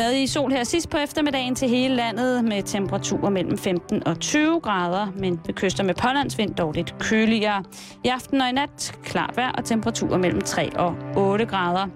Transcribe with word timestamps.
Stadig 0.00 0.28
sol 0.28 0.50
her 0.50 0.64
sidst 0.64 0.90
på 0.90 0.96
eftermiddagen 0.96 1.54
til 1.54 1.68
hele 1.68 1.94
landet 1.94 2.44
med 2.44 2.62
temperaturer 2.62 3.30
mellem 3.30 3.58
15 3.58 4.06
og 4.06 4.20
20 4.20 4.60
grader, 4.60 5.06
men 5.18 5.40
ved 5.46 5.54
kyster 5.54 5.84
med 5.84 5.94
pålandsvind 5.94 6.54
dog 6.54 6.72
lidt 6.72 6.94
køligere. 6.98 7.64
I 8.04 8.08
aften 8.08 8.40
og 8.40 8.48
i 8.48 8.52
nat 8.52 8.98
klart 9.04 9.36
vejr 9.36 9.52
og 9.52 9.64
temperaturer 9.64 10.18
mellem 10.18 10.40
3 10.40 10.76
og 10.76 10.96
8 11.16 11.46
grader. 11.46 11.86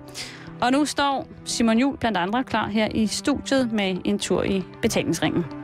Og 0.61 0.73
nu 0.73 0.85
står 0.85 1.27
Simon 1.45 1.79
Jul 1.79 1.97
blandt 1.97 2.19
andre 2.19 2.45
klar 2.45 2.69
her 2.69 2.89
i 2.95 3.07
studiet 3.07 3.73
med 3.73 3.97
en 4.05 4.19
tur 4.19 4.43
i 4.43 4.63
betalingsringen. 4.83 5.64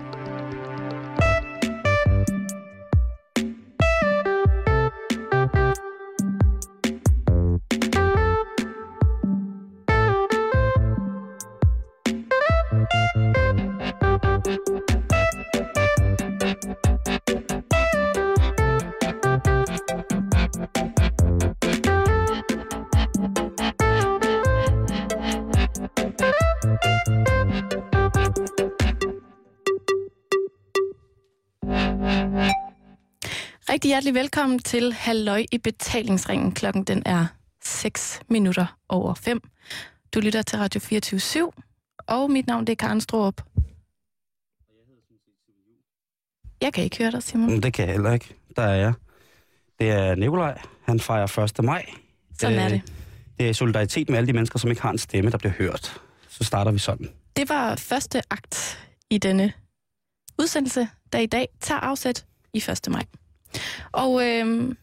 Hjertelig 34.00 34.20
velkommen 34.20 34.58
til 34.58 34.92
Halløj 34.92 35.44
i 35.52 35.58
betalingsringen. 35.58 36.52
Klokken 36.52 36.84
den 36.84 37.02
er 37.06 37.26
6 37.64 38.20
minutter 38.28 38.76
over 38.88 39.14
5. 39.14 39.40
Du 40.14 40.20
lytter 40.20 40.42
til 40.42 40.58
Radio 40.58 40.80
24 40.80 41.52
og 42.06 42.30
mit 42.30 42.46
navn 42.46 42.66
det 42.66 42.72
er 42.72 42.76
Karen 42.76 43.00
Stroop. 43.00 43.42
Jeg 46.60 46.72
kan 46.72 46.84
ikke 46.84 46.98
høre 46.98 47.10
dig, 47.10 47.22
Simon. 47.22 47.62
Det 47.62 47.72
kan 47.72 47.86
jeg 47.86 47.92
heller 47.92 48.12
ikke. 48.12 48.36
Der 48.56 48.62
er 48.62 48.74
jeg. 48.74 48.92
Det 49.78 49.90
er 49.90 50.14
Nikolaj. 50.14 50.62
Han 50.82 51.00
fejrer 51.00 51.38
1. 51.38 51.64
maj. 51.64 51.86
Sådan 52.38 52.58
er 52.58 52.68
det. 52.68 52.82
Det 53.38 53.48
er 53.48 53.52
solidaritet 53.52 54.08
med 54.08 54.18
alle 54.18 54.26
de 54.26 54.32
mennesker, 54.32 54.58
som 54.58 54.70
ikke 54.70 54.82
har 54.82 54.90
en 54.90 54.98
stemme, 54.98 55.30
der 55.30 55.38
bliver 55.38 55.52
hørt. 55.52 56.00
Så 56.28 56.44
starter 56.44 56.72
vi 56.72 56.78
sådan. 56.78 57.08
Det 57.36 57.48
var 57.48 57.76
første 57.76 58.22
akt 58.30 58.78
i 59.10 59.18
denne 59.18 59.52
udsendelse, 60.38 60.88
der 61.12 61.18
i 61.18 61.26
dag 61.26 61.48
tager 61.60 61.80
afsæt 61.80 62.26
i 62.54 62.58
1. 62.58 62.80
maj. 62.90 63.04
Og 63.92 64.26
øh, 64.26 64.74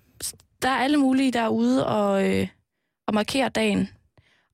der 0.62 0.70
er 0.70 0.78
alle 0.78 0.98
mulige 0.98 1.32
derude 1.32 1.88
og, 1.88 2.30
øh, 2.30 2.48
og 3.08 3.14
markere 3.14 3.50
dagen. 3.50 3.90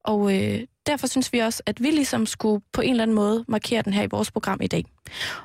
Og 0.04 0.36
øh, 0.36 0.62
derfor 0.86 1.08
synes 1.08 1.34
vi 1.34 1.40
også, 1.40 1.64
at 1.66 1.84
vi 1.84 1.92
ligesom 1.92 2.26
skulle 2.26 2.64
på 2.74 2.82
en 2.82 2.90
eller 2.90 3.04
anden 3.04 3.16
måde 3.16 3.46
markere 3.48 3.82
den 3.82 3.94
her 3.94 4.04
i 4.04 4.08
vores 4.12 4.32
program 4.32 4.62
i 4.62 4.68
dag. 4.68 4.86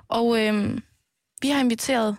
Og 0.09 0.47
øh, 0.47 0.79
vi 1.43 1.49
har 1.49 1.61
inviteret 1.61 2.17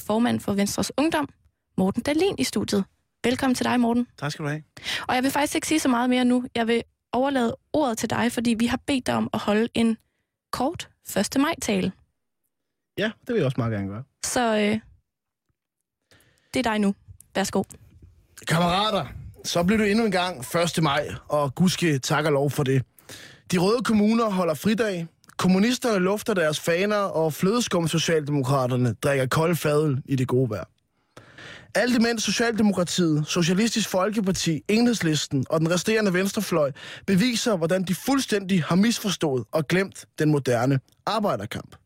formand 0.00 0.40
for 0.40 0.52
Venstres 0.52 0.92
Ungdom, 0.96 1.28
Morten 1.76 2.02
Dalin, 2.02 2.34
i 2.38 2.44
studiet. 2.44 2.84
Velkommen 3.24 3.54
til 3.54 3.64
dig, 3.66 3.80
Morten. 3.80 4.06
Tak 4.18 4.32
skal 4.32 4.44
du 4.44 4.48
have. 4.50 4.62
Og 5.08 5.14
jeg 5.14 5.22
vil 5.22 5.30
faktisk 5.30 5.54
ikke 5.54 5.66
sige 5.66 5.80
så 5.80 5.88
meget 5.88 6.10
mere 6.10 6.24
nu. 6.24 6.44
Jeg 6.54 6.66
vil 6.66 6.82
overlade 7.12 7.56
ordet 7.72 7.98
til 7.98 8.10
dig, 8.10 8.32
fordi 8.32 8.54
vi 8.58 8.66
har 8.66 8.80
bedt 8.86 9.06
dig 9.06 9.14
om 9.14 9.30
at 9.32 9.40
holde 9.40 9.68
en 9.74 9.96
kort 10.52 10.88
1. 11.16 11.40
maj-tale. 11.40 11.92
Ja, 12.98 13.10
det 13.20 13.28
vil 13.28 13.36
jeg 13.36 13.44
også 13.44 13.54
meget 13.60 13.72
gerne 13.72 13.88
gøre. 13.88 14.02
Så 14.24 14.58
øh, 14.58 14.80
det 16.54 16.66
er 16.66 16.70
dig 16.70 16.78
nu. 16.78 16.94
Værsgo. 17.34 17.62
Kammerater, 18.48 19.06
så 19.44 19.62
blev 19.62 19.78
det 19.78 19.90
endnu 19.90 20.04
en 20.04 20.10
gang 20.10 20.40
1. 20.78 20.82
maj, 20.82 21.08
og 21.28 21.54
gudske 21.54 21.98
tak 21.98 22.24
og 22.24 22.32
lov 22.32 22.50
for 22.50 22.62
det. 22.62 22.82
De 23.52 23.58
røde 23.58 23.82
kommuner 23.82 24.30
holder 24.30 24.54
fridag, 24.54 25.06
kommunisterne 25.36 25.98
lufter 25.98 26.34
deres 26.34 26.60
faner, 26.60 26.96
og 26.96 27.32
flødeskum 27.32 27.88
Socialdemokraterne 27.88 28.94
drikker 29.02 29.26
kold 29.26 29.56
fadel 29.56 30.02
i 30.04 30.16
det 30.16 30.28
gode 30.28 30.50
vejr. 30.50 30.64
Alt 31.74 31.96
imens 31.96 32.22
Socialdemokratiet, 32.22 33.26
Socialistisk 33.26 33.88
Folkeparti, 33.88 34.62
Enhedslisten 34.68 35.46
og 35.50 35.60
den 35.60 35.70
resterende 35.70 36.12
venstrefløj 36.12 36.72
beviser, 37.06 37.56
hvordan 37.56 37.82
de 37.82 37.94
fuldstændig 37.94 38.64
har 38.64 38.76
misforstået 38.76 39.44
og 39.52 39.68
glemt 39.68 40.04
den 40.18 40.30
moderne 40.30 40.80
arbejderkamp. 41.06 41.76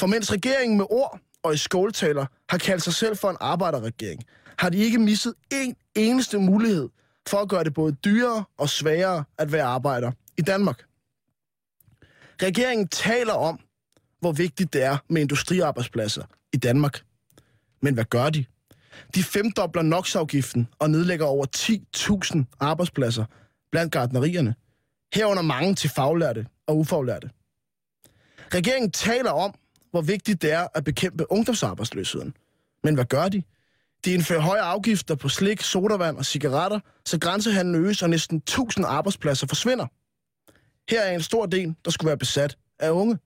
For 0.00 0.06
mens 0.06 0.32
regeringen 0.32 0.76
med 0.76 0.86
ord 0.90 1.20
og 1.42 1.54
i 1.54 1.56
skåltaler 1.56 2.26
har 2.48 2.58
kaldt 2.58 2.82
sig 2.82 2.94
selv 2.94 3.16
for 3.16 3.30
en 3.30 3.36
arbejderregering, 3.40 4.22
har 4.58 4.68
de 4.68 4.78
ikke 4.78 4.98
misset 4.98 5.34
en 5.52 5.76
eneste 5.94 6.38
mulighed 6.38 6.88
for 7.28 7.38
at 7.38 7.48
gøre 7.48 7.64
det 7.64 7.74
både 7.74 7.92
dyrere 7.92 8.44
og 8.58 8.68
sværere 8.68 9.24
at 9.38 9.52
være 9.52 9.62
arbejder 9.62 10.12
i 10.36 10.42
Danmark. 10.42 10.84
Regeringen 12.42 12.88
taler 12.88 13.32
om, 13.32 13.60
hvor 14.20 14.32
vigtigt 14.32 14.72
det 14.72 14.82
er 14.82 14.96
med 15.08 15.22
industriarbejdspladser 15.22 16.24
i 16.52 16.56
Danmark. 16.56 17.02
Men 17.82 17.94
hvad 17.94 18.04
gør 18.04 18.30
de? 18.30 18.44
De 19.14 19.22
femdobler 19.22 19.82
NOx-afgiften 19.82 20.68
og 20.78 20.90
nedlægger 20.90 21.26
over 21.26 21.46
10.000 21.56 22.56
arbejdspladser 22.60 23.24
blandt 23.70 23.92
gardnerierne. 23.92 24.54
Herunder 25.14 25.42
mange 25.42 25.74
til 25.74 25.90
faglærte 25.90 26.46
og 26.66 26.78
ufaglærte. 26.78 27.30
Regeringen 28.54 28.90
taler 28.90 29.30
om, 29.30 29.54
hvor 29.90 30.00
vigtigt 30.00 30.42
det 30.42 30.52
er 30.52 30.66
at 30.74 30.84
bekæmpe 30.84 31.32
ungdomsarbejdsløsheden. 31.32 32.34
Men 32.84 32.94
hvad 32.94 33.04
gør 33.04 33.28
de? 33.28 33.42
De 34.04 34.12
indfører 34.12 34.40
høje 34.40 34.60
afgifter 34.60 35.14
på 35.14 35.28
slik, 35.28 35.62
sodavand 35.62 36.16
og 36.16 36.24
cigaretter, 36.24 36.80
så 37.06 37.18
grænsehandlen 37.18 37.84
øges 37.84 38.02
og 38.02 38.10
næsten 38.10 38.36
1000 38.36 38.86
arbejdspladser 38.86 39.46
forsvinder. 39.46 39.86
Her 40.90 41.00
er 41.00 41.14
en 41.14 41.22
stor 41.22 41.46
del, 41.46 41.74
der 41.84 41.90
skulle 41.90 42.06
være 42.06 42.18
besat 42.18 42.56
af 42.78 42.90
unge. 42.90 43.18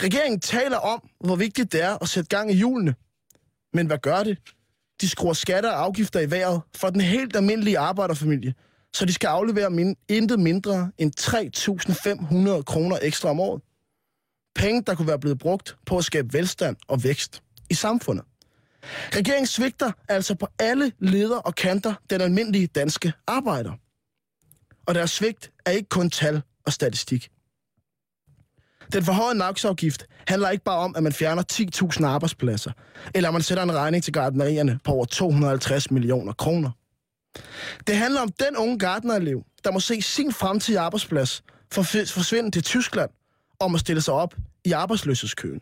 Regeringen 0.00 0.40
taler 0.40 0.76
om, 0.76 1.08
hvor 1.24 1.36
vigtigt 1.36 1.72
det 1.72 1.82
er 1.82 2.02
at 2.02 2.08
sætte 2.08 2.36
gang 2.36 2.50
i 2.50 2.54
hjulene. 2.54 2.94
Men 3.72 3.86
hvad 3.86 3.98
gør 3.98 4.22
det? 4.22 4.38
De 5.00 5.08
skruer 5.08 5.32
skatter 5.32 5.70
og 5.70 5.84
afgifter 5.84 6.20
i 6.20 6.30
vejret 6.30 6.60
for 6.76 6.90
den 6.90 7.00
helt 7.00 7.36
almindelige 7.36 7.78
arbejderfamilie, 7.78 8.54
så 8.92 9.04
de 9.04 9.12
skal 9.12 9.28
aflevere 9.28 9.70
min, 9.70 9.96
intet 10.08 10.40
mindre 10.40 10.92
end 10.98 11.12
3.500 11.20 12.62
kroner 12.62 12.98
ekstra 13.02 13.28
om 13.28 13.40
året. 13.40 13.62
Penge, 14.54 14.82
der 14.86 14.94
kunne 14.94 15.08
være 15.08 15.18
blevet 15.18 15.38
brugt 15.38 15.76
på 15.86 15.98
at 15.98 16.04
skabe 16.04 16.32
velstand 16.32 16.76
og 16.88 17.04
vækst 17.04 17.42
i 17.70 17.74
samfundet. 17.74 18.24
Regeringen 19.16 19.46
svigter 19.46 19.92
altså 20.08 20.34
på 20.34 20.46
alle 20.58 20.92
leder 20.98 21.36
og 21.36 21.54
kanter 21.54 21.94
den 22.10 22.20
almindelige 22.20 22.66
danske 22.66 23.12
arbejder. 23.26 23.72
Og 24.86 24.94
deres 24.94 25.10
svigt 25.10 25.52
er 25.66 25.70
ikke 25.70 25.88
kun 25.88 26.10
tal 26.10 26.42
og 26.66 26.72
statistik. 26.72 27.30
Den 28.92 29.04
forhøjede 29.04 29.38
NOx-afgift 29.38 30.06
handler 30.28 30.50
ikke 30.50 30.64
bare 30.64 30.78
om, 30.78 30.96
at 30.96 31.02
man 31.02 31.12
fjerner 31.12 31.42
10.000 31.52 32.04
arbejdspladser, 32.04 32.72
eller 33.14 33.28
at 33.28 33.32
man 33.32 33.42
sætter 33.42 33.62
en 33.62 33.74
regning 33.74 34.04
til 34.04 34.12
gardnerierne 34.12 34.78
på 34.84 34.92
over 34.92 35.04
250 35.04 35.90
millioner 35.90 36.32
kroner. 36.32 36.70
Det 37.86 37.96
handler 37.96 38.20
om 38.20 38.28
den 38.28 38.56
unge 38.56 38.78
gardnerelev, 38.78 39.42
der 39.64 39.72
må 39.72 39.80
se 39.80 40.02
sin 40.02 40.32
fremtidige 40.32 40.80
arbejdsplads 40.80 41.42
forsvinde 41.72 42.50
til 42.50 42.62
Tyskland, 42.62 43.10
om 43.62 43.74
at 43.74 43.80
stille 43.80 44.02
sig 44.02 44.14
op 44.14 44.34
i 44.64 44.72
arbejdsløshedskøen. 44.72 45.60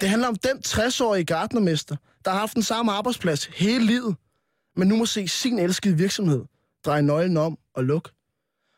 Det 0.00 0.08
handler 0.08 0.28
om 0.28 0.36
den 0.36 0.58
60-årige 0.66 1.24
gardnermester, 1.24 1.96
der 2.24 2.30
har 2.30 2.38
haft 2.38 2.54
den 2.54 2.62
samme 2.62 2.92
arbejdsplads 2.92 3.44
hele 3.44 3.84
livet, 3.84 4.16
men 4.76 4.88
nu 4.88 4.96
må 4.96 5.06
se 5.06 5.28
sin 5.28 5.58
elskede 5.58 5.96
virksomhed 5.96 6.44
dreje 6.86 7.02
nøglen 7.02 7.36
om 7.36 7.58
og 7.74 7.84
lukke. 7.84 8.10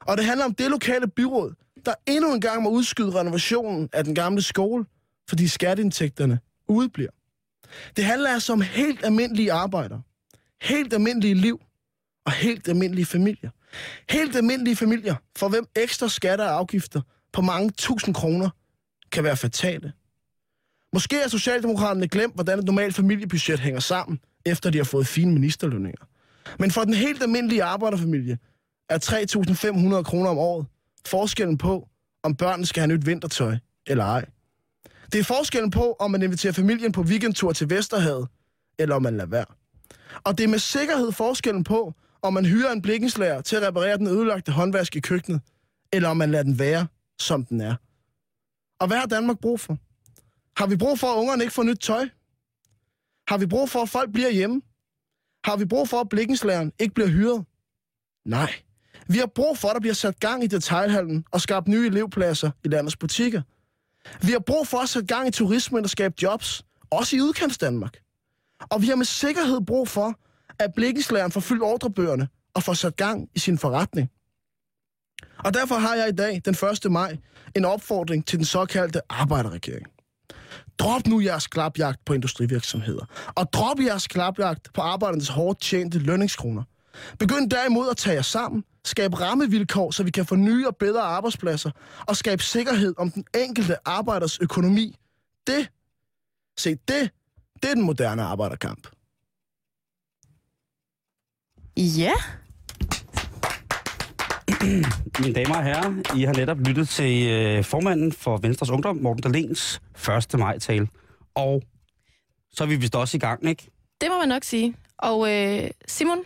Og 0.00 0.16
det 0.16 0.24
handler 0.24 0.44
om 0.44 0.54
det 0.54 0.70
lokale 0.70 1.08
byråd, 1.08 1.54
der 1.86 1.94
endnu 2.06 2.34
en 2.34 2.40
gang 2.40 2.62
må 2.62 2.70
udskyde 2.70 3.20
renovationen 3.20 3.88
af 3.92 4.04
den 4.04 4.14
gamle 4.14 4.42
skole, 4.42 4.84
fordi 5.28 5.48
skatteindtægterne 5.48 6.40
udbliver. 6.68 7.10
Det 7.96 8.04
handler 8.04 8.30
altså 8.30 8.52
om 8.52 8.60
helt 8.60 9.04
almindelige 9.04 9.52
arbejdere, 9.52 10.02
helt 10.62 10.92
almindelige 10.92 11.34
liv 11.34 11.60
og 12.26 12.32
helt 12.32 12.68
almindelige 12.68 13.06
familier. 13.06 13.50
Helt 14.10 14.36
almindelige 14.36 14.76
familier, 14.76 15.14
for 15.36 15.48
hvem 15.48 15.66
ekstra 15.76 16.08
skatter 16.08 16.44
og 16.44 16.54
afgifter 16.58 17.00
på 17.32 17.42
mange 17.42 17.70
tusind 17.70 18.14
kroner 18.14 18.50
kan 19.12 19.24
være 19.24 19.36
fatale. 19.36 19.92
Måske 20.92 21.16
har 21.16 21.28
Socialdemokraterne 21.28 22.08
glemt, 22.08 22.34
hvordan 22.34 22.58
et 22.58 22.64
normalt 22.64 22.94
familiebudget 22.94 23.60
hænger 23.60 23.80
sammen, 23.80 24.20
efter 24.46 24.70
de 24.70 24.78
har 24.78 24.84
fået 24.84 25.06
fine 25.06 25.32
ministerlønninger. 25.32 26.04
Men 26.58 26.70
for 26.70 26.84
den 26.84 26.94
helt 26.94 27.22
almindelige 27.22 27.64
arbejderfamilie 27.64 28.38
er 28.88 28.98
3.500 29.98 30.02
kroner 30.02 30.30
om 30.30 30.38
året 30.38 30.66
forskellen 31.06 31.58
på, 31.58 31.88
om 32.22 32.34
børnene 32.34 32.66
skal 32.66 32.80
have 32.80 32.96
nyt 32.96 33.06
vintertøj 33.06 33.56
eller 33.86 34.04
ej. 34.04 34.24
Det 35.12 35.18
er 35.18 35.24
forskellen 35.24 35.70
på, 35.70 35.96
om 36.00 36.10
man 36.10 36.22
inviterer 36.22 36.52
familien 36.52 36.92
på 36.92 37.02
weekendtur 37.02 37.52
til 37.52 37.70
Vesterhavet, 37.70 38.28
eller 38.78 38.94
om 38.94 39.02
man 39.02 39.16
lader 39.16 39.28
være. 39.28 39.44
Og 40.24 40.38
det 40.38 40.44
er 40.44 40.48
med 40.48 40.58
sikkerhed 40.58 41.12
forskellen 41.12 41.64
på, 41.64 41.94
om 42.22 42.32
man 42.32 42.46
hyrer 42.46 42.72
en 42.72 42.82
blikkenslager 42.82 43.40
til 43.40 43.56
at 43.56 43.62
reparere 43.62 43.98
den 43.98 44.06
ødelagte 44.06 44.52
håndvask 44.52 44.96
i 44.96 45.00
køkkenet, 45.00 45.40
eller 45.92 46.08
om 46.08 46.16
man 46.16 46.30
lader 46.30 46.44
den 46.44 46.58
være, 46.58 46.86
som 47.18 47.44
den 47.44 47.60
er. 47.60 47.74
Og 48.80 48.86
hvad 48.86 48.98
har 48.98 49.06
Danmark 49.06 49.38
brug 49.38 49.60
for? 49.60 49.78
Har 50.56 50.66
vi 50.66 50.76
brug 50.76 50.98
for, 50.98 51.06
at 51.06 51.16
ungerne 51.16 51.42
ikke 51.42 51.54
får 51.54 51.62
nyt 51.62 51.78
tøj? 51.78 52.08
Har 53.28 53.38
vi 53.38 53.46
brug 53.46 53.70
for, 53.70 53.82
at 53.82 53.88
folk 53.88 54.12
bliver 54.12 54.30
hjemme? 54.30 54.62
Har 55.44 55.56
vi 55.56 55.64
brug 55.64 55.88
for, 55.88 56.00
at 56.00 56.08
blikkenslæren 56.08 56.72
ikke 56.78 56.94
bliver 56.94 57.08
hyret? 57.08 57.44
Nej. 58.24 58.52
Vi 59.08 59.18
har 59.18 59.26
brug 59.26 59.58
for, 59.58 59.68
at 59.68 59.74
der 59.74 59.80
bliver 59.80 59.94
sat 59.94 60.20
gang 60.20 60.44
i 60.44 60.46
detailhandlen 60.46 61.24
og 61.30 61.40
skabt 61.40 61.68
nye 61.68 61.86
elevpladser 61.86 62.50
i 62.64 62.68
landets 62.68 62.96
butikker. 62.96 63.42
Vi 64.26 64.32
har 64.32 64.38
brug 64.38 64.66
for 64.66 64.78
at 64.78 64.88
sætte 64.88 65.14
gang 65.14 65.28
i 65.28 65.30
turismen 65.30 65.84
og 65.84 65.90
skabe 65.90 66.14
jobs, 66.22 66.64
også 66.90 67.16
i 67.16 67.20
udkants 67.20 67.58
Danmark. 67.58 67.96
Og 68.60 68.82
vi 68.82 68.86
har 68.86 68.96
med 68.96 69.04
sikkerhed 69.04 69.60
brug 69.60 69.88
for, 69.88 70.14
at 70.58 70.74
blikkenslæren 70.74 71.32
får 71.32 71.40
fyldt 71.40 71.62
ordrebøgerne 71.62 72.28
og 72.54 72.62
får 72.62 72.74
sat 72.74 72.96
gang 72.96 73.28
i 73.34 73.38
sin 73.38 73.58
forretning. 73.58 74.10
Og 75.44 75.54
derfor 75.54 75.74
har 75.74 75.94
jeg 75.94 76.08
i 76.08 76.12
dag, 76.12 76.42
den 76.44 76.54
1. 76.84 76.92
maj, 76.92 77.16
en 77.56 77.64
opfordring 77.64 78.26
til 78.26 78.38
den 78.38 78.46
såkaldte 78.46 79.00
arbejderregering. 79.08 79.86
Drop 80.78 81.06
nu 81.06 81.20
jeres 81.20 81.46
klapjagt 81.46 82.04
på 82.04 82.12
industrivirksomheder, 82.12 83.04
og 83.34 83.52
drop 83.52 83.80
jeres 83.80 84.06
klapjagt 84.06 84.72
på 84.74 84.80
arbejdernes 84.80 85.28
hårdt 85.28 85.60
tjente 85.60 85.98
lønningskroner. 85.98 86.62
Begynd 87.18 87.50
derimod 87.50 87.88
at 87.90 87.96
tage 87.96 88.14
jer 88.14 88.22
sammen, 88.22 88.64
skabe 88.84 89.20
rammevilkår, 89.20 89.90
så 89.90 90.02
vi 90.02 90.10
kan 90.10 90.26
få 90.26 90.36
nye 90.36 90.66
og 90.66 90.76
bedre 90.76 91.02
arbejdspladser, 91.02 91.70
og 92.06 92.16
skabe 92.16 92.42
sikkerhed 92.42 92.94
om 92.98 93.10
den 93.10 93.24
enkelte 93.34 93.88
arbejders 93.88 94.38
økonomi. 94.38 94.96
Det, 95.46 95.68
se 96.58 96.70
det, 96.70 97.10
det 97.62 97.70
er 97.70 97.74
den 97.74 97.82
moderne 97.82 98.22
arbejderkamp. 98.22 98.88
Ja, 101.76 102.12
Mine 105.20 105.34
damer 105.34 105.56
og 105.56 105.64
herrer, 105.64 106.16
I 106.16 106.22
har 106.22 106.32
netop 106.32 106.58
lyttet 106.58 106.88
til 106.88 107.28
øh, 107.28 107.64
formanden 107.64 108.12
for 108.12 108.36
Venstres 108.36 108.70
Ungdom, 108.70 108.96
Morten 108.96 109.22
Dalens 109.22 109.82
1. 110.32 110.38
maj-tale. 110.38 110.88
Og 111.34 111.62
så 112.52 112.64
er 112.64 112.68
vi 112.68 112.76
vist 112.76 112.96
også 112.96 113.16
i 113.16 113.20
gang, 113.20 113.48
ikke? 113.48 113.70
det 114.00 114.08
må 114.10 114.18
man 114.18 114.28
nok 114.28 114.44
sige. 114.44 114.74
Og 114.98 115.34
øh, 115.34 115.70
Simon, 115.86 116.18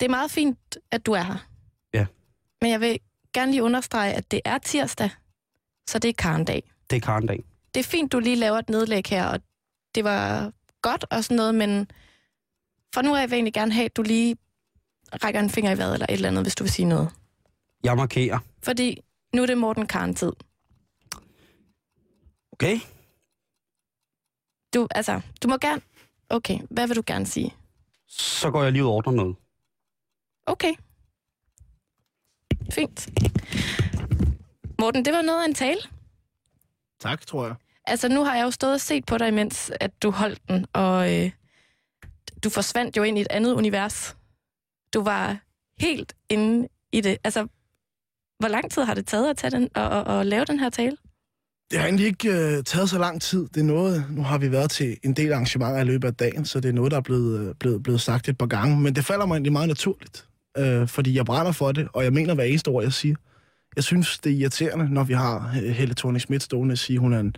det 0.00 0.06
er 0.06 0.10
meget 0.10 0.30
fint, 0.30 0.58
at 0.90 1.06
du 1.06 1.12
er 1.12 1.22
her. 1.22 1.46
Ja. 1.94 2.06
Men 2.60 2.70
jeg 2.70 2.80
vil 2.80 2.98
gerne 3.34 3.50
lige 3.50 3.62
understrege, 3.62 4.12
at 4.12 4.30
det 4.30 4.40
er 4.44 4.58
tirsdag, 4.58 5.10
så 5.88 5.98
det 5.98 6.08
er 6.08 6.12
karndag. 6.18 6.72
Det 6.90 6.96
er 6.96 7.00
Karendag. 7.00 7.44
Det 7.74 7.80
er 7.80 7.84
fint, 7.84 8.12
du 8.12 8.18
lige 8.18 8.36
laver 8.36 8.58
et 8.58 8.68
nedlæg 8.68 9.06
her, 9.06 9.26
og 9.26 9.40
det 9.94 10.04
var 10.04 10.52
godt 10.82 11.04
og 11.10 11.24
sådan 11.24 11.36
noget, 11.36 11.54
men 11.54 11.90
for 12.94 13.02
nu 13.02 13.14
af 13.16 13.22
vil 13.22 13.30
jeg 13.30 13.36
egentlig 13.36 13.54
gerne 13.54 13.72
have, 13.72 13.84
at 13.84 13.96
du 13.96 14.02
lige 14.02 14.36
rækker 15.24 15.40
en 15.40 15.50
finger 15.50 15.70
i 15.74 15.78
vejret 15.78 15.94
eller 15.94 16.06
et 16.08 16.12
eller 16.12 16.28
andet, 16.28 16.44
hvis 16.44 16.54
du 16.54 16.64
vil 16.64 16.72
sige 16.72 16.86
noget. 16.86 17.10
Jeg 17.84 17.96
markerer. 17.96 18.38
Fordi 18.62 19.00
nu 19.34 19.42
er 19.42 19.46
det 19.46 19.58
Morten 19.58 19.86
Karn-tid. 19.86 20.32
Okay? 22.52 22.78
Du, 24.74 24.88
altså, 24.90 25.20
du 25.42 25.48
må 25.48 25.56
gerne... 25.58 25.80
Okay, 26.28 26.58
hvad 26.70 26.86
vil 26.86 26.96
du 26.96 27.02
gerne 27.06 27.26
sige? 27.26 27.54
Så 28.08 28.50
går 28.50 28.62
jeg 28.62 28.72
lige 28.72 28.84
ud 28.84 28.88
og 28.88 28.94
ordner 28.94 29.12
noget. 29.12 29.36
Okay. 30.46 30.74
Fint. 32.72 33.08
Morten, 34.78 35.04
det 35.04 35.12
var 35.12 35.22
noget 35.22 35.42
af 35.42 35.46
en 35.48 35.54
tale. 35.54 35.80
Tak, 37.00 37.26
tror 37.26 37.46
jeg. 37.46 37.54
Altså, 37.84 38.08
nu 38.08 38.24
har 38.24 38.36
jeg 38.36 38.44
jo 38.44 38.50
stået 38.50 38.74
og 38.74 38.80
set 38.80 39.06
på 39.06 39.18
dig, 39.18 39.28
imens 39.28 39.72
at 39.80 40.02
du 40.02 40.10
holdt 40.10 40.48
den, 40.48 40.66
og 40.72 41.14
øh, 41.14 41.30
du 42.44 42.50
forsvandt 42.50 42.96
jo 42.96 43.02
ind 43.02 43.18
i 43.18 43.20
et 43.20 43.26
andet 43.30 43.52
univers. 43.54 44.16
Du 44.94 45.02
var 45.02 45.38
helt 45.78 46.16
inde 46.28 46.68
i 46.92 47.00
det. 47.00 47.18
Altså, 47.24 47.46
hvor 48.40 48.48
lang 48.48 48.70
tid 48.70 48.82
har 48.82 48.94
det 48.94 49.06
taget 49.06 49.30
at, 49.30 49.36
tage 49.36 49.50
den, 49.50 49.68
og, 49.74 49.88
og, 49.88 50.04
og 50.04 50.26
lave 50.26 50.44
den 50.44 50.58
her 50.58 50.70
tale? 50.70 50.96
Det 51.70 51.78
har 51.78 51.86
egentlig 51.86 52.06
ikke 52.06 52.30
øh, 52.30 52.64
taget 52.64 52.90
så 52.90 52.98
lang 52.98 53.22
tid. 53.22 53.48
Det 53.54 53.60
er 53.60 53.64
noget, 53.64 54.04
nu 54.10 54.22
har 54.22 54.38
vi 54.38 54.52
været 54.52 54.70
til 54.70 54.96
en 55.02 55.12
del 55.12 55.32
arrangementer 55.32 55.80
i 55.80 55.84
løbet 55.84 56.08
af 56.08 56.14
dagen, 56.14 56.44
så 56.44 56.60
det 56.60 56.68
er 56.68 56.72
noget, 56.72 56.90
der 56.90 56.96
er 56.96 57.02
blevet, 57.02 57.40
øh, 57.40 57.54
blevet, 57.54 57.82
blevet 57.82 58.00
sagt 58.00 58.28
et 58.28 58.38
par 58.38 58.46
gange. 58.46 58.80
Men 58.80 58.94
det 58.94 59.04
falder 59.04 59.26
mig 59.26 59.34
egentlig 59.34 59.52
meget 59.52 59.68
naturligt, 59.68 60.28
øh, 60.58 60.88
fordi 60.88 61.16
jeg 61.16 61.24
brænder 61.24 61.52
for 61.52 61.72
det, 61.72 61.88
og 61.92 62.04
jeg 62.04 62.12
mener 62.12 62.34
hver 62.34 62.44
eneste 62.44 62.68
ord, 62.68 62.82
jeg 62.82 62.92
siger. 62.92 63.14
Jeg 63.76 63.84
synes, 63.84 64.18
det 64.18 64.32
er 64.32 64.36
irriterende, 64.36 64.94
når 64.94 65.04
vi 65.04 65.12
har 65.12 65.54
øh, 65.62 65.70
Helle 65.70 65.94
thorning 65.94 66.20
Schmidt 66.20 66.42
stående 66.42 66.72
og 66.72 66.78
sige, 66.78 66.98
hun 66.98 67.12
er 67.12 67.20
en 67.20 67.36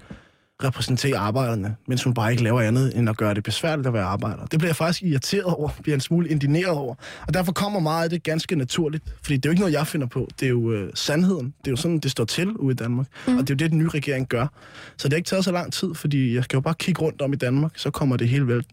repræsenterer 0.64 1.18
arbejderne, 1.18 1.76
mens 1.88 2.04
hun 2.04 2.14
bare 2.14 2.30
ikke 2.30 2.42
laver 2.42 2.60
andet 2.60 2.96
end 2.96 3.08
at 3.08 3.16
gøre 3.16 3.34
det 3.34 3.44
besværligt 3.44 3.86
at 3.86 3.92
være 3.92 4.04
arbejder. 4.04 4.46
Det 4.46 4.58
bliver 4.58 4.68
jeg 4.68 4.76
faktisk 4.76 5.02
irriteret 5.02 5.44
over, 5.44 5.70
bliver 5.82 5.94
en 5.94 6.00
smule 6.00 6.28
indineret 6.28 6.68
over. 6.68 6.94
Og 7.26 7.34
derfor 7.34 7.52
kommer 7.52 7.80
meget 7.80 8.04
af 8.04 8.10
det 8.10 8.22
ganske 8.22 8.56
naturligt, 8.56 9.04
fordi 9.22 9.36
det 9.36 9.46
er 9.46 9.48
jo 9.48 9.52
ikke 9.52 9.60
noget, 9.60 9.72
jeg 9.72 9.86
finder 9.86 10.06
på. 10.06 10.28
Det 10.40 10.46
er 10.46 10.50
jo 10.50 10.72
øh, 10.72 10.90
sandheden. 10.94 11.54
Det 11.58 11.66
er 11.66 11.70
jo 11.70 11.76
sådan, 11.76 11.98
det 11.98 12.10
står 12.10 12.24
til 12.24 12.50
ude 12.56 12.72
i 12.72 12.76
Danmark. 12.76 13.06
Mm. 13.26 13.38
Og 13.38 13.40
det 13.40 13.50
er 13.50 13.54
jo 13.54 13.58
det, 13.58 13.70
den 13.70 13.78
nye 13.78 13.88
regering 13.88 14.28
gør. 14.28 14.46
Så 14.96 15.08
det 15.08 15.12
har 15.12 15.16
ikke 15.16 15.28
taget 15.28 15.44
så 15.44 15.52
lang 15.52 15.72
tid, 15.72 15.94
fordi 15.94 16.34
jeg 16.34 16.44
skal 16.44 16.56
jo 16.56 16.60
bare 16.60 16.74
kigge 16.78 17.02
rundt 17.02 17.22
om 17.22 17.32
i 17.32 17.36
Danmark, 17.36 17.72
så 17.76 17.90
kommer 17.90 18.16
det 18.16 18.28
hele 18.28 18.46
vel. 18.46 18.64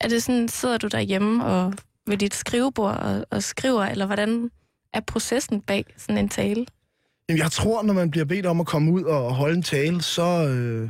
Er 0.00 0.08
det 0.08 0.22
sådan, 0.22 0.48
sidder 0.48 0.78
du 0.78 0.86
derhjemme 0.86 1.44
og 1.44 1.72
ved 2.06 2.16
dit 2.16 2.34
skrivebord 2.34 2.96
og, 2.96 3.26
og 3.30 3.42
skriver, 3.42 3.84
eller 3.84 4.06
hvordan 4.06 4.50
er 4.94 5.00
processen 5.00 5.60
bag 5.60 5.84
sådan 5.96 6.18
en 6.18 6.28
tale? 6.28 6.66
Jamen, 7.28 7.42
jeg 7.42 7.52
tror, 7.52 7.82
når 7.82 7.94
man 7.94 8.10
bliver 8.10 8.24
bedt 8.24 8.46
om 8.46 8.60
at 8.60 8.66
komme 8.66 8.92
ud 8.92 9.02
og 9.02 9.34
holde 9.34 9.56
en 9.56 9.62
tale, 9.62 10.02
så, 10.02 10.48
øh, 10.48 10.88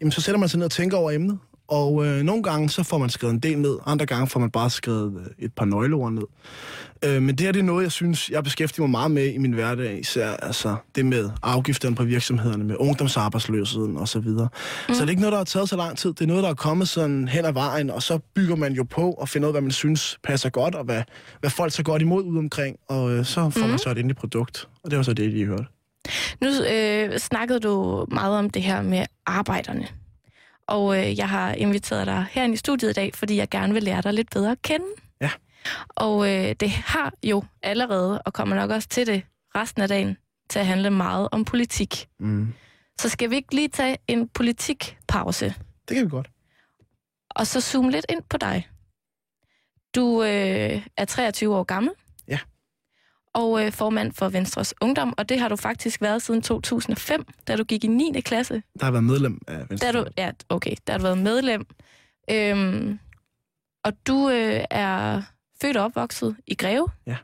jamen, 0.00 0.12
så 0.12 0.20
sætter 0.20 0.38
man 0.38 0.48
sig 0.48 0.58
ned 0.58 0.64
og 0.64 0.70
tænker 0.70 0.96
over 0.96 1.10
emnet. 1.10 1.38
Og 1.68 2.06
øh, 2.06 2.22
nogle 2.22 2.42
gange, 2.42 2.70
så 2.70 2.82
får 2.82 2.98
man 2.98 3.10
skrevet 3.10 3.34
en 3.34 3.40
del 3.40 3.58
ned, 3.58 3.78
andre 3.86 4.06
gange 4.06 4.26
får 4.26 4.40
man 4.40 4.50
bare 4.50 4.70
skrevet 4.70 5.20
øh, 5.20 5.44
et 5.44 5.52
par 5.52 5.64
nøgleord 5.64 6.12
ned. 6.12 6.22
Øh, 7.04 7.22
men 7.22 7.28
det 7.28 7.40
her 7.40 7.52
det 7.52 7.58
er 7.58 7.64
noget, 7.64 7.82
jeg 7.82 7.92
synes, 7.92 8.30
jeg 8.30 8.44
beskæftiger 8.44 8.82
mig 8.82 8.90
meget 8.90 9.10
med 9.10 9.32
i 9.32 9.38
min 9.38 9.52
hverdag, 9.52 10.00
især 10.00 10.30
altså, 10.30 10.76
det 10.94 11.06
med 11.06 11.30
afgifterne 11.42 11.96
på 11.96 12.04
virksomhederne, 12.04 12.64
med 12.64 12.76
ungdomsarbejdsløsheden 12.78 13.96
osv. 13.96 14.06
Så, 14.06 14.20
videre. 14.20 14.48
mm. 14.88 14.94
så 14.94 15.00
det 15.00 15.06
er 15.06 15.10
ikke 15.10 15.22
noget, 15.22 15.32
der 15.32 15.38
har 15.38 15.44
taget 15.44 15.68
så 15.68 15.76
lang 15.76 15.98
tid. 15.98 16.12
Det 16.12 16.20
er 16.20 16.26
noget, 16.26 16.42
der 16.42 16.50
er 16.50 16.54
kommet 16.54 16.88
sådan 16.88 17.28
hen 17.28 17.44
ad 17.44 17.52
vejen, 17.52 17.90
og 17.90 18.02
så 18.02 18.18
bygger 18.34 18.56
man 18.56 18.72
jo 18.72 18.84
på 18.84 19.12
og 19.12 19.28
finder 19.28 19.48
ud 19.48 19.50
af, 19.50 19.52
hvad 19.52 19.62
man 19.62 19.70
synes 19.70 20.18
passer 20.24 20.50
godt, 20.50 20.74
og 20.74 20.84
hvad, 20.84 21.02
hvad 21.40 21.50
folk 21.50 21.72
tager 21.72 21.84
godt 21.84 22.02
imod 22.02 22.22
ud 22.22 22.38
omkring, 22.38 22.76
og 22.88 23.12
øh, 23.12 23.24
så 23.24 23.50
får 23.50 23.64
mm. 23.64 23.70
man 23.70 23.78
så 23.78 23.90
et 23.90 23.98
endeligt 23.98 24.18
produkt. 24.18 24.68
Og 24.84 24.90
det 24.90 24.96
var 24.96 25.02
så 25.02 25.12
det, 25.12 25.32
de 25.32 25.44
hørte. 25.44 25.75
Nu 26.40 26.48
øh, 26.48 27.18
snakkede 27.18 27.60
du 27.60 28.06
meget 28.10 28.38
om 28.38 28.50
det 28.50 28.62
her 28.62 28.82
med 28.82 29.06
arbejderne. 29.26 29.88
Og 30.68 30.98
øh, 30.98 31.18
jeg 31.18 31.28
har 31.28 31.52
inviteret 31.52 32.06
dig 32.06 32.26
herinde 32.30 32.54
i 32.54 32.56
studiet 32.56 32.90
i 32.90 32.92
dag, 32.92 33.14
fordi 33.14 33.36
jeg 33.36 33.48
gerne 33.48 33.72
vil 33.72 33.82
lære 33.82 34.02
dig 34.02 34.12
lidt 34.12 34.30
bedre 34.30 34.50
at 34.50 34.62
kende. 34.62 34.86
Ja. 35.20 35.30
Og 35.88 36.28
øh, 36.34 36.54
det 36.60 36.70
har 36.70 37.12
jo 37.22 37.44
allerede, 37.62 38.22
og 38.22 38.32
kommer 38.32 38.56
nok 38.56 38.70
også 38.70 38.88
til 38.88 39.06
det 39.06 39.22
resten 39.54 39.82
af 39.82 39.88
dagen, 39.88 40.16
til 40.50 40.58
at 40.58 40.66
handle 40.66 40.90
meget 40.90 41.28
om 41.32 41.44
politik. 41.44 42.08
Mm. 42.20 42.54
Så 43.00 43.08
skal 43.08 43.30
vi 43.30 43.34
ikke 43.36 43.54
lige 43.54 43.68
tage 43.68 43.96
en 44.08 44.28
politikpause, 44.28 45.54
Det 45.88 45.96
kan 45.96 46.04
vi 46.04 46.10
godt. 46.10 46.30
og 47.30 47.46
så 47.46 47.60
zoome 47.60 47.90
lidt 47.90 48.06
ind 48.08 48.22
på 48.30 48.36
dig. 48.36 48.68
Du 49.94 50.22
øh, 50.22 50.86
er 50.96 51.04
23 51.08 51.56
år 51.56 51.62
gammel. 51.64 51.92
Og 53.36 53.64
øh, 53.64 53.72
formand 53.72 54.12
for 54.12 54.28
Venstres 54.28 54.74
Ungdom, 54.80 55.14
og 55.18 55.28
det 55.28 55.40
har 55.40 55.48
du 55.48 55.56
faktisk 55.56 56.02
været 56.02 56.22
siden 56.22 56.42
2005, 56.42 57.24
da 57.48 57.56
du 57.56 57.64
gik 57.64 57.84
i 57.84 57.86
9. 57.86 58.20
klasse. 58.20 58.62
Der 58.78 58.84
har 58.84 58.92
været 58.92 59.04
medlem 59.04 59.40
af 59.46 59.70
Venstre. 59.70 59.92
Der 59.92 59.98
er 59.98 60.04
du, 60.04 60.10
ja, 60.18 60.30
okay, 60.48 60.74
der 60.86 60.92
har 60.92 60.98
du 60.98 61.02
været 61.02 61.18
medlem. 61.18 61.66
Øhm, 62.30 62.98
og 63.84 63.92
du 64.06 64.30
øh, 64.30 64.64
er 64.70 65.22
født 65.62 65.76
og 65.76 65.84
opvokset 65.84 66.36
i 66.46 66.54
Greve. 66.54 66.88
Ja. 67.06 67.16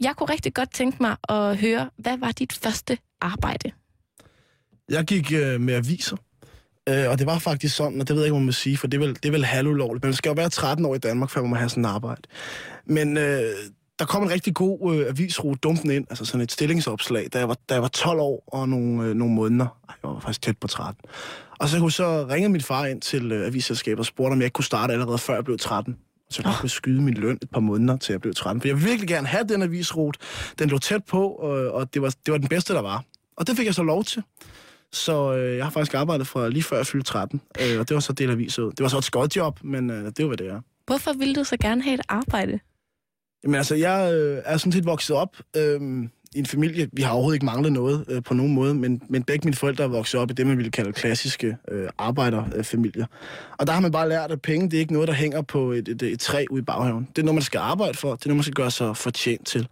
Jeg 0.00 0.16
kunne 0.16 0.32
rigtig 0.32 0.54
godt 0.54 0.74
tænke 0.74 0.96
mig 1.00 1.16
at 1.28 1.56
høre, 1.56 1.90
hvad 1.96 2.18
var 2.18 2.32
dit 2.32 2.52
første 2.52 2.98
arbejde? 3.20 3.70
Jeg 4.88 5.04
gik 5.04 5.32
øh, 5.32 5.60
med 5.60 5.74
aviser, 5.74 6.16
øh, 6.88 7.10
og 7.10 7.18
det 7.18 7.26
var 7.26 7.38
faktisk 7.38 7.76
sådan, 7.76 8.00
og 8.00 8.08
det 8.08 8.16
ved 8.16 8.22
jeg 8.22 8.26
ikke, 8.26 8.34
man 8.34 8.46
må 8.46 8.52
sige, 8.52 8.76
for 8.76 8.86
det 8.86 9.02
er 9.02 9.06
vel, 9.06 9.14
det 9.14 9.24
er 9.24 9.30
vel 9.30 9.44
halvulovligt. 9.44 10.04
Man 10.04 10.14
skal 10.14 10.30
jo 10.30 10.34
være 10.34 10.50
13 10.50 10.86
år 10.86 10.94
i 10.94 10.98
Danmark, 10.98 11.30
før 11.30 11.40
man 11.40 11.50
må 11.50 11.56
have 11.56 11.68
sådan 11.68 11.84
et 11.84 11.88
arbejde. 11.88 12.22
Men 12.86 13.16
øh, 13.16 13.54
der 13.98 14.04
kom 14.04 14.22
en 14.22 14.30
rigtig 14.30 14.54
god 14.54 14.94
øh, 14.94 15.08
avisrute 15.08 15.58
dumpen 15.58 15.90
ind, 15.90 16.06
altså 16.10 16.24
sådan 16.24 16.40
et 16.40 16.52
stillingsopslag, 16.52 17.28
da 17.32 17.38
jeg 17.38 17.48
var, 17.48 17.56
da 17.68 17.74
jeg 17.74 17.82
var 17.82 17.88
12 17.88 18.20
år 18.20 18.44
og 18.46 18.68
nogle, 18.68 19.08
øh, 19.08 19.14
nogle 19.14 19.34
måneder. 19.34 19.66
Ej, 19.88 19.94
jeg 20.02 20.10
var 20.10 20.20
faktisk 20.20 20.42
tæt 20.42 20.58
på 20.58 20.66
13. 20.66 21.04
Og 21.58 21.68
så 21.68 21.78
kunne 21.78 21.92
så 21.92 22.26
ringe 22.30 22.48
min 22.48 22.60
far 22.60 22.86
ind 22.86 23.00
til 23.00 23.32
øh, 23.32 23.46
avisselskabet 23.46 23.98
og 23.98 24.06
spurgte, 24.06 24.32
om 24.32 24.38
jeg 24.38 24.44
ikke 24.44 24.54
kunne 24.54 24.64
starte 24.64 24.92
allerede 24.92 25.18
før 25.18 25.34
jeg 25.34 25.44
blev 25.44 25.58
13. 25.58 25.96
Så 26.30 26.42
jeg 26.44 26.54
kunne 26.60 26.70
skyde 26.70 27.02
min 27.02 27.14
løn 27.14 27.38
et 27.42 27.50
par 27.50 27.60
måneder 27.60 27.96
til 27.96 28.12
jeg 28.12 28.20
blev 28.20 28.34
13. 28.34 28.60
For 28.60 28.68
jeg 28.68 28.76
ville 28.76 28.88
virkelig 28.88 29.08
gerne 29.08 29.26
have 29.26 29.44
den 29.44 29.62
avisrute. 29.62 30.18
Den 30.58 30.68
lå 30.68 30.78
tæt 30.78 31.04
på, 31.04 31.28
og, 31.28 31.72
og 31.72 31.94
det, 31.94 32.02
var, 32.02 32.14
det 32.26 32.32
var 32.32 32.38
den 32.38 32.48
bedste, 32.48 32.74
der 32.74 32.82
var. 32.82 33.04
Og 33.36 33.46
det 33.46 33.56
fik 33.56 33.66
jeg 33.66 33.74
så 33.74 33.82
lov 33.82 34.04
til. 34.04 34.22
Så 34.92 35.34
øh, 35.34 35.56
jeg 35.56 35.64
har 35.64 35.70
faktisk 35.70 35.94
arbejdet 35.94 36.26
fra 36.26 36.48
lige 36.48 36.62
før 36.62 36.76
jeg 36.76 36.86
fyldte 36.86 37.10
13, 37.10 37.40
øh, 37.60 37.80
og 37.80 37.88
det 37.88 37.94
var 37.94 38.00
så 38.00 38.12
del 38.12 38.30
aviser 38.30 38.62
ud. 38.62 38.70
Det 38.70 38.82
var 38.82 38.88
så 38.88 38.98
et 38.98 39.04
skodjob, 39.04 39.58
men 39.64 39.90
øh, 39.90 40.04
det 40.04 40.18
var, 40.18 40.26
hvad 40.26 40.36
det 40.36 40.48
er. 40.48 40.60
Hvorfor 40.86 41.12
ville 41.12 41.34
du 41.34 41.44
så 41.44 41.56
gerne 41.56 41.82
have 41.82 41.94
et 41.94 42.00
arbejde? 42.08 42.58
Jamen 43.44 43.54
altså, 43.54 43.74
jeg 43.74 44.14
øh, 44.14 44.42
er 44.44 44.56
sådan 44.56 44.72
set 44.72 44.86
vokset 44.86 45.16
op 45.16 45.36
øh, 45.56 45.80
i 46.34 46.38
en 46.38 46.46
familie. 46.46 46.88
Vi 46.92 47.02
har 47.02 47.12
overhovedet 47.12 47.36
ikke 47.36 47.46
manglet 47.46 47.72
noget 47.72 48.04
øh, 48.08 48.22
på 48.22 48.34
nogen 48.34 48.54
måde, 48.54 48.74
men, 48.74 49.02
men 49.08 49.22
begge 49.22 49.44
mine 49.44 49.56
forældre 49.56 49.84
er 49.84 49.88
vokset 49.88 50.20
op 50.20 50.30
i 50.30 50.34
det, 50.34 50.46
man 50.46 50.56
ville 50.56 50.70
kalde 50.70 50.92
klassiske 50.92 51.56
øh, 51.70 51.88
arbejderfamilier. 51.98 53.06
Og 53.58 53.66
der 53.66 53.72
har 53.72 53.80
man 53.80 53.92
bare 53.92 54.08
lært, 54.08 54.30
at 54.30 54.42
penge, 54.42 54.70
det 54.70 54.74
er 54.74 54.80
ikke 54.80 54.92
noget, 54.92 55.08
der 55.08 55.14
hænger 55.14 55.42
på 55.42 55.72
et, 55.72 55.88
et, 55.88 56.02
et 56.02 56.20
træ 56.20 56.44
ude 56.50 56.60
i 56.60 56.64
baghaven. 56.64 57.08
Det 57.16 57.22
er 57.22 57.26
noget, 57.26 57.34
man 57.34 57.42
skal 57.42 57.58
arbejde 57.58 57.94
for. 57.94 58.14
Det 58.14 58.24
er 58.24 58.28
noget, 58.28 58.36
man 58.36 58.42
skal 58.42 58.54
gøre 58.54 58.70
sig 58.70 58.96
fortjent 58.96 59.46
til. 59.46 59.68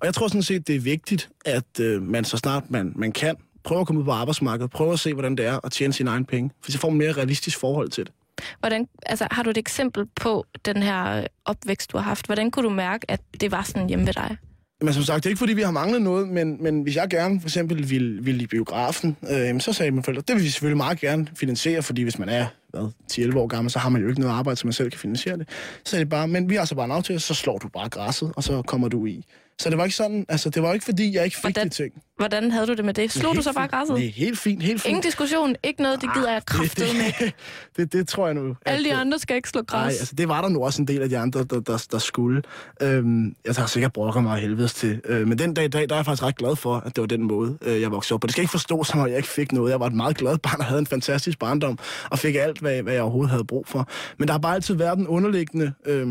Og 0.00 0.06
jeg 0.06 0.14
tror 0.14 0.28
sådan 0.28 0.42
set, 0.42 0.66
det 0.66 0.76
er 0.76 0.80
vigtigt, 0.80 1.28
at 1.44 1.80
øh, 1.80 2.02
man 2.02 2.24
så 2.24 2.36
snart 2.36 2.70
man, 2.70 2.92
man 2.96 3.12
kan, 3.12 3.36
prøver 3.64 3.80
at 3.80 3.86
komme 3.86 4.00
ud 4.00 4.04
på 4.04 4.12
arbejdsmarkedet, 4.12 4.70
prøver 4.70 4.92
at 4.92 4.98
se, 4.98 5.12
hvordan 5.12 5.36
det 5.36 5.46
er 5.46 5.66
at 5.66 5.72
tjene 5.72 5.92
sine 5.92 6.10
egne 6.10 6.24
penge. 6.24 6.50
For 6.64 6.70
så 6.70 6.78
får 6.78 6.90
man 6.90 6.98
mere 6.98 7.12
realistisk 7.12 7.58
forhold 7.58 7.88
til 7.88 8.04
det. 8.04 8.12
Hvordan, 8.60 8.86
altså, 9.06 9.26
har 9.30 9.42
du 9.42 9.50
et 9.50 9.58
eksempel 9.58 10.06
på 10.16 10.44
den 10.64 10.82
her 10.82 11.16
øh, 11.16 11.24
opvækst, 11.44 11.92
du 11.92 11.96
har 11.96 12.04
haft? 12.04 12.26
Hvordan 12.26 12.50
kunne 12.50 12.64
du 12.64 12.70
mærke, 12.70 13.10
at 13.10 13.20
det 13.40 13.50
var 13.50 13.62
sådan 13.62 13.88
hjemme 13.88 14.06
ved 14.06 14.12
dig? 14.12 14.36
Men 14.82 14.94
som 14.94 15.02
sagt, 15.02 15.16
det 15.16 15.26
er 15.26 15.30
ikke 15.30 15.38
fordi, 15.38 15.52
vi 15.52 15.62
har 15.62 15.70
manglet 15.70 16.02
noget, 16.02 16.28
men, 16.28 16.62
men 16.62 16.82
hvis 16.82 16.96
jeg 16.96 17.08
gerne 17.10 17.40
for 17.40 17.48
eksempel 17.48 17.90
ville, 17.90 18.24
ville 18.24 18.42
i 18.42 18.46
biografen, 18.46 19.16
øh, 19.30 19.60
så 19.60 19.72
sagde 19.72 19.90
mine 19.90 20.02
forældre, 20.02 20.22
det 20.28 20.36
vil 20.36 20.44
vi 20.44 20.48
selvfølgelig 20.48 20.76
meget 20.76 21.00
gerne 21.00 21.26
finansiere, 21.34 21.82
fordi 21.82 22.02
hvis 22.02 22.18
man 22.18 22.28
er 22.28 22.46
hvad, 22.68 22.90
10-11 23.12 23.38
år 23.38 23.46
gammel, 23.46 23.70
så 23.70 23.78
har 23.78 23.88
man 23.88 24.02
jo 24.02 24.08
ikke 24.08 24.20
noget 24.20 24.34
arbejde, 24.34 24.56
så 24.56 24.66
man 24.66 24.72
selv 24.72 24.90
kan 24.90 24.98
finansiere 24.98 25.38
det. 25.38 25.48
Så 25.84 25.96
er 25.96 26.00
de 26.00 26.06
bare, 26.06 26.28
men 26.28 26.50
vi 26.50 26.54
har 26.54 26.64
så 26.64 26.74
bare 26.74 26.84
en 26.84 26.90
aftale, 26.90 27.20
så 27.20 27.34
slår 27.34 27.58
du 27.58 27.68
bare 27.68 27.88
græsset, 27.88 28.32
og 28.36 28.44
så 28.44 28.62
kommer 28.62 28.88
du 28.88 29.06
i. 29.06 29.24
Så 29.60 29.70
det 29.70 29.78
var 29.78 29.84
ikke 29.84 29.96
sådan, 29.96 30.26
altså 30.28 30.50
det 30.50 30.62
var 30.62 30.72
ikke 30.72 30.84
fordi, 30.84 31.14
jeg 31.14 31.24
ikke 31.24 31.36
fik 31.36 31.42
Hvordan- 31.44 31.68
de 31.68 31.74
ting. 31.74 31.92
Hvordan 32.16 32.50
havde 32.50 32.66
du 32.66 32.74
det 32.74 32.84
med 32.84 32.94
det? 32.94 33.12
Slog 33.12 33.36
du 33.36 33.42
så 33.42 33.52
bare 33.52 33.68
græsset? 33.68 33.96
Det 33.96 34.06
er 34.06 34.10
helt 34.12 34.38
fint, 34.38 34.62
helt 34.62 34.82
fint. 34.82 34.88
Ingen 34.88 35.02
diskussion, 35.02 35.54
ikke 35.62 35.82
noget, 35.82 36.00
det 36.00 36.10
gider 36.14 36.32
jeg 36.32 36.44
kraftet 36.46 36.86
med. 36.94 37.26
det, 37.26 37.34
det, 37.76 37.92
det, 37.92 38.08
tror 38.08 38.26
jeg 38.26 38.34
nu. 38.34 38.56
Alle 38.66 38.88
de 38.88 38.94
andre 38.94 39.18
skal 39.18 39.36
ikke 39.36 39.48
slå 39.48 39.60
Nej, 39.60 39.66
græs. 39.82 39.98
altså 39.98 40.14
det 40.14 40.28
var 40.28 40.42
der 40.42 40.48
nu 40.48 40.64
også 40.64 40.82
en 40.82 40.88
del 40.88 41.02
af 41.02 41.08
de 41.08 41.18
andre, 41.18 41.44
der, 41.44 41.60
der, 41.60 41.86
der 41.92 41.98
skulle. 41.98 42.42
Øhm, 42.82 43.34
jeg 43.46 43.54
har 43.54 43.66
sikkert 43.66 43.92
brokket 43.92 44.22
mig 44.22 44.40
helvedes 44.40 44.74
til. 44.74 45.00
Øh, 45.04 45.28
men 45.28 45.38
den 45.38 45.54
dag 45.54 45.64
i 45.64 45.68
dag, 45.68 45.88
der 45.88 45.94
er 45.94 45.98
jeg 45.98 46.04
faktisk 46.04 46.22
ret 46.22 46.36
glad 46.36 46.56
for, 46.56 46.76
at 46.76 46.96
det 46.96 47.00
var 47.00 47.06
den 47.06 47.22
måde, 47.22 47.58
øh, 47.62 47.80
jeg 47.80 47.90
voksede 47.90 48.14
op 48.14 48.20
på. 48.20 48.26
Det 48.26 48.32
skal 48.32 48.42
ikke 48.42 48.50
forstå 48.52 48.84
som, 48.84 49.00
at 49.00 49.08
jeg 49.10 49.16
ikke 49.16 49.28
fik 49.28 49.52
noget. 49.52 49.70
Jeg 49.70 49.80
var 49.80 49.86
et 49.86 49.92
meget 49.94 50.16
glad 50.16 50.38
barn 50.38 50.60
og 50.60 50.64
havde 50.64 50.78
en 50.78 50.86
fantastisk 50.86 51.38
barndom, 51.38 51.78
og 52.10 52.18
fik 52.18 52.34
alt, 52.34 52.58
hvad, 52.58 52.82
hvad 52.82 52.92
jeg 52.92 53.02
overhovedet 53.02 53.30
havde 53.30 53.44
brug 53.44 53.66
for. 53.68 53.88
Men 54.18 54.28
der 54.28 54.34
har 54.34 54.38
bare 54.38 54.54
altid 54.54 54.74
været 54.74 54.98
den 54.98 55.06
underliggende... 55.06 55.72
Øh, 55.86 56.08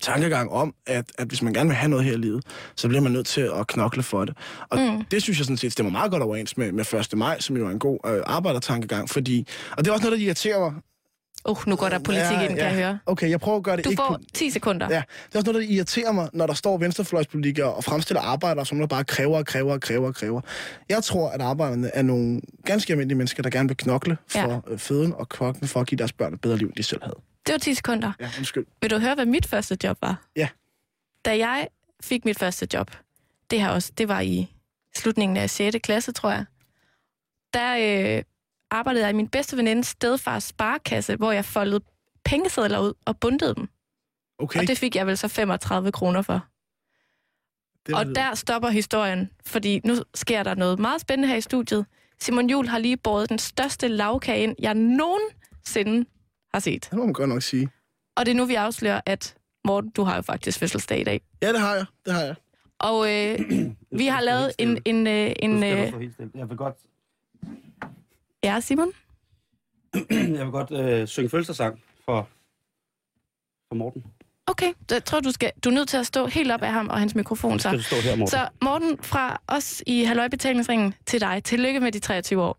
tankegang 0.00 0.50
om, 0.50 0.74
at, 0.86 1.04
at 1.18 1.28
hvis 1.28 1.42
man 1.42 1.52
gerne 1.52 1.68
vil 1.68 1.76
have 1.76 1.88
noget 1.90 2.04
her 2.04 2.12
i 2.12 2.16
livet, 2.16 2.44
så 2.76 2.88
bliver 2.88 3.02
man 3.02 3.12
nødt 3.12 3.26
til 3.26 3.50
at 3.60 3.66
knokle 3.66 4.02
for 4.02 4.24
det. 4.24 4.36
Og 4.70 4.78
mm. 4.78 5.04
det 5.04 5.22
synes 5.22 5.38
jeg 5.38 5.44
sådan 5.44 5.56
set 5.56 5.72
stemmer 5.72 5.92
meget 5.92 6.10
godt 6.10 6.22
overens 6.22 6.56
med, 6.56 6.72
med 6.72 6.94
1. 6.94 7.18
maj, 7.18 7.40
som 7.40 7.56
jo 7.56 7.66
er 7.66 7.70
en 7.70 7.78
god 7.78 7.98
øh, 8.06 8.22
arbejdertankegang, 8.26 9.10
fordi... 9.10 9.46
Og 9.70 9.84
det 9.84 9.88
er 9.90 9.92
også 9.92 10.04
noget, 10.04 10.18
der 10.18 10.24
irriterer 10.26 10.60
mig, 10.60 10.72
Uh, 11.48 11.56
nu 11.66 11.76
går 11.76 11.88
der 11.88 11.98
politik 11.98 12.24
Ja, 12.24 12.40
ind, 12.40 12.48
kan 12.48 12.56
ja. 12.58 12.66
jeg 12.66 12.74
høre. 12.74 12.98
Okay, 13.06 13.30
jeg 13.30 13.40
prøver 13.40 13.58
at 13.58 13.64
gøre 13.64 13.76
det 13.76 13.84
Du 13.84 13.90
ikke... 13.90 14.02
får 14.06 14.14
po- 14.14 14.24
10 14.34 14.50
sekunder. 14.50 14.86
Ja, 14.90 15.02
det 15.26 15.34
er 15.34 15.38
også 15.38 15.52
noget, 15.52 15.68
der 15.68 15.74
irriterer 15.74 16.12
mig, 16.12 16.28
når 16.32 16.46
der 16.46 16.54
står 16.54 16.78
venstrefløjspolitikere 16.78 17.72
og 17.74 17.84
fremstiller 17.84 18.20
arbejdere, 18.20 18.66
som 18.66 18.78
der 18.78 18.86
bare 18.86 19.04
kræver 19.04 19.38
og 19.38 19.46
kræver 19.46 19.72
og 19.72 19.80
kræver 19.80 20.06
og 20.06 20.14
kræver. 20.14 20.40
Jeg 20.88 21.04
tror, 21.04 21.28
at 21.30 21.40
arbejderne 21.40 21.90
er 21.94 22.02
nogle 22.02 22.40
ganske 22.64 22.92
almindelige 22.92 23.16
mennesker, 23.18 23.42
der 23.42 23.50
gerne 23.50 23.68
vil 23.68 23.76
knokle 23.76 24.16
for 24.28 24.62
ja. 24.70 24.76
føden 24.76 25.14
og 25.14 25.28
knokle 25.28 25.68
for 25.68 25.80
at 25.80 25.86
give 25.86 25.98
deres 25.98 26.12
børn 26.12 26.34
et 26.34 26.40
bedre 26.40 26.56
liv, 26.56 26.72
de 26.76 26.82
selv 26.82 27.00
havde. 27.02 27.16
Det 27.48 27.52
var 27.52 27.58
10 27.58 27.74
sekunder. 27.74 28.12
Ja, 28.20 28.30
undskyld. 28.38 28.66
Vil 28.82 28.90
du 28.90 28.98
høre, 28.98 29.14
hvad 29.14 29.26
mit 29.26 29.46
første 29.46 29.76
job 29.84 29.98
var? 30.02 30.24
Ja. 30.36 30.48
Da 31.24 31.38
jeg 31.38 31.68
fik 32.02 32.24
mit 32.24 32.38
første 32.38 32.68
job, 32.74 32.96
det 33.50 33.60
her 33.60 33.68
også, 33.68 33.92
det 33.98 34.08
var 34.08 34.20
i 34.20 34.54
slutningen 34.96 35.36
af 35.36 35.50
6. 35.50 35.76
klasse, 35.82 36.12
tror 36.12 36.30
jeg, 36.30 36.44
der 37.54 38.16
øh, 38.16 38.22
arbejdede 38.70 39.02
jeg 39.04 39.10
i 39.10 39.16
min 39.16 39.28
bedste 39.28 39.56
veninde 39.56 39.84
stedfars 39.84 40.44
sparekasse, 40.44 41.16
hvor 41.16 41.32
jeg 41.32 41.44
foldede 41.44 41.80
pengesedler 42.24 42.78
ud 42.78 42.92
og 43.04 43.20
bundtede 43.20 43.54
dem. 43.54 43.68
Okay, 44.38 44.60
Og 44.60 44.66
det 44.66 44.78
fik 44.78 44.96
jeg 44.96 45.06
vel 45.06 45.18
så 45.18 45.28
35 45.28 45.92
kroner 45.92 46.22
for. 46.22 46.46
det 47.86 47.94
Og 47.94 48.06
der 48.06 48.34
stopper 48.34 48.68
historien, 48.68 49.30
fordi 49.46 49.80
nu 49.84 49.94
sker 50.14 50.42
der 50.42 50.54
noget 50.54 50.78
meget 50.78 51.00
spændende 51.00 51.28
her 51.28 51.36
i 51.36 51.40
studiet. 51.40 51.86
Simon 52.20 52.50
Jul 52.50 52.66
har 52.66 52.78
lige 52.78 52.96
båret 52.96 53.28
den 53.28 53.38
største 53.38 53.88
lavkage 53.88 54.42
ind, 54.42 54.54
jeg 54.58 54.74
nogensinde 54.74 56.04
har 56.54 56.60
set. 56.60 56.88
Det 56.90 56.98
må 56.98 57.04
man 57.04 57.12
godt 57.12 57.28
nok 57.28 57.42
sige. 57.42 57.68
Og 58.16 58.26
det 58.26 58.32
er 58.32 58.36
nu, 58.36 58.44
vi 58.44 58.54
afslører, 58.54 59.00
at 59.06 59.34
Morten, 59.64 59.90
du 59.90 60.02
har 60.02 60.16
jo 60.16 60.22
faktisk 60.22 60.58
fødselsdag 60.58 61.00
i 61.00 61.04
dag. 61.04 61.20
Ja, 61.42 61.52
det 61.52 61.60
har 61.60 61.74
jeg. 61.74 61.84
Det 62.06 62.12
har 62.14 62.20
jeg. 62.22 62.34
Og 62.78 63.14
øh, 63.14 63.38
vi 63.90 64.06
har 64.06 64.20
lavet 64.20 64.52
en... 64.58 64.82
en, 64.84 65.06
øh, 65.06 65.32
en 65.38 65.62
øh, 65.64 66.10
Jeg 66.34 66.48
vil 66.48 66.56
godt, 66.56 66.74
ja, 68.44 68.60
Simon? 68.60 68.92
jeg 70.10 70.44
vil 70.44 70.50
godt 70.52 70.70
øh, 70.70 71.06
synge 71.08 71.28
fødselsdagssang 71.28 71.80
for, 72.04 72.28
for 73.68 73.74
Morten. 73.74 74.04
Okay, 74.46 74.72
jeg 74.90 75.04
tror, 75.04 75.20
du, 75.20 75.30
skal, 75.30 75.52
du 75.64 75.68
er 75.68 75.72
nødt 75.74 75.88
til 75.88 75.96
at 75.96 76.06
stå 76.06 76.26
helt 76.26 76.52
op 76.52 76.62
af 76.62 76.72
ham 76.72 76.88
og 76.88 76.98
hans 76.98 77.14
mikrofon. 77.14 77.58
Så 77.58 77.68
skal 77.68 77.82
Så, 77.82 77.94
du 77.96 78.00
stå 78.00 78.08
her, 78.08 78.16
Morten. 78.16 78.30
så 78.30 78.48
Morten, 78.62 78.98
fra 79.02 79.40
os 79.46 79.82
i 79.86 80.02
Halløj-betalingsringen 80.04 80.94
til 81.06 81.20
dig. 81.20 81.44
Tillykke 81.44 81.80
med 81.80 81.92
de 81.92 81.98
23 81.98 82.42
år. 82.42 82.58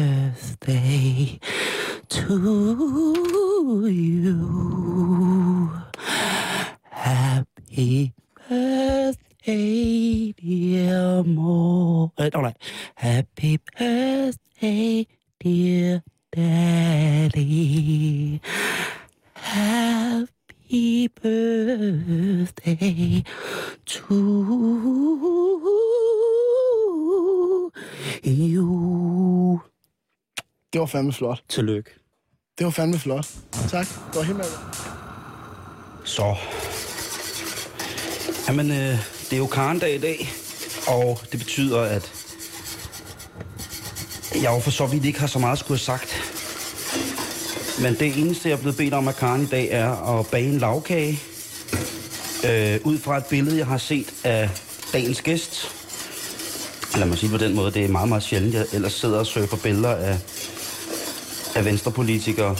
fandme 30.91 31.13
flot. 31.13 31.43
Tillykke. 31.49 31.89
Det 32.57 32.65
var 32.65 32.71
fandme 32.71 32.99
flot. 32.99 33.27
Tak. 33.69 33.87
Det 33.87 34.15
var 34.15 34.21
helt 34.21 34.37
med. 34.37 34.45
Så. 36.05 36.35
Jamen, 38.47 38.71
øh, 38.71 38.77
det 39.29 39.33
er 39.33 39.37
jo 39.37 39.47
Karendag 39.47 39.95
i 39.95 39.97
dag, 39.97 40.29
og 40.87 41.19
det 41.31 41.39
betyder, 41.39 41.81
at 41.81 42.11
jeg 44.35 44.51
jo 44.55 44.59
for 44.59 44.71
så 44.71 44.85
vidt 44.85 45.05
ikke 45.05 45.19
har 45.19 45.27
så 45.27 45.39
meget 45.39 45.51
at 45.51 45.59
skulle 45.59 45.79
have 45.79 45.99
sagt. 45.99 46.37
Men 47.81 47.93
det 47.93 48.21
eneste, 48.21 48.49
jeg 48.49 48.55
er 48.55 48.59
blevet 48.59 48.77
bedt 48.77 48.93
om 48.93 49.07
af 49.07 49.15
Karen 49.15 49.41
i 49.41 49.45
dag, 49.45 49.67
er 49.71 50.19
at 50.19 50.27
bage 50.27 50.47
en 50.47 50.57
lavkage. 50.57 51.19
Øh, 52.45 52.79
ud 52.83 52.97
fra 52.97 53.17
et 53.17 53.25
billede, 53.25 53.57
jeg 53.57 53.65
har 53.65 53.77
set 53.77 54.13
af 54.23 54.49
dagens 54.93 55.21
gæst. 55.21 55.67
Lad 56.97 57.07
mig 57.07 57.17
sige 57.17 57.29
på 57.29 57.37
den 57.37 57.55
måde, 57.55 57.71
det 57.71 57.85
er 57.85 57.89
meget, 57.89 58.09
meget 58.09 58.23
sjældent, 58.23 58.53
jeg 58.53 58.65
ellers 58.73 58.93
sidder 58.93 59.19
og 59.19 59.25
surfer 59.25 59.57
billeder 59.57 59.95
af, 59.95 60.17
af 61.55 61.65
venstrepolitikere. 61.65 62.55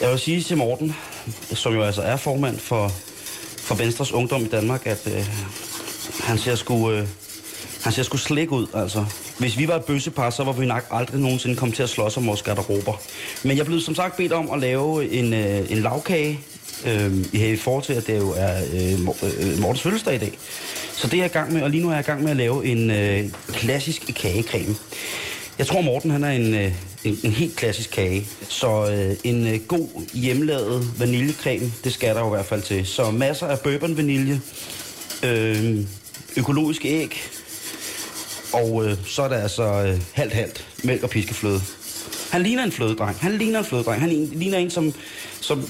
Jeg 0.00 0.10
vil 0.10 0.18
sige 0.18 0.42
til 0.42 0.56
Morten, 0.56 0.96
som 1.54 1.74
jo 1.74 1.82
altså 1.82 2.02
er 2.02 2.16
formand 2.16 2.58
for, 2.58 2.88
for 3.56 3.74
Venstres 3.74 4.12
Ungdom 4.12 4.44
i 4.44 4.48
Danmark, 4.48 4.86
at 4.86 5.06
øh, 5.06 5.26
han 6.20 6.38
ser 6.38 6.54
sgu, 6.54 6.90
øh, 6.90 7.08
han 7.82 7.92
ser 7.92 8.02
sgu 8.02 8.16
slik 8.16 8.52
ud, 8.52 8.66
altså. 8.74 9.04
Hvis 9.38 9.58
vi 9.58 9.68
var 9.68 9.76
et 9.76 9.84
bøssepar, 9.84 10.30
så 10.30 10.44
var 10.44 10.52
vi 10.52 10.66
nok 10.66 10.86
aldrig 10.90 11.20
nogensinde 11.20 11.56
kommet 11.56 11.76
til 11.76 11.82
at 11.82 11.88
slås 11.88 12.16
om 12.16 12.26
vores 12.26 12.42
garderober. 12.42 13.00
Men 13.42 13.56
jeg 13.56 13.66
blev 13.66 13.80
som 13.80 13.94
sagt 13.94 14.16
bedt 14.16 14.32
om 14.32 14.50
at 14.50 14.60
lave 14.60 15.10
en, 15.10 15.34
øh, 15.34 15.70
en 15.70 15.78
lavkage, 15.78 16.40
øh, 16.86 17.12
i 17.32 17.56
forhold 17.56 17.84
til, 17.84 17.92
at 17.92 18.06
det 18.06 18.18
jo 18.18 18.34
er 18.36 18.56
øh, 18.72 18.92
øh, 18.92 19.60
Mortens 19.60 19.82
fødselsdag 19.82 20.14
i 20.14 20.18
dag. 20.18 20.38
Så 20.92 21.06
det 21.06 21.14
er 21.14 21.18
jeg 21.18 21.30
i 21.30 21.32
gang 21.32 21.52
med, 21.52 21.62
og 21.62 21.70
lige 21.70 21.82
nu 21.82 21.88
er 21.88 21.92
jeg 21.92 22.00
i 22.00 22.06
gang 22.06 22.22
med 22.22 22.30
at 22.30 22.36
lave 22.36 22.66
en 22.66 22.90
øh, 22.90 23.30
klassisk 23.52 24.10
kagecreme. 24.16 24.76
Jeg 25.58 25.66
tror, 25.66 25.80
Morten 25.80 26.10
han 26.10 26.24
er 26.24 26.30
en, 26.30 26.54
øh, 26.54 26.72
en, 27.04 27.18
en 27.22 27.32
helt 27.32 27.56
klassisk 27.56 27.90
kage. 27.90 28.26
Så 28.48 28.90
øh, 28.90 29.16
en 29.24 29.46
øh, 29.46 29.60
god 29.68 29.88
hjemmelavet 30.14 31.00
vaniljecreme, 31.00 31.72
det 31.84 31.92
skal 31.92 32.14
der 32.14 32.20
jo 32.20 32.26
i 32.26 32.30
hvert 32.30 32.46
fald 32.46 32.62
til. 32.62 32.86
Så 32.86 33.10
masser 33.10 33.46
af 33.46 33.60
bourbon 33.60 33.96
vanilje, 33.96 34.40
øh, 35.24 35.76
økologisk 36.36 36.84
æg, 36.84 37.22
og 38.52 38.84
øh, 38.86 38.96
så 39.06 39.22
er 39.22 39.28
der 39.28 39.36
altså 39.36 39.62
øh, 39.62 40.00
halvt-halvt 40.12 40.66
mælk 40.84 41.02
og 41.02 41.10
piskefløde. 41.10 41.60
Han 42.30 42.42
ligner 42.42 42.64
en 42.64 42.72
flødedreng. 42.72 43.16
Han 43.20 43.32
ligner 43.32 43.58
en 43.58 43.64
flødedreng. 43.64 44.00
Han 44.00 44.10
ligner 44.32 44.58
en, 44.58 44.70
som... 44.70 44.94
som 45.40 45.68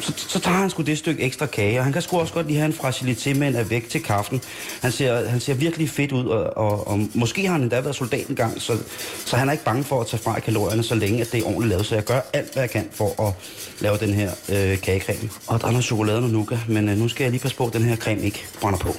så, 0.00 0.12
så 0.16 0.40
tager 0.40 0.56
han 0.56 0.70
sgu 0.70 0.82
det 0.82 0.98
stykke 0.98 1.22
ekstra 1.22 1.46
kage, 1.46 1.78
og 1.78 1.84
han 1.84 1.92
kan 1.92 2.02
sgu 2.02 2.18
også 2.18 2.34
godt 2.34 2.46
lige 2.46 2.58
have 2.58 2.66
en 2.66 2.72
fragilité 2.72 3.34
med 3.34 3.48
en 3.48 3.70
væk 3.70 3.88
til 3.88 4.02
kaffen. 4.02 4.42
Han 4.82 4.92
ser, 4.92 5.28
han 5.28 5.40
ser 5.40 5.54
virkelig 5.54 5.90
fedt 5.90 6.12
ud, 6.12 6.26
og, 6.26 6.56
og, 6.56 6.88
og 6.88 7.00
måske 7.14 7.46
har 7.46 7.52
han 7.52 7.62
endda 7.62 7.80
været 7.80 7.96
soldat 7.96 8.26
engang, 8.28 8.62
så, 8.62 8.78
så 9.26 9.36
han 9.36 9.48
er 9.48 9.52
ikke 9.52 9.64
bange 9.64 9.84
for 9.84 10.00
at 10.00 10.06
tage 10.06 10.22
fra 10.22 10.40
kalorierne, 10.40 10.82
så 10.82 10.94
længe 10.94 11.20
at 11.20 11.32
det 11.32 11.40
er 11.40 11.44
ordentligt 11.44 11.68
lavet. 11.68 11.86
Så 11.86 11.94
jeg 11.94 12.04
gør 12.04 12.20
alt, 12.32 12.52
hvad 12.52 12.62
jeg 12.62 12.70
kan 12.70 12.88
for 12.92 13.28
at 13.28 13.34
lave 13.80 13.96
den 13.98 14.14
her 14.14 14.30
øh, 14.48 14.78
kagecreme. 14.80 15.30
Og 15.46 15.60
der 15.60 15.66
er 15.66 15.70
noget 15.70 15.84
chokolade 15.84 16.18
og 16.18 16.30
nougat, 16.30 16.68
men 16.68 16.88
øh, 16.88 16.98
nu 16.98 17.08
skal 17.08 17.24
jeg 17.24 17.30
lige 17.30 17.40
passe 17.40 17.56
på, 17.56 17.66
at 17.66 17.72
den 17.72 17.82
her 17.82 17.96
creme 17.96 18.22
ikke 18.22 18.44
brænder 18.60 18.78
på. 18.78 18.96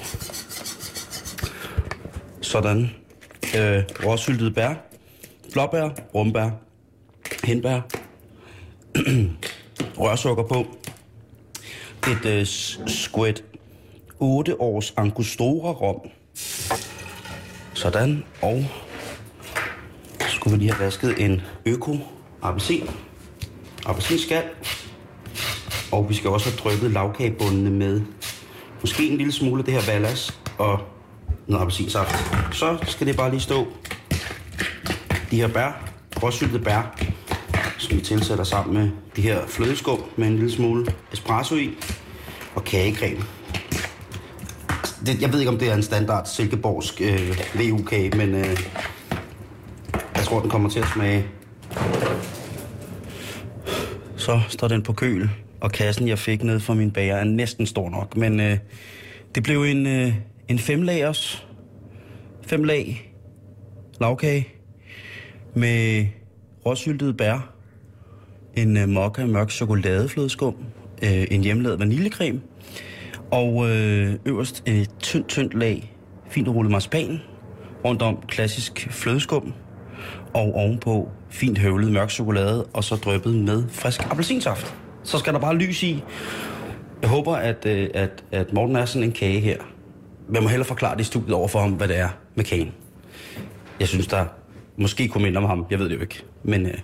Sådan. 2.41 2.91
Øh, 3.57 3.83
råsyltede 4.05 4.51
bær, 4.51 4.73
blåbær, 5.53 5.89
rumbær, 6.15 6.49
hindbær, 7.43 7.81
rørsukker 9.97 10.43
på, 10.43 10.65
et 12.07 12.25
øh, 12.25 12.45
squid 12.87 13.33
8 14.19 14.61
års 14.61 14.93
angostura 14.97 15.71
rom. 15.71 15.99
Sådan, 17.73 18.23
og 18.41 18.65
så 20.19 20.27
skulle 20.35 20.57
vi 20.57 20.63
lige 20.63 20.73
have 20.73 20.85
vasket 20.85 21.25
en 21.25 21.41
øko 21.65 21.97
appelsin, 22.41 22.89
appelsinskal, 23.85 24.43
og 25.91 26.09
vi 26.09 26.13
skal 26.13 26.29
også 26.29 26.49
have 26.49 26.57
drykket 26.57 26.91
lavkagebundene 26.91 27.69
med. 27.69 28.01
Måske 28.81 29.07
en 29.07 29.17
lille 29.17 29.33
smule 29.33 29.59
af 29.59 29.65
det 29.65 29.73
her 29.73 29.91
vallas, 29.91 30.39
og 30.57 30.79
noget 31.47 31.61
appelsinsaft. 31.61 32.15
Så 32.55 32.77
skal 32.83 33.07
det 33.07 33.17
bare 33.17 33.29
lige 33.29 33.41
stå. 33.41 33.67
De 35.31 35.35
her 35.35 35.47
bær, 35.47 35.89
råsyltede 36.23 36.63
bær, 36.63 36.99
som 37.87 37.97
vi 37.97 38.01
tilsætter 38.01 38.43
sammen 38.43 38.73
med 38.73 38.89
de 39.15 39.21
her 39.21 39.47
flødeskum 39.47 40.03
med 40.15 40.27
en 40.27 40.35
lille 40.35 40.51
smule 40.51 40.85
espresso 41.13 41.55
i 41.55 41.69
og 42.55 42.63
kagecreme. 42.63 43.21
Det, 45.05 45.21
jeg 45.21 45.33
ved 45.33 45.39
ikke, 45.39 45.51
om 45.51 45.57
det 45.57 45.69
er 45.69 45.75
en 45.75 45.83
standard 45.83 46.25
silkeborgsk 46.25 47.01
øh, 47.01 47.37
VU-kage, 47.59 48.17
men 48.17 48.35
øh, 48.35 48.57
jeg 50.15 50.23
tror, 50.23 50.39
den 50.39 50.49
kommer 50.49 50.69
til 50.69 50.79
at 50.79 50.87
smage. 50.93 51.25
Så 54.17 54.41
står 54.49 54.67
den 54.67 54.83
på 54.83 54.93
køl, 54.93 55.29
og 55.61 55.71
kassen, 55.71 56.07
jeg 56.07 56.19
fik 56.19 56.43
ned 56.43 56.59
fra 56.59 56.73
min 56.73 56.91
bager, 56.91 57.15
er 57.15 57.23
næsten 57.23 57.65
stor 57.65 57.89
nok. 57.89 58.17
Men 58.17 58.39
øh, 58.39 58.57
det 59.35 59.43
blev 59.43 59.63
en, 59.63 59.87
øh, 59.87 60.13
en 60.47 60.59
femlagers, 60.59 61.47
fem 62.47 62.63
lag 62.63 63.13
lavkage 64.01 64.47
med 65.53 66.07
råsyltede 66.65 67.13
bær, 67.13 67.56
en 68.57 68.77
øh, 68.77 68.89
mokka 68.89 69.25
mørk 69.25 69.49
chokoladeflødeskum, 69.49 70.55
øh, 71.03 71.27
en 71.31 71.41
hjemmelavet 71.41 71.79
vaniljecreme, 71.79 72.41
og 73.31 73.69
øh, 73.69 74.15
øverst 74.25 74.63
et 74.65 74.89
tyndt, 74.99 75.27
tyndt 75.27 75.53
lag 75.53 75.93
fint 76.29 76.47
rullet 76.47 76.71
marcipan, 76.71 77.21
rundt 77.85 78.01
om 78.01 78.17
klassisk 78.27 78.87
flødeskum, 78.91 79.53
og 80.33 80.53
ovenpå 80.53 81.09
fint 81.29 81.57
høvlet 81.57 81.91
mørk 81.91 82.09
chokolade, 82.09 82.65
og 82.73 82.83
så 82.83 82.95
dryppet 82.95 83.35
med 83.35 83.63
frisk 83.69 84.11
appelsinsaft. 84.11 84.75
Så 85.03 85.17
skal 85.17 85.33
der 85.33 85.39
bare 85.39 85.55
lys 85.55 85.83
i. 85.83 86.03
Jeg 87.01 87.09
håber, 87.09 87.35
at, 87.35 87.65
øh, 87.65 87.89
at, 87.93 88.23
at 88.31 88.53
Morten 88.53 88.75
er 88.75 88.85
sådan 88.85 89.07
en 89.07 89.11
kage 89.11 89.39
her. 89.39 89.57
Men 90.29 90.43
må 90.43 90.49
hellere 90.49 90.67
forklare 90.67 90.95
det 90.95 91.01
i 91.01 91.03
studiet 91.03 91.33
over 91.33 91.47
for 91.47 91.59
ham, 91.59 91.71
hvad 91.71 91.87
det 91.87 91.97
er 91.97 92.09
med 92.35 92.45
kagen. 92.45 92.71
Jeg 93.79 93.87
synes, 93.87 94.07
der 94.07 94.25
måske 94.77 95.07
kunne 95.07 95.23
minde 95.23 95.37
om 95.37 95.43
ham. 95.43 95.65
Jeg 95.69 95.79
ved 95.79 95.89
det 95.89 95.95
jo 95.95 96.01
ikke. 96.01 96.23
Men 96.43 96.65
øh, 96.65 96.77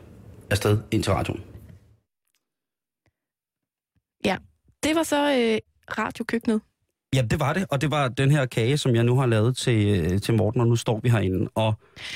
afsted 0.50 0.77
ind 0.92 1.03
til 1.03 1.13
radioen. 1.13 1.52
Ja, 4.25 4.38
det 4.84 4.96
var 4.96 5.03
så 5.03 5.32
øh, 5.39 5.58
radiokøkkenet. 5.98 6.62
Ja, 7.15 7.22
det 7.22 7.39
var 7.39 7.53
det. 7.53 7.65
Og 7.70 7.82
det 7.82 7.92
var 7.92 8.08
den 8.08 8.32
her 8.32 8.46
kage, 8.46 8.77
som 8.77 8.96
jeg 8.96 9.03
nu 9.03 9.15
har 9.15 9.25
lavet 9.25 9.58
til, 9.58 10.12
øh, 10.12 10.22
til 10.22 10.34
Morten, 10.34 10.62
og 10.62 10.68
nu 10.68 10.75
står 10.75 11.00
vi 11.03 11.10
herinde. 11.10 11.50
Og 11.56 11.74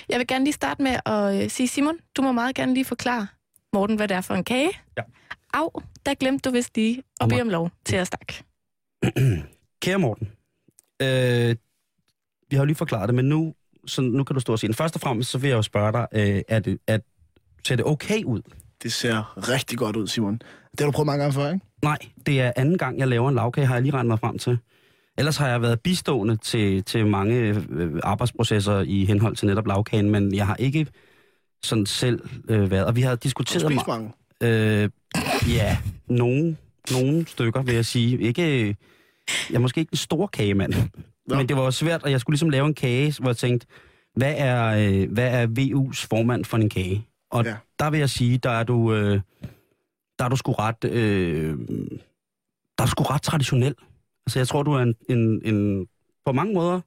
Jeg 0.10 0.20
vil 0.20 0.28
gerne 0.28 0.46
lige 0.46 0.54
starte 0.54 0.84
med 0.84 1.00
at 1.06 1.44
øh, 1.44 1.50
sige, 1.50 1.68
Simon, 1.68 1.98
du 2.18 2.22
må 2.22 2.32
meget 2.32 2.56
gerne 2.56 2.74
lige 2.74 2.86
forklare 2.86 3.28
Morten, 3.74 3.96
hvad 3.96 4.08
det 4.08 4.18
er 4.18 4.22
for 4.22 4.34
en 4.34 4.44
kage. 4.44 4.72
Ja. 4.98 5.02
Au, 5.54 5.70
der 6.06 6.14
glemte 6.14 6.50
du 6.50 6.54
vist 6.54 6.76
lige 6.76 7.04
at 7.22 7.30
bede 7.30 7.42
om 7.42 7.50
lov 7.50 7.72
til 7.86 7.96
at 7.96 8.08
snakke. 8.08 8.44
Kære 9.82 10.00
Morten, 10.00 10.28
øh, 11.02 11.56
vi 12.50 12.56
har 12.56 12.64
jo 12.64 12.66
lige 12.66 12.76
forklaret 12.76 13.08
det, 13.08 13.16
men 13.16 13.30
nu, 13.30 13.54
så 13.88 14.02
nu 14.02 14.24
kan 14.24 14.34
du 14.34 14.40
stå 14.40 14.54
og 14.54 14.60
sige 14.60 14.68
det. 14.68 14.78
Først 14.78 14.96
og 14.96 15.02
fremmest, 15.02 15.30
så 15.30 15.38
vil 15.38 15.48
jeg 15.48 15.56
jo 15.58 15.62
spørge 15.62 15.92
dig, 15.92 16.08
øh, 16.12 16.42
er 16.48 16.60
det, 16.60 16.80
at, 16.88 17.02
ser 17.68 17.76
det 17.76 17.86
okay 17.86 18.24
ud? 18.24 18.42
Det 18.84 18.94
ser 18.94 19.50
rigtig 19.50 19.78
godt 19.78 19.96
ud, 19.96 20.08
Simon. 20.08 20.34
Det 20.72 20.80
har 20.80 20.86
du 20.86 20.92
prøvet 20.92 21.06
mange 21.06 21.22
gange 21.24 21.34
før, 21.34 21.54
ikke? 21.54 21.66
Nej, 21.84 21.98
det 22.26 22.42
er 22.42 22.52
anden 22.56 22.78
gang, 22.78 23.00
jeg 23.00 23.08
laver 23.08 23.30
en 23.30 23.36
lavkage, 23.36 23.68
har 23.68 23.74
jeg 23.76 23.82
lige 23.82 23.94
regnet 23.94 24.08
mig 24.08 24.20
frem 24.20 24.38
til. 24.38 24.58
Ellers 25.18 25.38
har 25.38 25.48
jeg 25.48 25.62
været 25.62 25.80
bistående 25.82 26.38
til, 26.38 26.84
til 26.84 27.08
mange 27.08 27.36
øh, 27.36 28.00
arbejdsprocesser 28.04 28.82
i 28.82 29.06
henhold 29.06 29.36
til 29.36 29.48
netop 29.48 29.68
lavkagen, 29.68 30.10
men 30.10 30.36
jeg 30.36 30.48
har 30.48 30.56
ikke 30.56 30.88
sådan 31.64 31.86
selv 31.86 32.30
øh, 32.50 32.72
været. 32.72 32.86
Og 32.86 32.96
vi 32.96 33.02
har 33.02 33.16
diskuteret... 33.16 33.72
ma- 33.72 33.88
mange. 33.88 34.12
Øh, 34.44 34.90
ja, 35.50 35.78
nogle, 36.08 36.58
nogle 36.92 37.28
stykker, 37.28 37.62
vil 37.62 37.76
jeg 37.76 37.86
sige. 37.86 38.20
Ikke, 38.22 38.68
jeg 39.50 39.56
er 39.56 39.60
måske 39.60 39.80
ikke 39.80 39.94
en 39.94 39.98
stor 39.98 40.28
kagemand, 40.28 40.74
Nå. 41.28 41.36
men 41.36 41.50
det 41.50 41.58
var 41.58 41.70
svært, 41.70 42.04
og 42.04 42.12
jeg 42.12 42.22
skulle 42.22 42.34
ligesom 42.34 42.50
lave 42.50 42.66
en 42.68 42.74
kage, 42.74 43.16
hvor 43.20 43.30
jeg 43.30 43.38
tænkte, 43.38 43.68
hvad 44.16 44.34
er, 44.38 44.66
øh, 44.66 45.12
hvad 45.12 45.28
er 45.28 45.48
VU's 45.48 46.08
formand 46.10 46.46
for 46.46 46.58
en 46.58 46.70
kage? 46.70 47.06
Og 47.32 47.46
Ja. 47.46 47.56
der 47.80 47.90
vil 47.90 48.00
jeg 48.00 48.10
sige, 48.10 48.38
der 48.38 48.50
er 48.50 48.64
du, 48.64 48.94
øh, 48.94 49.22
der 50.20 50.26
er 50.26 50.30
du 50.30 50.36
sgu 50.36 50.52
ret, 50.52 50.84
øh, 50.84 51.58
der 52.78 52.82
er 52.82 52.86
du 52.86 52.92
sgu 52.92 53.04
ret 53.04 53.22
traditionel. 53.22 53.76
Altså 54.28 54.40
jeg 54.40 54.48
tror, 54.48 54.64
du 54.64 54.72
er 54.74 54.80
en, 54.80 54.96
en, 55.10 55.42
en, 55.46 55.88
på 56.26 56.32
mange 56.32 56.54
måder, 56.54 56.82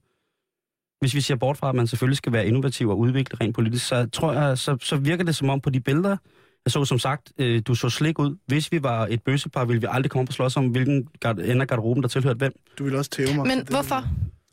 hvis 1.00 1.14
vi 1.14 1.20
ser 1.20 1.36
bort 1.36 1.56
fra, 1.56 1.68
at 1.68 1.74
man 1.74 1.86
selvfølgelig 1.86 2.16
skal 2.16 2.32
være 2.32 2.46
innovativ 2.46 2.88
og 2.88 2.98
udvikle 2.98 3.38
rent 3.40 3.54
politisk, 3.54 3.86
så 3.88 4.08
tror 4.12 4.32
jeg, 4.32 4.58
så, 4.58 4.76
så 4.82 4.96
virker 4.96 5.24
det 5.24 5.36
som 5.36 5.50
om 5.50 5.60
på 5.60 5.70
de 5.70 5.80
billeder, 5.80 6.16
jeg 6.64 6.72
så 6.72 6.84
som 6.84 6.98
sagt, 6.98 7.32
øh, 7.38 7.62
du 7.66 7.74
så 7.74 7.88
slik 7.90 8.18
ud. 8.18 8.36
Hvis 8.46 8.72
vi 8.72 8.82
var 8.82 9.06
et 9.10 9.22
bøssepar, 9.22 9.64
ville 9.64 9.80
vi 9.80 9.86
aldrig 9.90 10.10
komme 10.10 10.28
og 10.28 10.32
slås 10.32 10.56
om, 10.56 10.68
hvilken 10.68 11.08
gard- 11.20 11.38
ende 11.38 11.60
af 11.62 11.68
garderoben, 11.68 12.02
der 12.02 12.08
tilhørte 12.08 12.38
hvem. 12.38 12.52
Du 12.78 12.84
vil 12.84 12.94
også 12.96 13.10
tæve 13.10 13.34
mig. 13.34 13.46
Men 13.46 13.58
det- 13.58 13.68
hvorfor? 13.68 14.04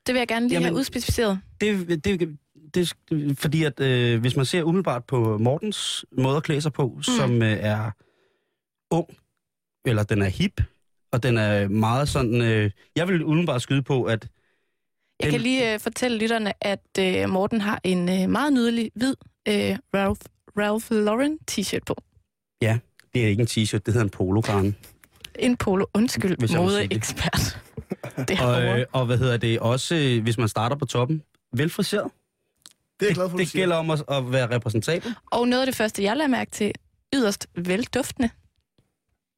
Det 0.08 0.14
vil 0.14 0.20
jeg 0.20 0.28
gerne 0.28 0.48
lige 0.48 0.54
Jamen- 0.56 0.66
have 0.66 0.76
udspecificeret. 0.80 1.40
Det, 1.62 2.04
det, 2.06 2.38
det, 2.74 2.94
fordi 3.40 3.64
at 3.64 3.80
øh, 3.80 4.20
hvis 4.22 4.36
man 4.36 4.46
ser 4.46 4.64
umiddelbart 4.64 5.04
på 5.06 5.38
Mortens 5.38 6.06
måde 6.12 6.38
at 6.38 6.44
klæde 6.44 6.62
sig 6.62 6.74
på, 6.74 6.94
mm. 6.96 7.04
som 7.04 7.42
øh, 7.42 7.52
er 7.52 7.92
ung, 8.92 9.08
eller 9.86 10.04
den 10.04 10.22
er 10.22 10.30
hip, 10.30 10.62
og 11.12 11.24
den 11.24 11.38
er 11.38 11.68
meget 11.68 12.10
sådan... 12.10 12.42
Øh, 12.42 12.72
jeg 12.96 13.08
vil 13.08 13.24
umiddelbart 13.24 13.62
skyde 13.62 13.82
på, 13.84 14.04
at 14.04 14.28
Jeg 15.20 15.26
Den- 15.26 15.32
kan 15.32 15.42
lige 15.42 15.74
øh, 15.74 15.80
fortælle 15.80 16.18
lytterne, 16.18 16.54
at 16.64 16.86
øh, 17.00 17.30
Morten 17.30 17.62
har 17.62 17.80
en 17.84 18.10
øh, 18.10 18.30
meget 18.30 18.54
nydelig 18.54 18.92
hvid 18.96 19.16
øh, 19.48 19.78
Ralph, 19.94 20.22
Ralph 20.58 20.92
Lauren 20.92 21.40
t-shirt 21.52 21.84
på. 21.86 21.96
det 23.14 23.24
er 23.24 23.28
ikke 23.28 23.42
en 23.42 23.48
t-shirt, 23.48 23.78
det 23.86 23.88
hedder 23.94 24.04
en 24.04 24.10
polo 24.10 24.42
-karen. 24.46 24.72
En 25.40 25.58
polo, 25.58 25.86
undskyld, 25.94 26.58
modeekspert. 26.58 27.60
Og, 28.44 28.64
øh, 28.64 28.86
og 28.92 29.06
hvad 29.06 29.18
hedder 29.18 29.38
det? 29.38 29.60
Også 29.60 29.96
øh, 29.96 30.24
hvis 30.24 30.38
man 30.38 30.48
starter 30.48 30.76
på 30.76 30.86
toppen, 30.86 31.24
velfriseret. 31.54 32.12
Det 33.00 33.06
er 33.06 33.10
jeg 33.10 33.16
glad 33.16 33.30
for, 33.30 33.38
det 33.38 33.48
siger. 33.50 33.62
gælder 33.62 33.76
om 33.76 33.90
at, 33.90 34.04
at 34.12 34.32
være 34.32 34.56
repræsentabel. 34.56 35.16
Og 35.32 35.48
noget 35.48 35.62
af 35.62 35.68
det 35.68 35.76
første, 35.76 36.04
jeg 36.04 36.18
lader 36.18 36.28
mærke 36.30 36.52
til, 36.52 36.72
yderst 37.16 37.48
velduftende. 37.56 38.30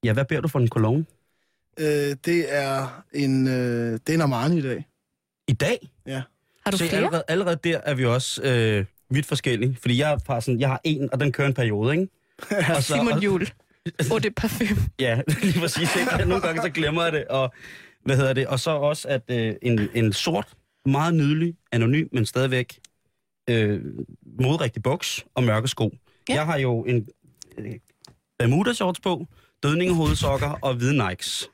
Ja, 0.04 0.13
hvad 0.13 0.26
beder 0.26 0.41
du 0.41 0.48
for 0.48 0.60
en 0.60 0.67
cologne? 0.67 1.06
Øh, 1.80 2.15
det 2.26 2.56
er 2.56 3.04
en, 3.13 3.48
øh, 3.48 3.54
det 3.93 4.10
er 4.10 4.13
en 4.13 4.22
Armani 4.22 4.58
i 4.58 4.62
dag. 4.62 4.86
I 5.48 5.54
dag? 5.54 5.89
Har 6.65 6.72
du 6.72 6.78
Se, 6.78 6.88
flere? 6.88 6.98
allerede, 6.98 7.24
allerede 7.28 7.60
der 7.63 7.78
er 7.84 7.93
vi 7.93 8.06
også 8.06 8.41
øh, 8.43 8.86
vidt 9.10 9.26
forskellige. 9.26 9.78
Fordi 9.82 9.98
jeg, 10.00 10.17
har 10.28 10.39
sådan, 10.39 10.60
jeg 10.60 10.69
har 10.69 10.82
en, 10.84 11.10
og 11.13 11.19
den 11.19 11.32
kører 11.32 11.48
en 11.48 11.54
periode, 11.54 11.91
ikke? 11.93 12.08
og 12.76 12.84
så, 12.84 12.93
Simon 12.93 13.19
Jul. 13.19 13.48
Eau 14.00 14.17
de 14.24 14.32
parfume. 14.32 14.82
Ja, 15.00 15.22
lige 15.43 15.60
præcis. 15.60 15.95
Ikke? 15.95 16.26
Nogle 16.26 16.41
gange 16.41 16.62
så 16.62 16.69
glemmer 16.69 17.04
jeg 17.04 17.13
det. 17.13 17.28
Og, 17.28 17.54
hvad 18.06 18.15
hedder 18.17 18.34
det? 18.34 18.48
og 18.48 18.60
så 18.60 18.72
også, 18.72 19.08
at 19.08 19.22
øh, 19.32 19.56
en, 19.62 19.89
en 19.93 20.13
sort, 20.13 20.48
meget 20.86 21.13
nydelig, 21.13 21.56
anonym, 21.72 22.08
men 22.12 22.26
stadigvæk 22.26 22.80
øh, 23.50 23.82
modrigtig 24.40 24.84
buks 24.84 25.26
og 25.36 25.44
mørke 25.44 25.68
sko. 25.68 25.94
Ja. 26.30 26.34
Jeg 26.34 26.46
har 26.46 26.58
jo 26.58 26.84
en 26.84 27.08
øh, 27.58 27.72
Bermuda 28.40 28.74
shorts 28.74 29.00
på, 29.00 29.28
dødningehovedsokker 29.64 30.50
og 30.62 30.74
hvide 30.76 31.08
Nikes. 31.08 31.50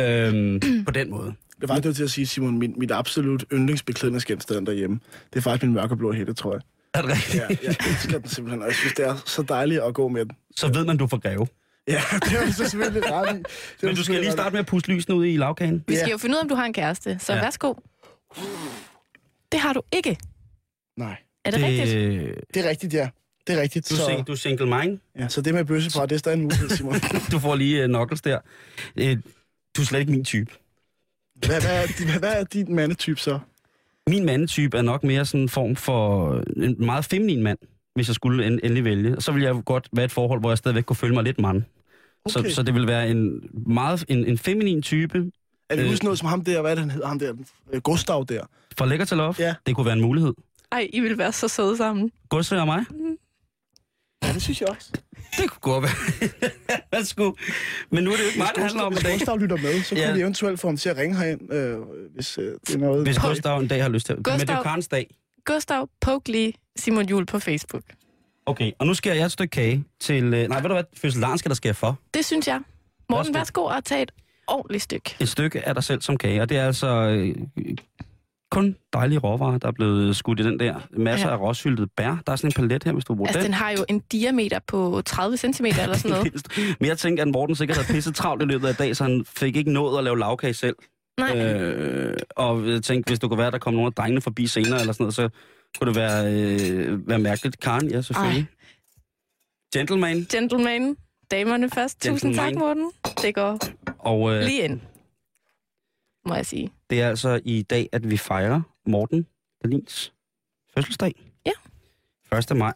Øhm, 0.00 0.60
på 0.86 0.90
den 0.90 1.10
måde. 1.10 1.34
Det 1.56 1.62
er 1.62 1.66
faktisk 1.66 1.84
nødt 1.84 1.96
til 1.96 2.04
at 2.04 2.10
sige, 2.10 2.26
Simon, 2.26 2.58
min, 2.58 2.74
mit 2.76 2.90
absolut 2.90 3.44
yndlingsbeklædningsgenstand 3.52 4.66
derhjemme, 4.66 5.00
det 5.32 5.38
er 5.38 5.42
faktisk 5.42 5.62
min 5.62 5.74
mørkeblå 5.74 6.12
hætte, 6.12 6.34
tror 6.34 6.52
jeg. 6.52 6.60
Er 6.94 7.02
det 7.02 7.10
rigtigt? 7.10 7.34
Ja, 7.34 7.46
jeg 7.62 7.76
elsker 7.90 8.18
den 8.18 8.28
simpelthen, 8.28 8.62
og 8.62 8.68
jeg 8.68 8.74
synes, 8.74 8.92
det 8.94 9.06
er 9.06 9.16
så 9.26 9.42
dejligt 9.42 9.80
at 9.82 9.94
gå 9.94 10.08
med 10.08 10.24
den. 10.24 10.32
Så 10.56 10.68
ved 10.72 10.84
man, 10.84 10.96
du 10.96 11.06
får 11.06 11.18
greve. 11.18 11.46
Ja, 11.88 12.00
det 12.24 12.32
er 12.32 12.52
så 12.52 12.68
selvfølgelig 12.68 13.10
ret 13.12 13.46
Men 13.82 13.94
du 13.96 14.04
skal 14.04 14.20
lige 14.20 14.32
starte 14.32 14.52
med 14.52 14.60
at 14.60 14.66
puste 14.66 14.92
lysene 14.92 15.14
ud 15.14 15.26
i 15.26 15.36
lavkagen. 15.36 15.84
Vi 15.88 15.96
skal 15.96 16.06
Ja. 16.06 16.12
jo 16.12 16.18
finde 16.18 16.34
ud 16.34 16.38
af, 16.38 16.42
om 16.42 16.48
du 16.48 16.54
har 16.54 16.64
en 16.64 16.72
kæreste. 16.72 17.18
Så 17.20 17.32
Ja. 17.34 17.40
værsgo. 17.40 17.74
Det 19.52 19.60
har 19.60 19.72
du 19.72 19.82
ikke. 19.92 20.16
Nej, 20.96 21.16
Er 21.46 21.50
det, 21.50 21.60
det 21.60 21.68
rigtigt? 21.68 21.94
øh, 21.96 22.34
det 22.54 22.64
er 22.64 22.70
rigtigt, 22.70 22.94
ja. 22.94 23.08
Det 23.46 23.58
er 23.58 23.62
rigtigt. 23.62 23.90
Du, 23.90 23.94
er 23.94 23.98
Så, 23.98 24.06
sing, 24.06 24.26
du 24.26 24.32
er 24.32 24.36
single 24.36 24.66
mind. 24.66 24.98
ja, 25.18 25.28
så 25.28 25.40
det 25.40 25.54
med 25.54 25.64
bøssepar, 25.64 26.06
det 26.06 26.14
er 26.14 26.18
stadig 26.18 26.36
en 26.36 26.42
mulighed, 26.42 26.68
Simon. 26.68 26.94
Du 27.32 27.38
får 27.38 27.54
lige 27.54 27.84
uh, 27.84 27.88
knuckles 27.88 28.20
der. 28.20 28.38
Øh, 28.96 29.16
du 29.76 29.80
er 29.82 29.86
slet 29.86 30.00
ikke 30.00 30.12
min 30.12 30.24
type. 30.24 30.50
Hvad, 31.34 31.60
hvad, 31.60 31.82
er, 31.82 31.86
din- 31.98 32.08
hvad, 32.10 32.18
hvad 32.18 32.32
er 32.40 32.44
din 32.44 32.74
mandetype 32.74 33.20
så? 33.20 33.38
Min 34.08 34.24
mandetype 34.24 34.76
er 34.78 34.82
nok 34.82 35.04
mere 35.04 35.24
sådan 35.24 35.40
en 35.40 35.48
form 35.48 35.76
for 35.76 36.32
en 36.56 36.76
meget 36.86 37.04
feminin 37.04 37.42
mand, 37.42 37.58
hvis 37.94 38.08
jeg 38.08 38.14
skulle 38.14 38.46
end, 38.46 38.60
endelig 38.62 38.84
vælge. 38.84 39.16
Og 39.16 39.22
så 39.22 39.32
ville 39.32 39.46
jeg 39.48 39.64
godt 39.64 39.88
være 39.92 40.04
et 40.04 40.12
forhold, 40.12 40.40
hvor 40.40 40.50
jeg 40.50 40.58
stadigvæk 40.58 40.84
kunne 40.84 40.96
føle 40.96 41.14
mig 41.14 41.24
lidt 41.24 41.40
mand. 41.40 41.62
Okay. 42.24 42.48
Så, 42.48 42.54
så 42.54 42.62
det 42.62 42.74
vil 42.74 42.86
være 42.86 43.08
en 43.10 43.40
meget 43.66 44.04
en, 44.08 44.24
en 44.26 44.38
feminin 44.38 44.82
type. 44.82 45.18
Er 45.70 45.76
vi 45.76 45.82
øh, 45.82 45.88
sådan 45.88 46.04
noget 46.04 46.18
som 46.18 46.28
ham 46.28 46.44
der, 46.44 46.60
hvad 46.60 46.70
er 46.70 46.74
det, 46.74 46.82
han 46.82 46.90
hedder, 46.90 47.06
ham 47.06 47.18
der, 47.18 47.32
øh, 47.72 47.80
Gustav 47.80 48.24
der? 48.28 48.40
For 48.78 48.86
lækker 48.86 49.04
til 49.04 49.16
love, 49.16 49.34
Ja. 49.38 49.54
det 49.66 49.74
kunne 49.74 49.86
være 49.86 49.94
en 49.96 50.00
mulighed. 50.02 50.32
Ej, 50.72 50.88
I 50.92 51.00
vil 51.00 51.18
være 51.18 51.32
så 51.32 51.48
søde 51.48 51.76
sammen. 51.76 52.10
Gustav 52.28 52.58
og 52.60 52.66
mig, 52.66 52.84
Ja, 54.22 54.32
det 54.32 54.42
synes 54.42 54.60
jeg 54.60 54.68
også. 54.68 54.90
det 55.36 55.50
kunne 55.50 55.60
godt 55.60 55.82
være. 55.82 56.30
Værsgo. 56.92 57.32
Men 57.90 58.04
nu 58.04 58.10
er 58.10 58.14
det 58.16 58.22
jo 58.22 58.26
ikke 58.26 58.38
mig, 58.38 58.48
det 58.54 58.62
handler 58.62 58.82
om 58.82 58.92
i 58.92 58.94
hvis 58.94 59.04
dag. 59.04 59.12
Gustav 59.12 59.36
lytter 59.38 59.56
med, 59.56 59.82
så 59.82 59.94
Ja. 59.94 60.04
kunne 60.06 60.14
vi 60.14 60.20
eventuelt 60.20 60.60
få 60.60 60.68
ham 60.68 60.76
til 60.76 60.88
at 60.88 60.96
ringe 60.96 61.16
herind, 61.18 61.52
øh, 61.52 61.78
hvis 62.14 62.38
øh, 62.38 62.44
det 62.66 62.74
er 62.74 62.78
noget... 62.78 63.02
Hvis 63.06 63.18
Gustav 63.18 63.58
en 63.58 63.68
dag 63.68 63.82
har 63.82 63.88
lyst 63.88 64.06
til. 64.06 64.14
Men 64.14 64.24
det 64.24 64.30
er 64.32 64.38
Gustav. 64.38 64.62
Karens 64.62 64.88
dag. 64.88 65.14
Gustav, 65.44 65.88
poke 66.00 66.32
lige 66.32 66.54
Simon 66.76 67.08
Jul 67.08 67.26
på 67.26 67.38
Facebook. 67.38 67.82
Okay, 68.46 68.72
og 68.78 68.86
nu 68.86 68.94
skal 68.94 69.16
jeg 69.16 69.24
et 69.26 69.32
stykke 69.32 69.50
kage 69.50 69.84
til... 70.00 70.24
øh, 70.34 70.48
Nej, 70.48 70.60
ved 70.60 70.68
du 70.68 70.74
hvad? 70.74 70.84
Fødselaren 70.96 71.38
skal 71.38 71.48
der 71.48 71.54
skære 71.54 71.74
for. 71.74 71.98
Det 72.14 72.24
synes 72.24 72.48
jeg. 72.48 72.60
Morten, 73.10 73.34
Værsgo. 73.34 73.60
værsgo 73.64 73.76
og 73.76 73.84
tag 73.84 74.02
et 74.02 74.12
ordentligt 74.46 74.82
stykke. 74.82 75.16
et 75.20 75.28
stykke 75.28 75.68
af 75.68 75.74
dig 75.74 75.84
selv 75.84 76.02
som 76.02 76.16
kage, 76.16 76.42
og 76.42 76.48
det 76.48 76.56
er 76.56 76.66
altså 76.66 76.86
øh, 76.86 77.34
kun 78.50 78.76
dejlige 78.92 79.18
råvarer, 79.18 79.58
der 79.58 79.68
er 79.68 79.72
blevet 79.72 80.16
skudt 80.16 80.40
i 80.40 80.42
den 80.42 80.60
der. 80.60 80.80
Masser 80.90 81.28
Ja. 81.28 81.34
af 81.34 81.40
råsyltet 81.40 81.90
bær. 81.96 82.22
Der 82.26 82.32
er 82.32 82.36
sådan 82.36 82.48
en 82.48 82.52
palet 82.52 82.84
her, 82.84 82.92
hvis 82.92 83.04
du 83.04 83.14
bruger 83.14 83.28
Altså, 83.28 83.38
den 83.40 83.44
den. 83.46 83.54
har 83.54 83.70
jo 83.70 83.84
en 83.88 84.00
diameter 84.12 84.58
på 84.66 85.02
30 85.06 85.36
cm 85.36 85.64
eller 85.64 85.96
sådan 85.96 86.10
noget. 86.10 86.46
Men 86.80 86.88
jeg 86.88 86.98
tænker, 86.98 87.22
at 87.22 87.28
Morten 87.28 87.56
sikkert 87.56 87.76
havde 87.76 87.92
pisset 87.94 88.14
travlt 88.14 88.42
i 88.42 88.44
løbet 88.44 88.68
af 88.68 88.74
dag, 88.74 88.96
så 88.96 89.04
han 89.04 89.24
fik 89.28 89.56
ikke 89.56 89.72
nået 89.72 89.98
at 89.98 90.04
lave 90.04 90.18
lavkage 90.18 90.54
selv. 90.54 90.76
Nej, 91.20 91.38
Øh, 91.38 92.16
og 92.36 92.68
jeg 92.68 92.82
tænkte, 92.82 93.10
hvis 93.10 93.18
du 93.18 93.28
kunne 93.28 93.38
være, 93.38 93.50
der 93.50 93.58
kom 93.58 93.74
nogle 93.74 93.86
af 93.86 93.92
drengene 93.92 94.20
forbi 94.20 94.46
senere 94.46 94.80
eller 94.80 94.92
sådan 94.92 95.04
noget, 95.04 95.14
så 95.14 95.28
kunne 95.78 95.88
det 95.88 95.96
være, 95.96 96.32
øh, 96.32 97.08
være 97.08 97.18
mærkeligt. 97.18 97.60
Karen, 97.60 97.90
ja, 97.90 98.00
selvfølgelig. 98.02 98.46
Gentleman. 99.74 100.26
gentleman. 100.30 100.96
Damerne 101.30 101.70
først. 101.70 102.00
Tusind 102.02 102.34
tak, 102.34 102.44
Gentleman. 102.46 102.78
Morten. 102.78 102.90
Det 103.22 103.34
går 103.34 103.58
Og 103.98 104.34
øh, 104.34 104.42
lige 104.42 104.62
ind, 104.64 104.80
må 106.28 106.34
jeg 106.34 106.46
sige. 106.46 106.70
Det 106.90 107.02
er 107.02 107.08
altså 107.08 107.40
i 107.44 107.62
dag, 107.62 107.88
at 107.92 108.10
vi 108.10 108.16
fejrer 108.16 108.60
Morten 108.86 109.26
Dalins 109.64 110.12
fødselsdag. 110.74 111.14
Ja. 111.46 112.38
1. 112.38 112.56
maj. 112.56 112.72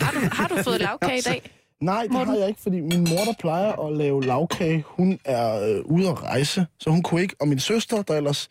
Har 0.00 0.10
du, 0.12 0.18
har 0.32 0.48
du 0.48 0.62
fået 0.62 0.80
lavkage 0.88 1.18
i 1.18 1.20
dag? 1.20 1.50
Nej, 1.80 2.02
det 2.02 2.10
Morten? 2.12 2.28
har 2.28 2.36
jeg 2.36 2.48
ikke, 2.48 2.60
fordi 2.60 2.80
min 2.80 2.98
mor, 3.00 3.24
der 3.26 3.34
plejer 3.38 3.72
at 3.86 3.96
lave 3.96 4.22
lavkage, 4.24 4.84
hun 4.86 5.18
er 5.24 5.68
øh, 5.76 5.84
ude 5.84 6.08
at 6.08 6.22
rejse, 6.22 6.66
så 6.80 6.90
hun 6.90 7.02
kunne 7.02 7.22
ikke. 7.22 7.36
Og 7.40 7.48
min 7.48 7.58
søster, 7.58 8.02
der 8.02 8.16
ellers 8.16 8.48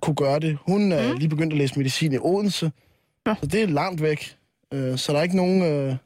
kunne 0.00 0.16
gøre 0.16 0.40
det, 0.40 0.58
hun 0.66 0.92
er 0.92 1.12
Mm. 1.12 1.18
lige 1.18 1.28
begyndt 1.28 1.52
at 1.52 1.58
læse 1.58 1.78
medicin 1.78 2.12
i 2.12 2.18
Odense. 2.20 2.72
Nå. 3.26 3.34
Så 3.40 3.46
det 3.46 3.62
er 3.62 3.66
langt 3.66 4.02
væk. 4.02 4.36
Øh, 4.74 4.98
så 4.98 5.12
der 5.12 5.18
er 5.18 5.22
ikke 5.22 5.36
nogen 5.36 5.62
øh, 5.62 5.96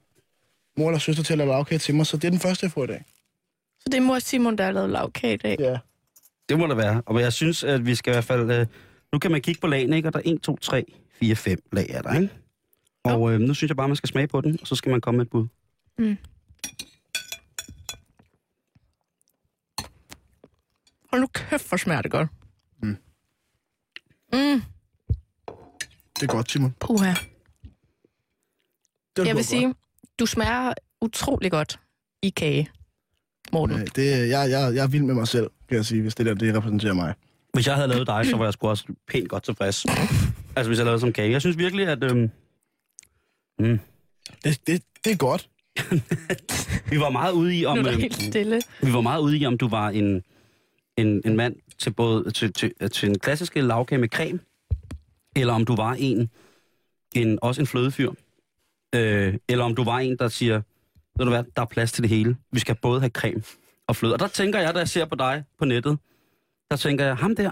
mor 0.77 0.88
eller 0.88 0.99
søster 0.99 1.23
til 1.23 1.35
at 1.35 1.38
lave 1.38 1.49
lavkage 1.51 1.79
til 1.79 1.95
mig, 1.95 2.07
så 2.07 2.16
det 2.16 2.25
er 2.25 2.31
den 2.31 2.40
første, 2.40 2.64
jeg 2.64 2.71
får 2.73 2.85
i 2.85 2.87
dag. 2.87 3.05
Så 3.81 3.85
det 3.87 3.95
er 3.95 4.01
mor 4.01 4.19
Simon, 4.19 4.59
der 4.59 4.64
har 4.64 4.73
lavet 4.73 4.90
lavkage 4.90 5.35
i 5.35 5.37
dag. 5.37 5.57
Ja. 5.61 5.79
Det 6.48 6.59
må 6.59 6.66
det 6.66 6.76
være. 6.76 7.02
Og 7.06 7.20
jeg 7.20 7.32
synes, 7.32 7.64
at 7.64 7.87
vi 7.87 7.94
skal 7.94 8.11
i 8.11 8.14
hvert 8.14 8.24
fald... 8.24 8.50
Øh, 8.50 8.66
nu 9.12 9.18
kan 9.18 9.30
man 9.30 9.40
kigge 9.42 9.61
på 9.61 9.66
lagene, 9.66 9.96
ikke? 9.96 10.09
Og 10.09 10.12
der 10.12 10.18
er 10.18 10.22
1, 10.24 10.40
2, 10.42 10.56
3, 10.56 10.85
4, 11.20 11.37
5 11.37 11.59
lag 11.72 11.87
er 11.90 12.02
der, 12.02 12.14
ikke? 12.20 12.35
Og 13.04 13.32
øh, 13.32 13.40
nu 13.40 13.54
synes 13.54 13.68
jeg 13.68 13.76
bare, 13.76 13.88
man 13.88 13.96
skal 13.96 14.09
smage 14.09 14.26
på 14.28 14.40
den, 14.40 14.59
og 14.61 14.66
så 14.66 14.74
skal 14.74 14.90
man 14.90 15.00
komme 15.00 15.16
med 15.18 15.26
et 15.26 15.30
bud. 15.30 15.46
Hold 21.11 21.20
nu 21.20 21.26
kæft, 21.26 21.68
hvor 21.68 21.76
smager 21.76 22.02
det 22.02 22.11
godt. 22.11 22.28
Mm. 22.82 22.88
Mm, 24.32 24.62
Det 26.14 26.22
er 26.22 26.26
godt, 26.26 26.50
Simon. 26.50 26.74
puha. 26.80 27.11
Det 27.11 27.16
Jeg 29.16 29.24
vil 29.26 29.35
godt. 29.35 29.46
sige, 29.46 29.74
du 30.18 30.26
smager 30.26 30.74
utrolig 31.00 31.50
godt 31.50 31.80
i 32.22 32.30
kage, 32.30 32.70
Morten. 33.52 33.76
Ja, 33.76 33.85
det, 33.85 34.28
jeg, 34.28 34.50
jeg, 34.50 34.74
jeg 34.74 34.82
er 34.85 34.88
vild 34.88 35.02
med 35.02 35.14
mig 35.14 35.28
selv, 35.28 35.50
kan 35.68 35.76
jeg 35.76 35.85
sige, 35.85 36.02
hvis 36.02 36.14
det 36.14 36.26
der 36.26 36.35
det 36.35 36.57
repræsenterer 36.57 36.94
mig. 36.94 37.14
Hvis 37.52 37.66
jeg 37.66 37.74
havde 37.74 37.88
lavet 37.88 38.07
dig, 38.07 38.26
så 38.26 38.37
var 38.37 38.44
jeg 38.44 38.52
sgu 38.52 38.68
også 38.68 38.85
pænt 39.09 39.29
godt 39.29 39.42
tilfreds. 39.42 39.85
altså, 40.57 40.68
hvis 40.68 40.79
jeg 40.79 40.85
lavede 40.85 41.00
som 41.00 41.12
kage. 41.12 41.31
Jeg 41.31 41.40
synes 41.40 41.59
virkelig, 41.59 41.88
at... 41.88 42.05
Øh, 42.05 42.16
mm, 43.59 43.81
Det, 44.44 44.61
det, 44.66 44.83
det 45.05 45.12
er 45.12 45.16
godt. 45.16 45.48
vi 46.90 47.00
var 47.00 47.11
meget 47.11 47.33
ude 47.33 47.57
i, 47.57 47.64
om... 47.66 47.76
Nu 47.76 47.81
er 47.81 47.85
der 47.85 47.92
øh, 47.92 47.98
helt 47.98 48.22
stille. 48.22 48.61
Vi 48.83 48.92
var 48.92 49.00
meget 49.00 49.20
ude 49.20 49.38
i, 49.38 49.46
om 49.46 49.59
du 49.59 49.68
var 49.68 49.90
en, 49.90 50.22
en, 50.96 51.22
en 51.24 51.37
mand 51.37 51.57
til 51.79 51.90
både 51.90 52.31
til, 52.31 52.52
til, 52.52 52.72
til 52.92 53.09
en 53.09 53.18
klassisk 53.18 53.52
lavkage 53.57 53.98
med 53.98 54.09
creme, 54.09 54.38
eller 55.37 55.52
om 55.52 55.64
du 55.64 55.76
var 55.76 55.96
en, 55.98 56.31
en 57.14 57.38
også 57.42 57.61
en 57.61 57.66
flødefyr. 57.66 58.11
Øh, 58.94 59.35
eller 59.48 59.64
om 59.64 59.74
du 59.74 59.85
var 59.85 59.98
en, 59.98 60.16
der 60.18 60.29
siger, 60.29 60.62
ved 61.18 61.26
du 61.26 61.31
hvad, 61.31 61.44
der 61.57 61.62
er 61.62 61.66
plads 61.66 61.92
til 61.92 62.02
det 62.02 62.11
hele. 62.11 62.37
Vi 62.52 62.61
skal 62.61 62.74
både 62.83 63.00
have 63.00 63.11
creme 63.11 63.42
og 63.87 63.96
fløde. 63.96 64.12
Og 64.14 64.18
der 64.20 64.27
tænker 64.29 64.61
jeg, 64.61 64.75
da 64.75 64.79
jeg 64.79 64.88
ser 64.88 65.05
på 65.05 65.14
dig 65.14 65.44
på 65.59 65.64
nettet, 65.64 65.99
der 66.70 66.77
tænker 66.77 67.05
jeg, 67.05 67.16
ham 67.16 67.37
der, 67.37 67.51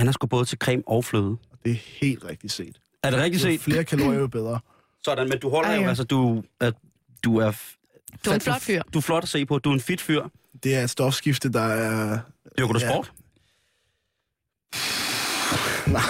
han 0.00 0.08
er 0.08 0.12
sgu 0.12 0.26
både 0.26 0.44
til 0.44 0.58
creme 0.58 0.82
og 0.86 1.04
fløde. 1.04 1.36
Det 1.64 1.72
er 1.72 1.76
helt 2.00 2.24
rigtigt 2.24 2.52
set. 2.52 2.80
Er 3.02 3.10
det 3.10 3.20
rigtigt 3.20 3.44
Jo 3.44 3.48
set? 3.48 3.60
flere 3.60 3.84
kalorier, 3.84 4.20
jo 4.20 4.26
bedre. 4.26 4.60
Sådan, 5.04 5.28
men 5.28 5.38
du 5.38 5.50
holder 5.50 5.68
Ej, 5.70 5.76
jo, 5.76 5.82
ja. 5.82 5.88
altså 5.88 6.04
du, 6.04 6.42
at 6.60 6.74
du 7.24 7.36
er... 7.38 7.52
Du 8.24 8.30
er 8.30 8.34
en 8.34 8.40
flot 8.40 8.60
fyr. 8.60 8.82
Du 8.82 8.98
er 8.98 9.02
flot 9.02 9.22
at 9.22 9.28
se 9.28 9.46
på. 9.46 9.58
Du 9.58 9.70
er 9.70 9.74
en 9.74 9.80
fit 9.80 10.00
fyr. 10.00 10.28
Det 10.62 10.74
er 10.74 10.84
et 10.84 10.90
stofskifte, 10.90 11.52
der 11.52 11.60
er... 11.60 12.18
Dyrker 12.58 12.72
du 12.72 12.78
Ja. 12.78 12.88
sport? 12.90 13.12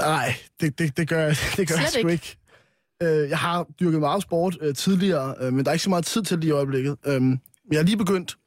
Nej, 0.00 0.34
det, 0.60 0.78
det, 0.78 0.96
det 0.96 1.08
gør 1.08 1.20
jeg, 1.26 1.36
det 1.56 1.68
gør 1.68 1.76
jeg 1.76 1.88
sgu 1.88 1.98
ikke. 1.98 2.12
ikke. 2.12 2.36
Øh, 3.02 3.28
jeg 3.30 3.38
har 3.38 3.66
dyrket 3.80 4.00
meget 4.00 4.22
sport 4.22 4.58
øh, 4.60 4.74
tidligere, 4.74 5.34
øh, 5.40 5.52
men 5.52 5.64
der 5.64 5.70
er 5.70 5.72
ikke 5.72 5.84
så 5.84 5.90
meget 5.90 6.06
tid 6.06 6.22
til 6.22 6.36
det 6.36 6.44
i 6.44 6.50
øjeblikket. 6.50 6.96
Øh, 7.06 7.22
jeg 7.72 7.78
har 7.78 7.82
lige 7.82 7.96
begyndt, 7.96 8.38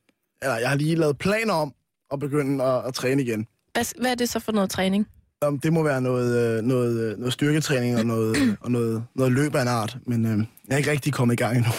eller 0.42 0.58
jeg 0.58 0.70
har 0.70 0.76
lige 0.76 0.96
lavet 0.96 1.18
planer 1.18 1.54
om 1.54 1.74
at 2.12 2.20
begynde 2.20 2.64
at, 2.64 2.86
at 2.88 2.94
træne 2.94 3.22
igen. 3.22 3.48
Hvad, 3.74 4.02
hvad 4.02 4.12
er 4.12 4.16
det 4.16 4.30
så 4.30 4.40
for 4.40 4.52
noget 4.52 4.70
træning? 4.70 5.08
Um, 5.48 5.60
det 5.60 5.74
må 5.74 5.84
være 5.84 6.02
noget, 6.02 6.58
øh, 6.58 6.64
noget, 6.64 7.12
øh, 7.12 7.18
noget 7.18 7.34
styrketræning 7.34 7.98
og 7.98 8.06
noget, 8.06 8.38
og 8.64 8.72
noget, 8.72 9.04
noget 9.16 9.32
løb 9.32 9.56
af 9.56 9.62
en 9.62 9.68
art, 9.68 9.98
men 10.06 10.26
øh, 10.26 10.38
jeg 10.68 10.74
er 10.74 10.78
ikke 10.78 10.92
rigtig 10.92 11.14
kommet 11.14 11.34
i 11.34 11.38
gang 11.38 11.58
endnu. 11.58 11.72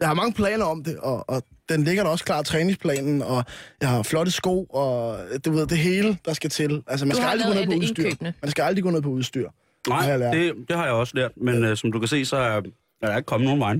Jeg 0.00 0.08
har 0.08 0.14
mange 0.14 0.32
planer 0.32 0.64
om 0.64 0.84
det, 0.84 0.98
og, 0.98 1.30
og 1.30 1.42
den 1.68 1.84
ligger 1.84 2.02
der 2.02 2.10
også 2.10 2.24
klar, 2.24 2.42
træningsplanen, 2.42 3.22
og 3.22 3.44
jeg 3.80 3.88
har 3.88 4.02
flotte 4.02 4.32
sko, 4.32 4.64
og 4.64 5.18
du 5.44 5.52
ved, 5.52 5.66
det 5.66 5.78
hele, 5.78 6.18
der 6.24 6.32
skal 6.32 6.50
til. 6.50 6.82
Altså, 6.86 7.06
man 7.06 7.10
Du 7.10 7.16
skal 7.16 7.28
aldrig 7.28 7.54
gå 7.54 7.60
ned 7.60 7.66
på 7.66 7.72
udstyr. 7.72 8.32
Man 8.42 8.50
skal 8.50 8.62
aldrig 8.62 8.84
gå 8.84 8.90
ned 8.90 9.02
på 9.02 9.08
udstyr. 9.08 9.48
Har 9.92 10.00
Nej, 10.00 10.10
jeg 10.10 10.18
lært. 10.18 10.34
det, 10.34 10.54
det 10.68 10.76
har 10.76 10.84
jeg 10.84 10.92
også 10.92 11.12
lært, 11.16 11.30
men 11.36 11.64
øh, 11.64 11.76
som 11.76 11.92
du 11.92 11.98
kan 11.98 12.08
se, 12.08 12.24
så 12.24 12.36
er 12.36 12.62
er 13.02 13.08
der 13.08 13.16
ikke 13.16 13.26
kommet 13.26 13.44
nogen 13.46 13.60
vej. 13.60 13.74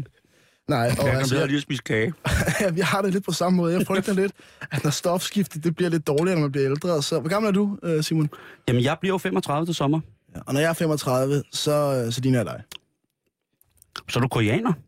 Nej, 0.68 0.78
og 0.80 0.86
Jeg 0.86 0.96
kan 0.96 1.08
altså, 1.08 1.38
jeg, 1.38 1.46
lige 1.48 1.60
spise 1.60 1.82
kage. 1.82 2.12
jeg 2.76 2.86
har 2.86 3.02
det 3.02 3.12
lidt 3.12 3.24
på 3.24 3.32
samme 3.32 3.56
måde. 3.56 3.74
Jeg 3.78 3.86
frygter 3.86 4.12
lidt, 4.14 4.32
at 4.72 4.84
når 4.84 4.90
stofskiftet 4.90 5.64
det 5.64 5.76
bliver 5.76 5.90
lidt 5.90 6.06
dårligere, 6.06 6.34
når 6.36 6.40
man 6.42 6.52
bliver 6.52 6.66
ældre. 6.70 7.02
Så, 7.02 7.20
hvor 7.20 7.28
gammel 7.28 7.48
er 7.48 7.52
du, 7.52 7.78
øh, 7.82 8.02
Simon? 8.04 8.28
Jamen, 8.68 8.82
jeg 8.82 8.96
bliver 9.00 9.14
jo 9.14 9.18
35 9.18 9.66
til 9.66 9.74
sommer. 9.74 10.00
Ja, 10.34 10.40
og 10.46 10.52
når 10.54 10.60
jeg 10.60 10.68
er 10.68 10.72
35, 10.72 11.42
så, 11.52 12.02
øh, 12.06 12.12
så 12.12 12.20
ligner 12.20 12.38
jeg 12.38 12.46
dig. 12.46 12.62
Så 14.08 14.18
er 14.18 14.20
du 14.20 14.28
koreaner. 14.28 14.72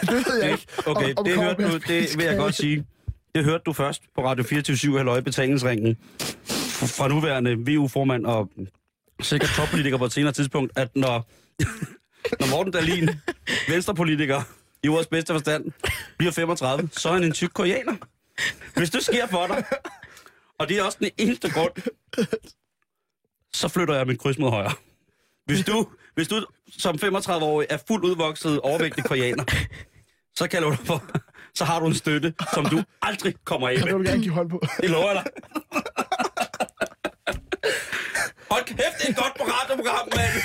Det 0.00 0.10
ved 0.26 0.42
jeg 0.42 0.50
ikke. 0.52 0.66
Okay, 0.86 1.06
om- 1.10 1.14
om 1.18 1.24
det, 1.24 1.34
hørte 1.36 1.62
du, 1.68 1.78
det 1.88 2.18
vil 2.18 2.24
jeg 2.24 2.36
godt 2.36 2.54
sige. 2.54 2.84
Det 3.34 3.44
hørte 3.44 3.62
du 3.66 3.72
først 3.72 4.02
på 4.14 4.24
Radio 4.24 4.44
24 4.44 4.96
Halløj 4.96 5.20
Betalingsringen. 5.20 5.96
Fra 6.86 7.08
nuværende 7.08 7.56
VU-formand 7.66 8.26
og 8.26 8.50
sikkert 9.20 9.50
toppolitiker 9.56 9.98
på 9.98 10.04
et 10.04 10.12
senere 10.12 10.32
tidspunkt, 10.32 10.72
at 10.76 10.88
når, 10.96 11.30
når 12.40 12.50
Morten 12.50 12.72
Dahlin, 12.72 13.10
venstrepolitiker 13.68 14.42
i 14.82 14.88
ordets 14.88 15.08
bedste 15.08 15.32
forstand, 15.32 15.72
bliver 16.18 16.32
35, 16.32 16.88
så 16.92 17.08
er 17.08 17.12
han 17.12 17.24
en 17.24 17.32
tyk 17.32 17.50
koreaner. 17.54 17.96
Hvis 18.76 18.90
det 18.90 19.02
sker 19.02 19.26
for 19.26 19.46
dig, 19.46 19.64
og 20.58 20.68
det 20.68 20.78
er 20.78 20.82
også 20.82 20.98
den 21.00 21.10
eneste 21.18 21.50
grund, 21.50 21.72
så 23.52 23.68
flytter 23.68 23.94
jeg 23.94 24.06
min 24.06 24.16
kryds 24.16 24.38
mod 24.38 24.50
højre. 24.50 24.72
Hvis 25.46 25.64
du, 25.64 25.86
hvis 26.14 26.28
du 26.28 26.46
som 26.78 26.94
35-årig 26.94 27.66
er 27.70 27.78
fuldt 27.88 28.04
udvokset 28.04 28.60
overvægtig 28.60 29.04
koreaner, 29.04 29.44
så 30.34 30.48
kan 30.48 30.64
jeg 30.64 30.78
for, 30.78 31.04
så 31.54 31.64
har 31.64 31.80
du 31.80 31.86
en 31.86 31.94
støtte, 31.94 32.34
som 32.54 32.64
du 32.64 32.82
aldrig 33.02 33.34
kommer 33.44 33.68
af 33.68 33.76
Det 33.76 33.86
vil 33.86 33.98
med. 33.98 34.06
gerne 34.06 34.22
give 34.22 34.34
hånd 34.34 34.50
på. 34.50 34.62
Det 34.80 34.90
lover 34.90 35.12
jeg 35.12 35.22
dig. 35.24 35.32
Hold 38.52 38.64
kæft, 38.64 38.78
det 38.98 39.06
er 39.06 39.10
et 39.10 39.16
godt 39.16 39.32
radioprogram, 39.40 40.08
mand. 40.16 40.32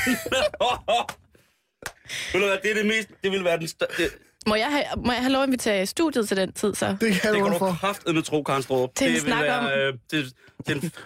Ved 2.34 2.42
du 2.42 2.48
hvad, 2.48 2.58
det 2.64 2.72
er 2.72 2.76
det 2.76 2.86
mest, 2.86 3.08
det 3.24 3.32
vil 3.32 3.44
være 3.44 3.60
den 3.60 3.68
største, 3.68 4.04
det, 4.04 4.12
Må 4.48 4.56
jeg, 4.56 4.68
have, 4.72 4.84
må 5.06 5.12
jeg 5.12 5.22
have 5.22 5.32
lov 5.32 5.42
at 5.44 5.48
invitere 5.48 5.86
studiet 5.86 6.28
til 6.28 6.38
den 6.38 6.54
tid, 6.54 6.76
så? 6.76 6.88
Det 6.88 7.00
kan 7.00 7.10
det 7.34 7.44
kan 7.44 7.52
du 7.52 7.58
for. 7.58 7.78
kraftedeme 7.80 8.22
tro, 8.22 8.44
Karen 8.44 8.64
Straarup. 8.64 8.96
Til 8.96 9.08
en 9.08 9.14
det 9.14 9.22
snak 9.22 9.46
om- 9.60 9.66
øh, 9.66 9.94
til, 10.10 10.34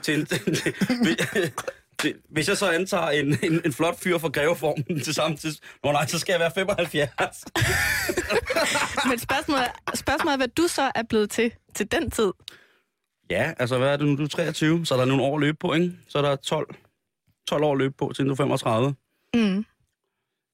til, 0.04 0.26
til, 2.02 2.14
hvis 2.30 2.50
jeg 2.50 2.58
så 2.58 2.70
antager 2.70 3.10
en, 3.10 3.38
en, 3.44 3.62
en 3.66 3.74
flot 3.74 4.00
fyr 4.00 4.18
fra 4.18 4.28
greveformen 4.28 5.02
til 5.04 5.14
samme 5.14 5.38
tid, 5.38 5.56
Nå 5.84 5.92
nej, 5.92 6.08
så 6.08 6.20
skal 6.20 6.34
jeg 6.34 6.40
være 6.40 6.52
75. 6.56 7.44
Men 9.10 9.20
spørgsmålet 9.20 9.64
er, 9.66 9.96
spørgsmålet 9.96 10.34
er, 10.34 10.38
hvad 10.38 10.48
du 10.48 10.68
så 10.68 10.92
er 10.96 11.04
blevet 11.10 11.30
til 11.32 11.52
til 11.76 11.92
den 11.92 12.12
tid. 12.12 12.32
Ja, 13.30 13.52
altså 13.60 13.78
hvad 13.78 13.88
er 13.90 13.98
det 13.98 14.08
nu? 14.08 14.16
Du 14.18 14.24
er 14.24 14.28
23, 14.28 14.86
så 14.86 14.94
er 14.94 14.98
der 14.98 15.06
nogle 15.06 15.24
år 15.24 15.36
at 15.36 15.42
løbe 15.42 15.58
på, 15.62 15.74
ikke? 15.74 15.92
Så 16.10 16.18
er 16.18 16.22
der 16.22 16.36
12, 16.36 16.76
12 17.52 17.64
år 17.64 17.72
at 17.72 17.78
løbe 17.78 17.94
på, 17.98 18.12
til 18.16 18.26
du 18.26 18.32
er 18.32 18.36
35. 18.36 18.96
Mm. 19.34 19.66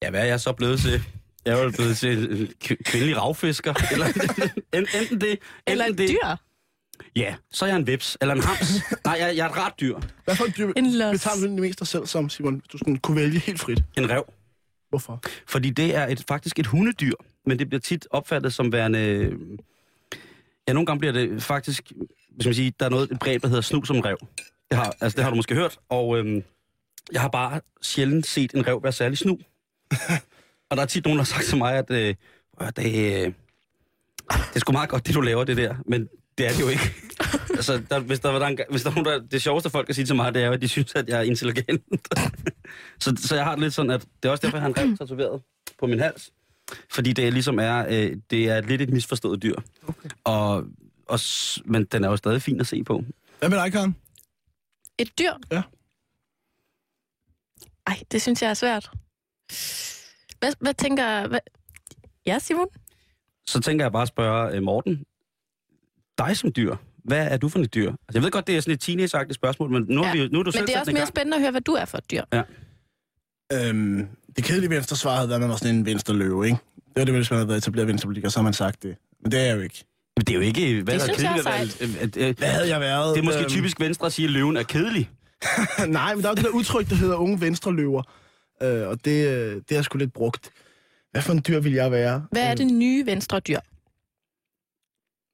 Ja, 0.02 0.10
hvad 0.10 0.20
er 0.20 0.24
jeg 0.24 0.40
så 0.40 0.52
blevet 0.52 0.80
til? 0.80 1.02
Jeg 1.44 1.58
er 1.58 1.62
jo 1.64 1.70
blevet 1.70 1.96
til 1.96 2.40
en 2.40 2.48
kvindelig 2.84 3.16
ravfisker. 3.16 3.74
Eller, 3.92 4.06
en- 4.78 4.86
enten 5.00 5.20
det, 5.20 5.38
Eller 5.66 5.84
enten 5.84 6.04
et 6.04 6.08
det. 6.08 6.16
dyr. 6.22 6.36
Ja, 7.16 7.34
så 7.50 7.64
er 7.64 7.68
jeg 7.68 7.76
en 7.76 7.86
vips. 7.86 8.18
Eller 8.20 8.34
en 8.34 8.40
hams. 8.42 8.82
Nej, 9.04 9.16
jeg, 9.20 9.36
jeg 9.36 9.44
er 9.46 9.50
et 9.50 9.56
rart 9.56 9.74
dyr. 9.80 9.98
Hvad 10.24 10.36
for 10.36 10.44
et 10.44 10.56
dyr 10.56 10.72
En 10.76 10.90
los. 10.92 11.12
betaler 11.12 11.36
du 11.46 11.52
det 11.52 11.60
mest 11.60 11.78
dig 11.78 11.86
selv 11.86 12.06
som, 12.06 12.28
Simon, 12.28 12.62
du 12.72 12.78
sådan 12.78 12.96
kunne 12.96 13.16
vælge 13.20 13.38
helt 13.38 13.60
frit? 13.60 13.82
En 13.98 14.10
rev. 14.10 14.24
Hvorfor? 14.88 15.20
Fordi 15.48 15.70
det 15.70 15.94
er 15.96 16.06
et, 16.06 16.24
faktisk 16.28 16.58
et 16.58 16.66
hundedyr, 16.66 17.14
men 17.46 17.58
det 17.58 17.68
bliver 17.68 17.80
tit 17.80 18.06
opfattet 18.10 18.52
som 18.54 18.72
værende... 18.72 19.32
Ja, 20.68 20.72
nogle 20.72 20.86
gange 20.86 20.98
bliver 20.98 21.12
det 21.12 21.42
faktisk... 21.42 21.92
Hvis 22.30 22.46
man 22.46 22.54
siger, 22.54 22.70
der 22.80 22.86
er 22.86 22.90
noget, 22.90 23.10
et 23.12 23.18
brev, 23.18 23.40
der 23.40 23.48
hedder 23.48 23.62
snu 23.62 23.84
som 23.84 24.00
rev. 24.00 24.16
Det 24.70 24.78
har, 24.78 24.94
altså, 25.00 25.16
det 25.16 25.24
har 25.24 25.30
du 25.30 25.36
måske 25.36 25.54
hørt, 25.54 25.78
og 25.88 26.18
øhm, 26.18 26.42
jeg 27.12 27.20
har 27.20 27.28
bare 27.28 27.60
sjældent 27.82 28.26
set 28.26 28.52
en 28.54 28.66
rev 28.66 28.80
være 28.82 28.92
særlig 28.92 29.18
snu. 29.18 29.38
og 30.70 30.76
der 30.76 30.82
er 30.82 30.86
tit 30.86 31.04
nogen, 31.04 31.18
der 31.18 31.24
har 31.24 31.26
sagt 31.26 31.44
til 31.44 31.58
mig, 31.58 31.74
at 31.74 31.90
øh, 31.90 32.14
"Prøv 32.58 32.68
at 32.68 32.76
det, 32.76 32.84
øh, 32.86 33.32
det 34.30 34.54
er 34.54 34.58
sgu 34.60 34.72
meget 34.72 34.88
godt, 34.88 35.06
det 35.06 35.14
du 35.14 35.20
laver, 35.20 35.44
det 35.44 35.56
der, 35.56 35.74
men 35.86 36.08
Det 36.38 36.46
er 36.46 36.50
det 36.52 36.60
jo 36.60 36.68
ikke. 36.68 36.94
altså, 37.58 37.82
der, 37.90 37.98
hvis, 37.98 38.20
der, 38.20 38.30
var 38.30 38.38
der 38.38 38.46
en, 38.46 38.58
hvis 38.70 38.82
der 38.82 38.90
er 38.90 38.94
nogen, 38.94 39.04
der, 39.06 39.28
det 39.28 39.42
sjoveste 39.42 39.70
folk 39.70 39.86
kan 39.86 39.94
sige 39.94 40.04
til 40.04 40.16
mig, 40.16 40.34
det 40.34 40.42
er 40.42 40.46
jo, 40.46 40.52
at 40.52 40.60
de 40.60 40.68
synes, 40.68 40.94
at 40.94 41.08
jeg 41.08 41.18
er 41.18 41.22
intelligent. 41.22 41.82
så, 43.00 43.16
så 43.18 43.34
jeg 43.34 43.44
har 43.44 43.50
det 43.54 43.60
lidt 43.62 43.74
sådan, 43.74 43.90
at 43.90 44.00
det 44.22 44.28
er 44.28 44.32
også 44.32 44.42
derfor, 44.42 44.56
jeg 44.56 44.62
har 44.62 44.68
en 44.68 44.78
rev 44.78 44.96
tatoveret 44.96 45.42
på 45.78 45.86
min 45.86 46.00
hals. 46.00 46.30
Fordi 46.90 47.12
det 47.12 47.32
ligesom 47.32 47.58
er, 47.58 47.86
øh, 47.88 48.16
det 48.30 48.48
er 48.48 48.60
lidt 48.60 48.82
et 48.82 48.90
misforstået 48.90 49.42
dyr. 49.42 49.54
Okay. 49.88 50.08
Og, 50.24 50.64
og, 51.06 51.20
men 51.64 51.84
den 51.84 52.04
er 52.04 52.08
jo 52.08 52.16
stadig 52.16 52.42
fin 52.42 52.60
at 52.60 52.66
se 52.66 52.84
på. 52.84 53.04
Hvad 53.38 53.48
med 53.48 53.58
dig, 53.58 53.72
Karen? 53.72 53.96
Et 54.98 55.18
dyr? 55.18 55.32
Ja. 55.52 55.62
Ej, 57.88 58.02
det 58.12 58.22
synes 58.22 58.42
jeg 58.42 58.50
er 58.50 58.54
svært. 58.54 58.90
Hvad, 60.40 60.52
hvad 60.60 60.74
tænker... 60.74 61.28
Hvad... 61.28 61.38
Ja, 62.26 62.38
Simon? 62.38 62.66
Så 63.46 63.60
tænker 63.60 63.84
jeg 63.84 63.92
bare 63.92 64.02
at 64.02 64.08
spørge 64.08 64.56
øh, 64.56 64.62
Morten, 64.62 65.04
dig 66.18 66.36
som 66.36 66.52
dyr, 66.52 66.76
hvad 67.04 67.26
er 67.30 67.36
du 67.36 67.48
for 67.48 67.58
et 67.58 67.74
dyr? 67.74 67.88
Altså, 67.90 67.98
jeg 68.14 68.22
ved 68.22 68.30
godt, 68.30 68.46
det 68.46 68.56
er 68.56 68.60
sådan 68.60 68.74
et 68.74 68.80
teenage 68.80 69.34
spørgsmål, 69.34 69.70
men 69.70 69.86
nu, 69.88 70.02
ja. 70.02 70.08
Ja. 70.08 70.14
er 70.18 70.22
vi, 70.22 70.28
nu 70.32 70.38
er 70.38 70.42
du 70.42 70.48
Men 70.48 70.52
selv 70.52 70.66
det 70.66 70.74
er 70.76 70.80
også 70.80 70.92
mere 70.92 70.98
gang. 71.00 71.08
spændende 71.08 71.36
at 71.36 71.40
høre, 71.40 71.50
hvad 71.50 71.60
du 71.60 71.72
er 71.72 71.84
for 71.84 71.98
et 71.98 72.10
dyr. 72.10 72.22
Øhm, 73.52 74.08
det 74.36 74.44
kedelige 74.44 74.70
venstre 74.70 74.96
svar 74.96 75.14
havde 75.16 75.28
været, 75.28 75.36
at 75.38 75.40
man 75.40 75.50
var 75.50 75.56
sådan 75.56 75.74
en 75.74 75.86
venstre 75.86 76.14
løve, 76.14 76.44
ikke? 76.46 76.58
Det 76.76 76.92
var 76.96 77.04
det, 77.04 77.14
hvis 77.14 77.30
man 77.30 77.36
havde 77.38 77.48
været 77.48 77.58
etableret 77.58 77.88
venstrepolitiker, 77.88 78.28
så 78.28 78.38
har 78.38 78.44
man 78.44 78.52
sagt 78.52 78.82
det. 78.82 78.96
Men 79.22 79.32
det 79.32 79.40
er 79.40 79.44
jeg 79.44 79.56
jo 79.56 79.60
ikke. 79.60 79.84
Men 80.16 80.24
det 80.26 80.30
er 80.32 80.34
jo 80.34 80.40
ikke... 80.40 80.82
Hvad 80.82 80.94
Det 80.94 81.02
er 81.02 81.04
synes 81.14 81.22
jeg 81.22 81.38
er 81.38 82.30
at- 82.30 82.36
Hvad 82.38 82.48
havde 82.48 82.68
jeg 82.68 82.80
været? 82.80 83.14
Det 83.14 83.20
er 83.20 83.24
måske 83.24 83.40
Øhm, 83.40 83.48
typisk 83.48 83.80
venstre 83.80 84.06
at 84.06 84.12
sige, 84.12 84.26
at 84.26 84.30
løven 84.32 84.56
er 84.56 84.62
kedelig. 84.62 85.10
Nej, 85.88 86.14
men 86.14 86.22
der 86.24 86.28
er 86.28 86.32
jo 86.32 86.34
det 86.34 86.44
der 86.44 86.50
udtryk, 86.50 86.88
der 86.88 86.94
hedder 86.94 87.16
unge 87.16 87.40
venstreløver. 87.40 88.02
Øh, 88.62 88.88
og 88.88 89.04
det, 89.04 89.26
øh, 89.28 89.62
det 89.68 89.76
er 89.76 89.82
sgu 89.82 89.98
lidt 89.98 90.12
brugt. 90.12 90.50
Hvad 91.10 91.22
for 91.22 91.32
en 91.32 91.42
dyr 91.48 91.60
vil 91.60 91.72
jeg 91.72 91.90
være? 91.92 92.26
Hvad 92.32 92.42
er 92.42 92.54
det 92.54 92.66
nye 92.66 93.06
venstre 93.06 93.40
dyr? 93.40 93.58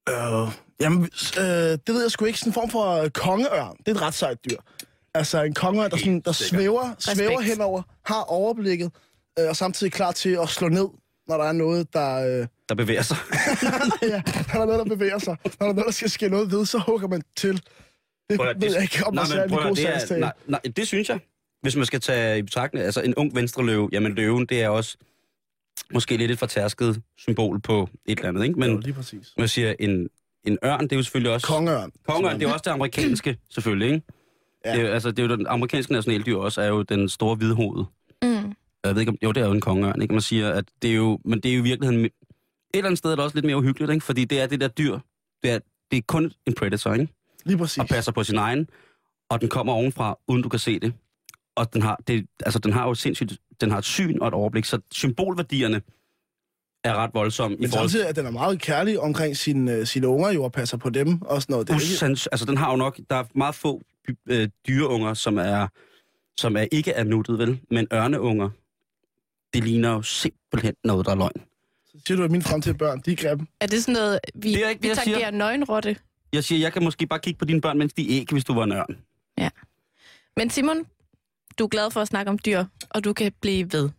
Øh, 0.09 0.49
jamen, 0.81 1.03
øh, 1.39 1.45
det 1.87 1.89
ved 1.89 2.03
jeg 2.03 2.11
sgu 2.11 2.25
ikke. 2.25 2.39
Sådan 2.39 2.51
en 2.51 2.55
form 2.55 2.71
for 2.71 3.03
øh, 3.03 3.11
kongeørn. 3.11 3.77
Det 3.79 3.89
er 3.89 3.95
et 3.95 4.03
ret 4.03 4.15
sejt 4.15 4.39
dyr. 4.51 4.57
Altså 5.15 5.43
en 5.43 5.55
kongeørn, 5.55 5.91
der, 5.91 5.97
sådan, 5.97 6.21
der 6.21 6.33
svæver, 6.33 6.95
svæver 6.99 7.41
henover, 7.41 7.83
har 8.07 8.23
overblikket, 8.23 8.93
øh, 9.39 9.49
og 9.49 9.57
samtidig 9.57 9.93
klar 9.93 10.13
til 10.13 10.39
at 10.43 10.49
slå 10.49 10.69
ned, 10.69 10.89
når 11.29 11.37
der 11.37 11.45
er 11.45 11.53
noget, 11.53 11.93
der... 11.93 12.41
Øh, 12.41 12.47
Der 12.69 12.75
bevæger 12.75 13.03
sig. 13.03 13.17
ja, 14.03 14.23
når 14.55 14.55
der 14.55 14.61
er 14.61 14.67
noget, 14.67 14.79
der 14.79 14.85
bevæger 14.97 15.19
sig. 15.19 15.37
Når 15.45 15.51
der 15.59 15.65
er 15.69 15.73
noget, 15.73 15.87
der 15.87 15.93
skal 15.93 16.11
ske 16.11 16.29
noget 16.29 16.51
ved, 16.51 16.67
så 16.67 16.79
hugger 16.79 17.09
man 17.09 17.23
til. 17.37 17.63
Det 18.31 18.37
Prøv 18.39 18.49
at- 18.49 18.61
ved 18.63 18.73
jeg 18.75 18.83
ikke, 18.83 19.07
om 19.07 19.17
der 19.17 19.23
er 19.37 19.43
en 19.45 19.51
prøv 19.51 19.59
at- 19.71 19.77
det, 19.77 19.89
er, 20.13 20.19
nej, 20.19 20.33
nej, 20.47 20.61
det 20.77 20.87
synes 20.87 21.09
jeg. 21.09 21.19
Hvis 21.63 21.77
man 21.77 21.87
skal 21.87 22.01
tage 22.01 22.39
i 22.39 22.43
betragtning, 22.43 22.85
altså 22.85 23.01
en 23.03 23.15
ung 23.15 23.35
venstreløve, 23.35 23.89
jamen 23.93 24.15
løven, 24.15 24.47
det 24.47 24.63
er 24.63 24.69
også 24.69 24.97
måske 25.93 26.17
lidt 26.17 26.31
et 26.31 26.39
fortærsket 26.39 27.03
symbol 27.19 27.61
på 27.61 27.89
et 28.07 28.19
eller 28.19 28.29
andet, 28.29 28.45
ikke? 28.45 28.59
Men 28.61 28.71
jo, 28.71 28.79
lige 28.79 28.93
præcis. 28.95 29.33
man 29.39 29.49
siger, 29.49 29.75
en, 29.79 30.09
en 30.45 30.59
ørn, 30.65 30.81
det 30.81 30.93
er 30.93 30.97
jo 30.97 31.03
selvfølgelig 31.03 31.33
også... 31.33 31.47
Kongeørn. 31.47 31.93
Kongeren, 32.09 32.41
det 32.41 32.49
er 32.49 32.53
også 32.53 32.63
det 32.65 32.71
amerikanske, 32.71 33.37
selvfølgelig, 33.51 33.95
ikke? 33.95 34.03
Ja. 34.65 34.73
Det, 34.73 34.81
er, 34.81 34.87
jo- 34.87 34.93
altså, 34.93 35.11
det 35.11 35.19
er 35.19 35.23
jo 35.29 35.37
den 35.37 35.47
amerikanske 35.47 35.93
nationaldyr 35.93 36.37
også, 36.37 36.61
er 36.61 36.67
jo 36.69 36.83
den 36.83 37.09
store 37.09 37.37
hvidhoved. 37.37 37.85
Mm. 38.23 38.55
Jeg 38.85 38.95
ved 38.95 39.01
ikke, 39.01 39.11
om, 39.11 39.19
jo, 39.23 39.33
det 39.33 39.41
er 39.43 39.47
jo 39.47 39.53
en 39.53 39.61
kongeørn, 39.61 40.03
ikke? 40.03 40.15
Man 40.15 40.21
siger, 40.21 40.53
at 40.53 40.65
det 40.83 40.91
er 40.91 40.95
jo, 40.95 41.19
men 41.25 41.41
det 41.41 41.51
er 41.51 41.55
jo 41.55 41.61
i 41.61 41.63
virkeligheden, 41.63 42.05
et 42.05 42.11
eller 42.75 42.87
andet 42.87 42.99
sted 42.99 43.11
er 43.11 43.15
det 43.15 43.25
også 43.25 43.37
lidt 43.37 43.47
mere 43.47 43.57
uhyggeligt, 43.57 43.93
ikke? 43.93 44.05
Fordi 44.05 44.25
det 44.25 44.41
er 44.41 44.47
det 44.47 44.61
der 44.61 44.69
dyr, 44.69 44.99
det 45.43 45.51
er, 45.51 45.59
det 45.91 45.97
er 45.97 46.03
kun 46.09 46.33
en 46.47 46.55
predator, 46.55 46.93
ikke? 46.95 47.13
Lige 47.45 47.59
præcis. 47.59 47.79
og 47.79 47.89
passer 47.89 48.13
på 48.13 48.25
sin 48.25 48.37
egen, 48.37 48.69
og 49.29 49.41
den 49.41 49.49
kommer 49.49 49.73
ovenfra, 49.73 50.19
uden 50.29 50.43
du 50.43 50.49
kan 50.49 50.59
se 50.59 50.81
det. 50.81 50.93
Og 51.57 51.75
den 51.75 51.83
har, 51.83 52.01
det, 52.09 52.27
altså, 52.45 52.59
den 52.59 52.73
har 52.73 52.89
jo 52.89 52.95
sindssygt, 52.95 53.33
den 53.61 53.71
har 53.71 53.79
et 53.79 53.85
syn 53.85 54.19
og 54.21 54.29
et 54.29 54.35
overblik, 54.35 54.65
så 54.65 54.79
symbolværdierne 54.93 55.83
er 56.85 56.95
ret 56.95 57.11
voldsomme. 57.15 57.57
Men 57.61 57.71
samtidig 57.71 58.09
er 58.09 58.13
den 58.13 58.27
er 58.27 58.31
meget 58.31 58.61
kærlig 58.61 59.01
omkring 59.01 59.37
sine, 59.37 59.73
øh, 59.73 59.87
sine 59.87 60.09
unger 60.09 60.31
jo, 60.31 60.45
og 60.45 60.53
passer 60.53 60.77
på 60.77 60.91
dem 60.91 61.23
og 61.23 61.43
sådan 61.43 61.53
noget. 61.53 61.67
Det 61.69 61.75
er 61.75 61.81
ikke, 61.81 61.93
Usands, 61.93 62.27
altså 62.27 62.47
den 62.47 62.57
har 62.57 62.71
jo 62.71 62.77
nok, 62.77 63.01
der 63.11 63.17
er 63.17 63.25
meget 63.35 63.55
få 63.55 63.83
øh, 64.27 64.49
dyreunger, 64.69 65.15
som 65.15 65.39
er, 65.39 65.69
som 66.41 66.57
er 66.57 66.67
ikke 66.73 66.91
er 66.91 67.05
nuttet, 67.05 67.39
vel? 67.39 67.61
Men 67.71 67.87
ørneunger, 67.93 68.51
det 69.55 69.65
ligner 69.65 69.91
jo 69.91 70.03
simpelthen 70.03 70.75
noget, 70.85 71.07
der 71.07 71.13
er 71.13 71.17
løgn. 71.17 71.43
så 71.85 71.99
siger 72.07 72.19
du, 72.19 72.25
at 72.25 72.31
mine 72.31 72.43
fremtidige 72.43 72.79
børn, 72.79 73.01
de 73.01 73.13
er 73.13 73.17
grimme. 73.17 73.47
Er 73.61 73.67
det 73.67 73.83
sådan 73.83 73.93
noget, 73.93 74.19
vi, 74.35 74.53
Det 74.53 74.65
er 74.65 74.69
ikke 74.69 74.83
det, 74.83 74.91
vi 74.91 74.95
tangerer 74.95 75.31
nøgenrotte? 75.31 75.97
Jeg 76.35 76.45
siger, 76.45 76.61
jeg 76.61 76.73
kan 76.73 76.85
måske 76.85 77.07
bare 77.07 77.19
kigge 77.19 77.39
på 77.39 77.45
dine 77.45 77.61
børn, 77.61 77.79
mens 77.79 77.93
de 77.93 78.11
æg, 78.11 78.27
hvis 78.33 78.45
du 78.45 78.55
var 78.55 78.65
en 78.65 78.73
ørn. 78.73 78.97
Men 80.37 80.51
Simon, 80.51 80.87
du 81.59 81.65
er 81.65 81.69
glad 81.69 81.91
for 81.91 82.01
at 82.01 82.09
snakke 82.09 82.31
om 82.31 82.39
dyr, 82.39 82.65
og 82.91 83.05
du 83.05 83.13
kan 83.13 83.33
blive 83.41 83.73
ved. 83.73 83.91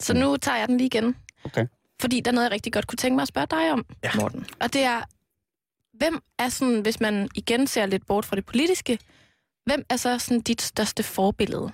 Så 0.00 0.14
nu 0.14 0.36
tager 0.36 0.58
jeg 0.58 0.68
den 0.68 0.76
lige 0.76 0.86
igen. 0.86 1.16
Okay. 1.44 1.66
Fordi 2.00 2.20
der 2.20 2.30
er 2.30 2.34
noget, 2.34 2.44
jeg 2.44 2.52
rigtig 2.52 2.72
godt 2.72 2.86
kunne 2.86 2.96
tænke 2.96 3.14
mig 3.14 3.22
at 3.22 3.28
spørge 3.28 3.46
dig 3.50 3.72
om, 3.72 3.86
ja. 4.04 4.10
Morten. 4.16 4.46
Og 4.60 4.72
det 4.72 4.82
er, 4.82 5.02
hvem 5.98 6.22
er 6.38 6.48
sådan, 6.48 6.80
hvis 6.80 7.00
man 7.00 7.28
igen 7.34 7.66
ser 7.66 7.86
lidt 7.86 8.06
bort 8.06 8.24
fra 8.24 8.36
det 8.36 8.46
politiske, 8.46 8.98
hvem 9.66 9.84
er 9.90 9.96
så 9.96 10.18
sådan 10.18 10.40
dit 10.40 10.62
største 10.62 11.02
forbillede? 11.02 11.72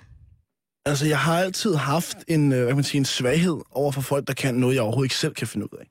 Altså, 0.85 1.05
jeg 1.05 1.19
har 1.19 1.39
altid 1.39 1.75
haft 1.75 2.17
en, 2.27 2.51
øh, 2.51 2.57
hvad 2.57 2.67
kan 2.67 2.75
man 2.75 2.83
sige, 2.83 2.99
en 2.99 3.05
svaghed 3.05 3.61
over 3.71 3.91
for 3.91 4.01
folk, 4.01 4.27
der 4.27 4.33
kan 4.33 4.55
noget, 4.55 4.75
jeg 4.75 4.83
overhovedet 4.83 5.05
ikke 5.05 5.15
selv 5.15 5.33
kan 5.33 5.47
finde 5.47 5.73
ud 5.73 5.77
af. 5.79 5.87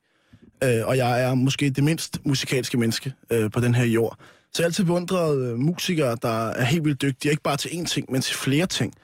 Øh, 0.62 0.86
og 0.86 0.96
jeg 0.96 1.22
er 1.22 1.34
måske 1.34 1.70
det 1.70 1.84
mindst 1.84 2.18
musikalske 2.24 2.78
menneske 2.78 3.12
øh, 3.30 3.50
på 3.50 3.60
den 3.60 3.74
her 3.74 3.84
jord. 3.84 4.16
Så 4.52 4.62
jeg 4.62 4.64
har 4.64 4.68
altid 4.68 4.84
beundret 4.84 5.38
øh, 5.46 5.58
musikere, 5.58 6.16
der 6.22 6.48
er 6.48 6.64
helt 6.64 6.84
vildt 6.84 7.02
dygtige, 7.02 7.30
ikke 7.30 7.42
bare 7.42 7.56
til 7.56 7.68
én 7.68 7.84
ting, 7.84 8.12
men 8.12 8.20
til 8.22 8.36
flere 8.36 8.66
ting. 8.66 8.94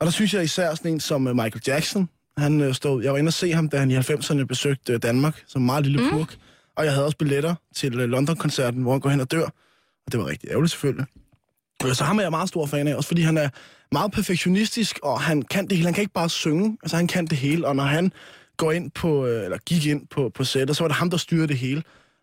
Og 0.00 0.06
der 0.06 0.12
synes 0.12 0.34
jeg 0.34 0.44
især 0.44 0.74
sådan 0.74 0.92
en 0.92 1.00
som 1.00 1.26
øh, 1.28 1.34
Michael 1.34 1.62
Jackson. 1.66 2.08
Han 2.38 2.60
øh, 2.60 2.74
stod, 2.74 3.02
jeg 3.02 3.12
var 3.12 3.18
inde 3.18 3.28
og 3.28 3.32
se 3.32 3.52
ham, 3.52 3.68
da 3.68 3.78
han 3.78 3.90
i 3.90 3.96
90'erne 3.96 4.44
besøgte 4.44 4.92
øh, 4.92 5.02
Danmark, 5.02 5.42
som 5.46 5.62
en 5.62 5.66
meget 5.66 5.86
lille 5.86 6.02
mm. 6.02 6.10
purk. 6.10 6.36
Og 6.76 6.84
jeg 6.84 6.92
havde 6.92 7.04
også 7.04 7.16
billetter 7.16 7.54
til 7.74 8.00
øh, 8.00 8.08
London-koncerten, 8.08 8.82
hvor 8.82 8.92
han 8.92 9.00
går 9.00 9.10
hen 9.10 9.20
og 9.20 9.30
dør. 9.30 9.44
Og 10.06 10.12
det 10.12 10.20
var 10.20 10.26
rigtig 10.26 10.50
ærgerligt 10.50 10.70
selvfølgelig. 10.70 11.06
Øh, 11.84 11.94
Så 11.94 12.04
ham 12.04 12.18
er 12.18 12.22
jeg 12.22 12.30
meget 12.30 12.48
stor 12.48 12.66
fan 12.66 12.88
af, 12.88 12.94
også 12.94 13.08
fordi 13.08 13.22
han 13.22 13.36
er 13.36 13.48
meget 13.92 14.12
perfektionistisk, 14.12 14.98
og 15.02 15.20
han 15.20 15.42
kan 15.42 15.66
det 15.66 15.76
hele. 15.76 15.86
Han 15.86 15.94
kan 15.94 16.02
ikke 16.02 16.12
bare 16.12 16.28
synge, 16.28 16.78
altså 16.82 16.96
han 16.96 17.06
kan 17.06 17.26
det 17.26 17.38
hele. 17.38 17.66
Og 17.66 17.76
når 17.76 17.84
han 17.84 18.12
går 18.56 18.72
ind 18.72 18.90
på, 18.90 19.26
øh, 19.26 19.44
eller 19.44 19.58
gik 19.66 19.86
ind 19.86 20.06
på, 20.10 20.30
på 20.34 20.44
sættet, 20.44 20.76
så 20.76 20.84
var 20.84 20.88
det 20.88 20.96
ham, 20.96 21.10
der 21.10 21.16
styrede 21.16 21.48
det 21.48 21.58
hele. 21.58 21.82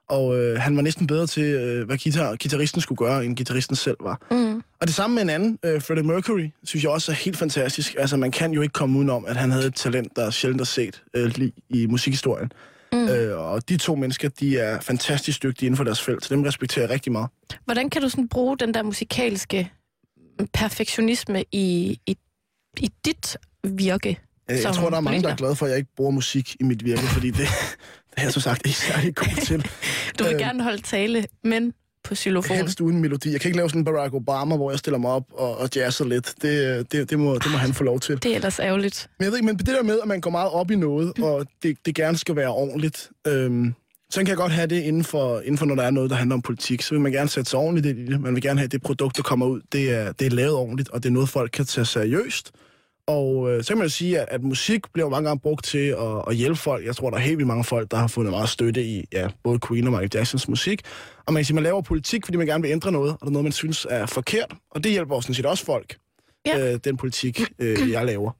Og 0.10 0.38
øh, 0.39 0.60
han 0.60 0.76
var 0.76 0.82
næsten 0.82 1.08
bedre 1.08 1.28
til, 1.28 1.44
øh, 1.44 1.86
hvad 1.86 1.98
guitar, 1.98 2.28
guitaristen 2.28 2.82
skulle 2.82 2.98
gøre, 2.98 3.26
end 3.26 3.38
guitaristen 3.38 3.76
selv 3.76 3.98
var. 4.00 4.22
Mm. 4.32 4.63
Og 4.80 4.88
det 4.88 4.96
samme 4.96 5.13
med 5.13 5.24
en 5.24 5.30
anden, 5.30 5.60
øh, 5.65 5.82
Freddie 5.82 6.08
Mercury, 6.08 6.50
synes 6.63 6.84
jeg 6.84 6.91
også 6.91 7.12
er 7.12 7.15
helt 7.15 7.38
fantastisk. 7.38 7.96
Altså, 7.98 8.17
man 8.17 8.32
kan 8.32 8.52
jo 8.52 8.62
ikke 8.62 8.74
komme 8.74 8.98
udenom, 8.98 9.26
at 9.26 9.36
han 9.36 9.52
havde 9.52 9.67
et 9.67 9.76
talent, 9.76 10.15
der 10.15 10.26
er 10.26 10.30
sjældent 10.30 10.62
er 10.62 10.65
set 10.65 11.04
øh, 11.13 11.32
lige 11.36 11.52
i 11.70 11.86
musikhistorien. 11.88 12.52
Mm. 12.94 13.08
Øh, 13.10 13.39
og 13.39 13.70
de 13.70 13.78
to 13.78 13.96
mennesker, 13.96 14.30
de 14.30 14.58
er 14.58 14.80
fantastisk 14.80 15.44
dygtige 15.44 15.67
inden 15.67 15.78
for 15.78 15.84
deres 15.84 16.02
felt, 16.02 16.26
så 16.26 16.36
dem 16.36 16.44
respekterer 16.44 16.84
jeg 16.84 16.89
rigtig 16.89 17.12
meget. 17.12 17.30
Hvordan 17.65 17.89
kan 17.89 18.02
du 18.02 18.10
sådan 18.10 18.28
bruge 18.28 18.58
den 18.58 18.74
der 18.74 18.84
musikalske 18.84 19.72
perfektionisme 20.54 21.44
i, 21.52 22.00
i, 22.06 22.17
i 22.80 22.89
dit 23.06 23.38
virke? 23.63 24.20
Øh, 24.49 24.56
Jeg 24.56 24.62
som 24.62 24.73
tror, 24.73 24.89
der 24.89 24.97
er 24.97 25.01
mange, 25.01 25.21
der 25.23 25.30
er 25.30 25.36
glade 25.36 25.56
for, 25.56 25.65
at 25.65 25.69
jeg 25.69 25.77
ikke 25.77 25.91
bruger 25.97 26.12
musik 26.12 26.56
i 26.60 26.63
mit 26.63 26.86
virke, 26.86 27.01
fordi 27.01 27.27
det, 27.27 27.38
det 27.38 27.47
er 28.17 28.21
jeg 28.23 28.34
så 28.34 28.39
sagt 28.41 28.65
ikke 28.65 28.77
særlig 28.80 29.15
god 29.15 29.45
til. 29.45 29.65
Du 30.19 30.23
vil 30.23 30.34
Øh, 30.34 30.39
gerne 30.39 30.63
holde 30.63 30.82
tale, 30.82 31.25
men 31.43 31.73
på 32.04 32.15
xylofon. 32.15 32.58
Helst 32.58 32.82
uden 32.82 32.99
melodi. 33.01 33.32
Jeg 33.32 33.41
kan 33.41 33.49
ikke 33.49 33.58
lave 33.58 33.69
sådan 33.69 33.82
en 33.82 33.86
Barack 33.86 34.13
Obama, 34.13 34.56
hvor 34.56 34.71
jeg 34.71 34.80
stiller 34.80 34.97
mig 34.97 35.12
op 35.12 35.23
og, 35.34 35.58
og 35.58 35.69
jazzer 35.75 36.06
lidt. 36.06 36.34
Det, 36.41 36.91
det, 36.91 37.10
det, 37.10 37.19
må, 37.19 37.36
det 37.36 37.51
må 37.51 37.58
han 37.58 37.73
få 37.73 37.84
lov 37.84 37.99
til. 37.99 38.23
Det 38.23 38.32
er 38.32 38.36
ellers 38.36 38.60
ærgerligt. 38.60 39.10
Men 39.19 39.23
jeg 39.23 39.32
ved 39.32 39.38
ikke, 39.39 39.45
men 39.45 39.58
det 39.58 39.67
der 39.67 39.84
med, 39.84 39.99
at 40.01 40.08
man 40.08 40.21
går 40.21 40.32
meget 40.32 40.49
op 40.51 40.71
i 40.71 40.75
noget, 40.75 41.19
og 41.19 41.47
det, 41.63 41.77
det 41.86 41.95
gerne 41.95 42.17
skal 42.17 42.36
være 42.36 42.47
ordentligt, 42.49 43.10
øhm, 43.27 43.73
så 44.10 44.19
kan 44.19 44.27
jeg 44.27 44.38
godt 44.38 44.51
have 44.51 44.67
det 44.67 44.82
inden 44.82 45.04
for, 45.04 45.39
inden 45.39 45.58
for, 45.58 45.65
når 45.65 45.75
der 45.75 45.84
er 45.84 45.91
noget, 45.91 46.10
der 46.10 46.15
handler 46.15 46.36
om 46.36 46.41
politik. 46.41 46.82
Så 46.82 46.93
vil 46.93 47.01
man 47.01 47.12
gerne 47.12 47.30
sætte 47.30 47.49
sig 47.49 47.60
ordentligt 47.60 47.97
i 47.99 48.06
det. 48.06 48.21
Man 48.21 48.36
vil 48.36 48.41
gerne 48.43 48.60
have, 48.60 48.65
at 48.65 48.71
det 48.71 48.82
produkt, 48.82 49.17
der 49.17 49.23
kommer 49.23 49.45
ud, 49.45 49.62
det 49.71 49.91
er, 49.91 50.12
det 50.12 50.27
er 50.27 50.32
lavet 50.32 50.54
ordentligt, 50.54 50.89
og 50.89 51.04
det 51.04 51.10
er 51.10 51.13
noget, 51.13 51.30
folk 51.30 51.51
kan 51.51 51.65
tage 51.65 51.86
seriøst. 51.86 52.51
Og 53.12 53.52
øh, 53.52 53.63
så 53.63 53.67
kan 53.67 53.78
man 53.78 53.86
jo 53.86 53.89
sige, 53.89 54.19
at, 54.19 54.28
at 54.32 54.43
musik 54.43 54.82
bliver 54.93 55.10
mange 55.10 55.30
gange 55.30 55.39
brugt 55.39 55.65
til 55.65 55.88
at, 55.88 56.24
at 56.28 56.36
hjælpe 56.36 56.56
folk. 56.60 56.86
Jeg 56.86 56.95
tror, 56.95 57.10
der 57.10 57.17
er 57.17 57.21
helt 57.21 57.38
vildt 57.38 57.47
mange 57.47 57.63
folk, 57.63 57.91
der 57.91 57.97
har 57.97 58.08
fundet 58.08 58.32
meget 58.32 58.50
støtte 58.50 58.84
i 58.86 59.04
ja, 59.13 59.28
både 59.43 59.60
Queen 59.67 59.88
og 59.88 59.91
Michael 59.91 60.10
Jacksons 60.13 60.47
musik. 60.47 60.82
Og 61.26 61.34
man 61.34 61.39
kan 61.41 61.45
sige, 61.45 61.56
man 61.56 61.63
laver 61.63 61.82
politik, 61.82 62.26
fordi 62.26 62.38
man 62.38 62.47
gerne 62.47 62.62
vil 62.62 62.71
ændre 62.71 62.91
noget, 62.91 63.12
og 63.13 63.19
der 63.21 63.26
er 63.28 63.32
noget, 63.32 63.43
man 63.43 63.52
synes 63.52 63.88
er 63.89 64.06
forkert. 64.06 64.54
Og 64.71 64.84
det 64.84 64.91
hjælper 64.91 65.15
jo 65.15 65.21
sådan 65.21 65.36
set 65.36 65.45
også 65.45 65.65
folk, 65.65 65.97
Ja. 66.45 66.74
øh, 66.74 66.80
den 66.84 66.97
politik, 66.97 67.41
øh, 67.60 67.91
jeg 67.91 68.06
laver. 68.06 68.32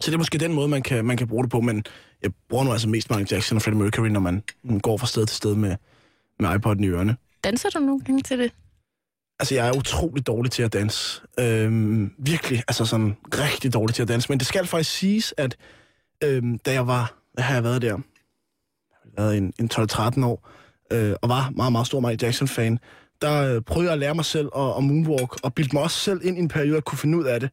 Så 0.00 0.10
det 0.10 0.14
er 0.14 0.18
måske 0.18 0.38
den 0.38 0.52
måde, 0.52 0.68
man 0.68 0.82
kan, 0.82 1.04
man 1.04 1.16
kan 1.16 1.28
bruge 1.28 1.42
det 1.44 1.50
på, 1.50 1.60
men 1.60 1.84
jeg 2.22 2.30
bruger 2.48 2.64
nu 2.64 2.72
altså 2.72 2.88
mest 2.88 3.10
Michael 3.10 3.28
Jackson 3.30 3.56
og 3.56 3.62
Freddie 3.62 3.82
Mercury, 3.82 4.08
når 4.08 4.20
man 4.20 4.42
man 4.64 4.80
går 4.80 4.96
fra 4.96 5.06
sted 5.06 5.26
til 5.26 5.36
sted 5.36 5.54
med, 5.54 5.76
med 6.40 6.48
iPod'en 6.48 6.84
i 6.84 6.88
ørerne. 6.88 7.16
Danser 7.44 7.70
du 7.70 7.78
nogle 7.78 8.00
gange 8.00 8.22
til 8.22 8.38
det? 8.38 8.52
Altså, 9.40 9.54
jeg 9.54 9.68
er 9.68 9.72
utrolig 9.76 10.26
dårlig 10.26 10.52
til 10.52 10.62
at 10.62 10.72
danse. 10.72 11.20
Øhm, 11.40 12.12
virkelig, 12.18 12.62
altså 12.68 12.84
sådan 12.84 13.16
rigtig 13.32 13.74
dårlig 13.74 13.94
til 13.94 14.02
at 14.02 14.08
danse. 14.08 14.28
Men 14.28 14.38
det 14.38 14.46
skal 14.46 14.66
faktisk 14.66 14.90
siges, 14.90 15.34
at 15.36 15.56
øhm, 16.24 16.58
da 16.58 16.72
jeg 16.72 16.86
var, 16.86 17.18
hvad 17.32 17.44
har 17.44 17.54
jeg 17.54 17.64
været 17.64 17.82
der? 17.82 17.88
Jeg 17.88 17.96
har 19.04 19.22
været 19.22 19.36
en, 19.36 19.52
en 19.60 19.70
12-13 19.74 20.24
år, 20.24 20.48
øh, 20.92 21.14
og 21.22 21.28
var 21.28 21.50
meget, 21.56 21.72
meget 21.72 21.86
stor 21.86 22.00
Michael 22.00 22.18
Jackson-fan. 22.22 22.78
Der 23.22 23.54
øh, 23.54 23.62
prøvede 23.62 23.88
jeg 23.88 23.92
at 23.92 23.98
lære 23.98 24.14
mig 24.14 24.24
selv 24.24 24.48
at, 24.56 24.76
at 24.76 24.84
moonwalk, 24.84 25.44
og 25.44 25.54
bildte 25.54 25.76
mig 25.76 25.82
også 25.82 25.98
selv 25.98 26.20
ind 26.24 26.36
i 26.38 26.40
en 26.40 26.48
periode, 26.48 26.76
at 26.76 26.84
kunne 26.84 26.98
finde 26.98 27.18
ud 27.18 27.24
af 27.24 27.40
det. 27.40 27.50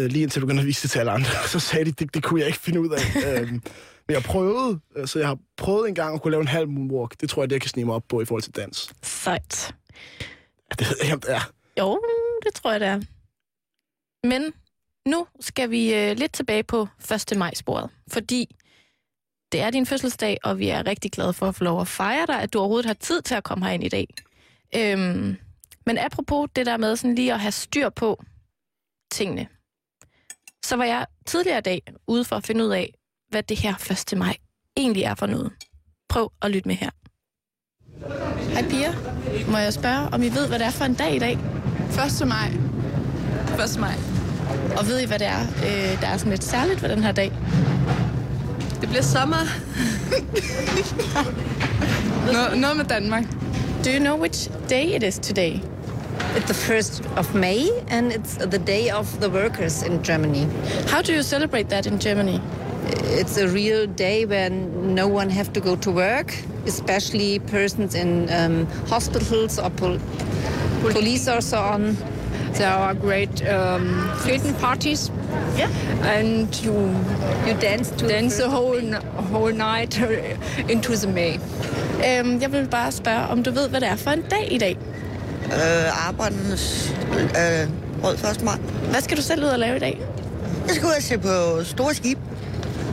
øh, 0.00 0.06
lige 0.06 0.22
indtil 0.22 0.42
du 0.42 0.46
begyndte 0.46 0.60
at 0.60 0.66
vise 0.66 0.82
det 0.82 0.90
til 0.90 0.98
alle 0.98 1.12
andre. 1.12 1.30
Så 1.52 1.58
sagde 1.60 1.84
de, 1.84 1.92
det, 1.92 2.14
det 2.14 2.22
kunne 2.22 2.40
jeg 2.40 2.46
ikke 2.46 2.58
finde 2.58 2.80
ud 2.80 2.88
af. 2.90 3.40
øhm, 3.40 3.62
men 4.08 4.14
jeg 4.14 4.22
prøvede, 4.22 4.80
øh, 4.96 5.06
så 5.06 5.18
jeg 5.18 5.28
har 5.28 5.38
prøvet 5.56 5.88
en 5.88 5.94
gang 5.94 6.14
at 6.14 6.22
kunne 6.22 6.30
lave 6.30 6.40
en 6.40 6.48
halv 6.48 6.68
moonwalk. 6.68 7.20
Det 7.20 7.30
tror 7.30 7.42
jeg, 7.42 7.50
det 7.50 7.54
jeg 7.54 7.60
kan 7.60 7.70
snige 7.70 7.84
mig 7.84 7.94
op 7.94 8.04
på 8.08 8.20
i 8.20 8.24
forhold 8.24 8.42
til 8.42 8.56
dans. 8.56 8.92
Sejt. 9.02 9.74
Det 10.78 10.86
ved 10.88 10.96
jeg 10.98 11.04
ikke, 11.04 11.14
om 11.14 11.20
det 11.20 11.30
er. 11.30 11.52
Jo, 11.78 12.00
det 12.44 12.54
tror 12.54 12.70
jeg, 12.70 12.80
det 12.80 12.88
er. 12.88 13.00
Men 14.26 14.52
nu 15.08 15.26
skal 15.40 15.70
vi 15.70 15.94
øh, 15.94 16.16
lidt 16.16 16.32
tilbage 16.32 16.62
på 16.62 16.88
1. 17.30 17.36
maj-sporet, 17.36 17.90
fordi 18.08 18.56
det 19.52 19.60
er 19.60 19.70
din 19.70 19.86
fødselsdag, 19.86 20.38
og 20.44 20.58
vi 20.58 20.68
er 20.68 20.86
rigtig 20.86 21.12
glade 21.12 21.32
for 21.32 21.46
at 21.46 21.54
få 21.54 21.64
lov 21.64 21.80
at 21.80 21.88
fejre 21.88 22.26
dig, 22.26 22.40
at 22.42 22.52
du 22.52 22.58
overhovedet 22.58 22.86
har 22.86 22.94
tid 22.94 23.22
til 23.22 23.34
at 23.34 23.44
komme 23.44 23.64
herind 23.64 23.84
i 23.84 23.88
dag. 23.88 24.08
Øhm, 24.76 25.36
men 25.86 25.98
apropos 25.98 26.48
det 26.56 26.66
der 26.66 26.76
med 26.76 26.96
sådan 26.96 27.14
lige 27.14 27.32
at 27.32 27.40
have 27.40 27.52
styr 27.52 27.88
på 27.88 28.24
tingene, 29.12 29.48
så 30.64 30.76
var 30.76 30.84
jeg 30.84 31.06
tidligere 31.26 31.58
i 31.58 31.62
dag 31.62 31.82
ude 32.06 32.24
for 32.24 32.36
at 32.36 32.46
finde 32.46 32.64
ud 32.64 32.70
af, 32.70 32.94
hvad 33.28 33.42
det 33.42 33.58
her 33.58 33.90
1. 34.12 34.18
maj 34.18 34.36
egentlig 34.76 35.02
er 35.02 35.14
for 35.14 35.26
noget. 35.26 35.52
Prøv 36.08 36.32
at 36.42 36.50
lytte 36.50 36.68
med 36.68 36.76
her. 36.76 36.90
Hej 38.52 38.62
Pia, 38.70 38.92
må 39.48 39.58
jeg 39.58 39.72
spørge, 39.72 40.08
om 40.12 40.22
I 40.22 40.28
ved, 40.28 40.48
hvad 40.48 40.58
det 40.58 40.66
er 40.66 40.70
for 40.70 40.84
en 40.84 40.94
dag 40.94 41.14
i 41.14 41.18
dag? 41.18 41.38
1. 42.20 42.28
maj. 42.28 42.48
1. 43.64 43.80
maj. 43.80 43.94
Og 44.76 44.86
ved 44.86 45.00
I, 45.00 45.06
hvad 45.06 45.18
det 45.18 45.26
er, 45.26 45.40
øh, 45.40 46.00
der 46.00 46.06
er 46.06 46.16
sådan 46.16 46.30
lidt 46.30 46.44
særligt 46.44 46.82
ved 46.82 46.88
den 46.88 47.02
her 47.02 47.12
dag? 47.12 47.32
Det 48.80 48.88
bliver 48.88 49.02
sommer. 49.02 49.36
Nå, 52.32 52.60
noget 52.60 52.76
med 52.76 52.84
Danmark. 52.84 53.24
Do 53.84 53.90
you 53.90 53.98
know 53.98 54.20
which 54.20 54.50
day 54.70 54.96
it 54.96 55.02
is 55.02 55.18
today? 55.18 55.52
It's 56.36 56.46
the 56.48 56.54
1st 56.74 57.16
of 57.16 57.34
May 57.34 57.70
and 57.88 58.12
it's 58.12 58.36
the 58.36 58.58
day 58.58 58.90
of 58.90 59.20
the 59.20 59.30
workers 59.30 59.82
in 59.82 60.02
Germany. 60.02 60.46
How 60.88 61.02
do 61.02 61.12
you 61.12 61.22
celebrate 61.22 61.68
that 61.68 61.86
in 61.86 61.98
Germany? 61.98 62.40
It's 63.20 63.36
a 63.38 63.48
real 63.48 63.86
day 63.86 64.24
when 64.26 64.94
no 64.94 65.08
one 65.08 65.30
have 65.30 65.52
to 65.52 65.60
go 65.60 65.76
to 65.76 65.90
work, 65.90 66.34
especially 66.66 67.38
persons 67.38 67.94
in 67.94 68.28
um, 68.30 68.66
hospitals 68.88 69.58
or 69.58 69.70
pol- 69.70 69.98
police 70.92 71.28
or 71.28 71.40
so 71.40 71.58
on. 71.58 71.96
There 72.54 72.68
are 72.70 72.94
great 72.94 73.42
um, 73.48 74.10
Frieden 74.18 74.54
parties. 74.54 75.10
Yeah. 75.56 75.68
And 76.02 76.48
you 76.64 76.72
You 77.46 77.54
dance 77.60 77.90
to 77.96 78.06
dance 78.08 78.36
the 78.36 78.48
whole, 78.50 78.76
n- 78.78 79.02
whole 79.32 79.52
night 79.52 79.98
into 80.68 80.96
the 80.96 81.06
May. 81.06 81.38
Øhm, 82.04 82.40
jeg 82.40 82.52
vil 82.52 82.68
bare 82.68 82.92
spørge, 82.92 83.26
om 83.28 83.42
du 83.42 83.50
ved, 83.50 83.68
hvad 83.68 83.80
det 83.80 83.88
er 83.88 83.96
for 83.96 84.10
en 84.10 84.22
dag 84.30 84.52
i 84.52 84.58
dag? 84.58 84.76
Øh, 85.54 86.08
arbejdernes 86.08 86.94
øh, 87.12 87.68
råd 88.04 88.14
1. 88.14 88.42
maj. 88.42 88.58
Hvad 88.90 89.00
skal 89.00 89.16
du 89.16 89.22
selv 89.22 89.44
ud 89.44 89.48
og 89.48 89.58
lave 89.58 89.76
i 89.76 89.80
dag? 89.80 90.00
Jeg 90.66 90.74
skal 90.74 90.86
ud 90.86 90.92
og 90.96 91.02
se 91.02 91.18
på 91.18 91.64
store 91.64 91.94
skib. 91.94 92.18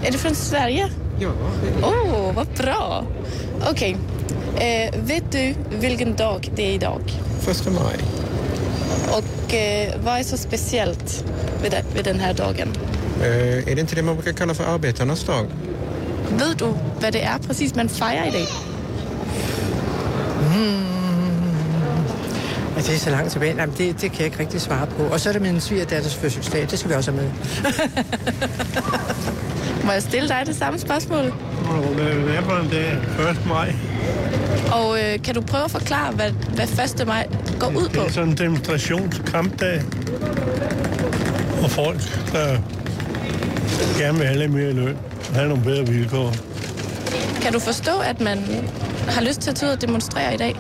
Er 0.06 0.12
det 0.12 0.20
fra 0.20 0.34
Sverige? 0.34 0.86
Ja. 1.22 1.28
Åh, 1.84 2.28
oh, 2.28 2.36
vad 2.36 2.46
bra! 2.46 3.06
Okej. 3.70 3.96
Eh, 4.56 5.02
vet 5.04 5.32
du 5.32 5.54
vilken 5.80 6.16
dag 6.16 6.52
det 6.56 6.64
är 6.64 6.74
idag? 6.74 7.02
1 7.50 7.66
maj. 7.66 7.98
Och 9.12 9.54
eh, 9.54 9.94
vad 10.04 10.20
är 10.20 10.24
så 10.24 10.38
speciellt 10.38 11.26
vid, 11.64 11.72
det, 11.72 11.84
vid 11.96 12.06
den 12.06 12.20
här 12.20 12.34
dagen? 12.34 12.74
Eh, 13.22 13.72
är 13.72 13.76
det 13.76 13.82
inte 13.82 13.96
det 13.96 14.04
man 14.04 14.16
brukar 14.16 14.34
kalla 14.34 14.54
för 14.54 14.64
arbetarnas 14.64 15.24
dag? 15.24 15.46
Ved 16.30 16.58
du, 16.58 16.74
hvad 17.00 17.12
det 17.12 17.24
er 17.24 17.38
præcis, 17.48 17.76
man 17.76 17.90
fejrer 17.90 18.28
i 18.28 18.32
dag? 18.32 18.48
Altså, 22.82 22.92
det 22.92 23.00
er 23.00 23.04
så 23.04 23.10
langt 23.10 23.32
tilbage. 23.32 23.56
Jamen, 23.56 23.76
det, 23.78 24.02
det 24.02 24.12
kan 24.12 24.20
jeg 24.20 24.26
ikke 24.26 24.40
rigtig 24.40 24.62
svare 24.62 24.88
på. 24.88 25.04
Og 25.04 25.20
så 25.20 25.30
er 25.30 25.34
det 25.34 25.42
min 25.42 25.62
svigerdatters 25.62 26.16
fødselsdag. 26.16 26.68
Det 26.72 26.80
skal 26.80 26.92
vi 26.92 26.96
også 26.96 27.12
have 27.12 27.24
med. 27.24 27.32
Må 29.86 29.92
jeg 29.92 30.02
stille 30.02 30.30
dig 30.30 30.44
det 30.46 30.56
samme 30.56 30.80
spørgsmål? 30.80 31.34
Hvad 31.96 32.36
er 32.36 32.42
for 32.42 32.58
en 32.58 32.70
dag? 32.70 32.98
1. 33.30 33.46
maj. 33.48 33.74
Og 34.72 35.00
øh, 35.00 35.22
kan 35.24 35.36
du 35.36 35.42
prøve 35.42 35.64
at 35.64 35.72
forklare, 35.72 36.12
hvad, 36.12 36.32
hvad 36.32 36.68
1. 37.02 37.08
maj 37.08 37.28
går 37.60 37.68
ud 37.68 37.90
på? 37.90 38.02
Det 38.02 38.08
er 38.08 38.12
sådan 38.12 38.30
en 38.30 38.38
demonstrationskampdag. 38.38 39.82
Og 41.64 41.72
folk, 41.72 42.02
der 42.34 42.58
gerne 44.00 44.18
vil 44.18 44.28
have 44.28 44.40
lidt 44.40 44.52
mere 44.52 44.74
løn. 44.74 44.98
Have 45.34 45.48
nogle 45.48 45.64
bedre 45.64 45.88
vilkår. 45.88 46.34
Kan 47.42 47.54
du 47.54 47.60
forstå, 47.60 47.92
at 48.00 48.22
man 48.22 48.38
har 49.08 49.22
lyst 49.22 49.42
til 49.42 49.50
at 49.50 49.56
tage 49.56 49.70
ud 49.70 49.76
og 49.76 49.82
demonstrere 49.82 50.34
i 50.34 50.38
dag? 50.38 50.56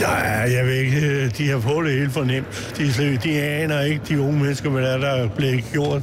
Ja, 0.00 0.14
jeg 0.56 0.66
ved 0.66 0.74
ikke, 0.74 1.28
de 1.28 1.50
har 1.50 1.58
fået 1.60 1.86
det 1.86 1.98
helt 1.98 2.12
for 2.12 2.24
nemt. 2.24 2.72
De, 2.78 2.92
slet- 2.92 3.24
de 3.24 3.40
aner 3.42 3.80
ikke, 3.80 4.00
de 4.08 4.20
unge 4.20 4.38
mennesker, 4.40 4.70
hvad 4.70 4.82
der 4.82 4.88
er, 4.88 4.98
der 4.98 5.08
er 5.10 5.28
blevet 5.36 5.64
gjort. 5.72 6.02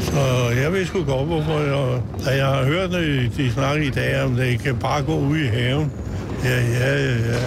Så 0.00 0.20
jeg 0.62 0.72
ved 0.72 0.86
sgu 0.86 1.04
godt, 1.04 1.26
hvorfor. 1.26 1.58
Jeg, 1.60 2.00
da 2.24 2.36
jeg 2.36 2.46
har 2.46 2.64
hørt, 2.64 2.90
det, 2.90 3.30
de 3.36 3.52
snakke 3.52 3.84
i 3.86 3.90
dag, 3.90 4.22
om 4.22 4.36
det 4.36 4.62
kan 4.62 4.76
bare 4.76 5.02
gå 5.02 5.18
ud 5.18 5.38
i 5.38 5.46
haven. 5.46 5.92
Ja, 6.44 6.50
ja, 6.60 6.94
ja, 6.96 7.10
ja. 7.10 7.38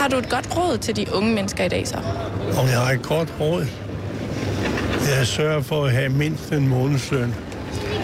Har 0.00 0.08
du 0.08 0.16
et 0.16 0.28
godt 0.28 0.56
råd 0.56 0.78
til 0.78 0.96
de 0.96 1.06
unge 1.14 1.34
mennesker 1.34 1.64
i 1.64 1.68
dag 1.68 1.88
så? 1.88 1.96
Om 2.58 2.66
jeg 2.68 2.78
har 2.78 2.92
et 2.92 3.02
godt 3.02 3.28
råd. 3.40 3.66
Jeg 5.18 5.26
sørger 5.26 5.62
for 5.62 5.84
at 5.84 5.92
have 5.92 6.08
mindst 6.08 6.52
en 6.52 6.68
månedsløn. 6.68 7.34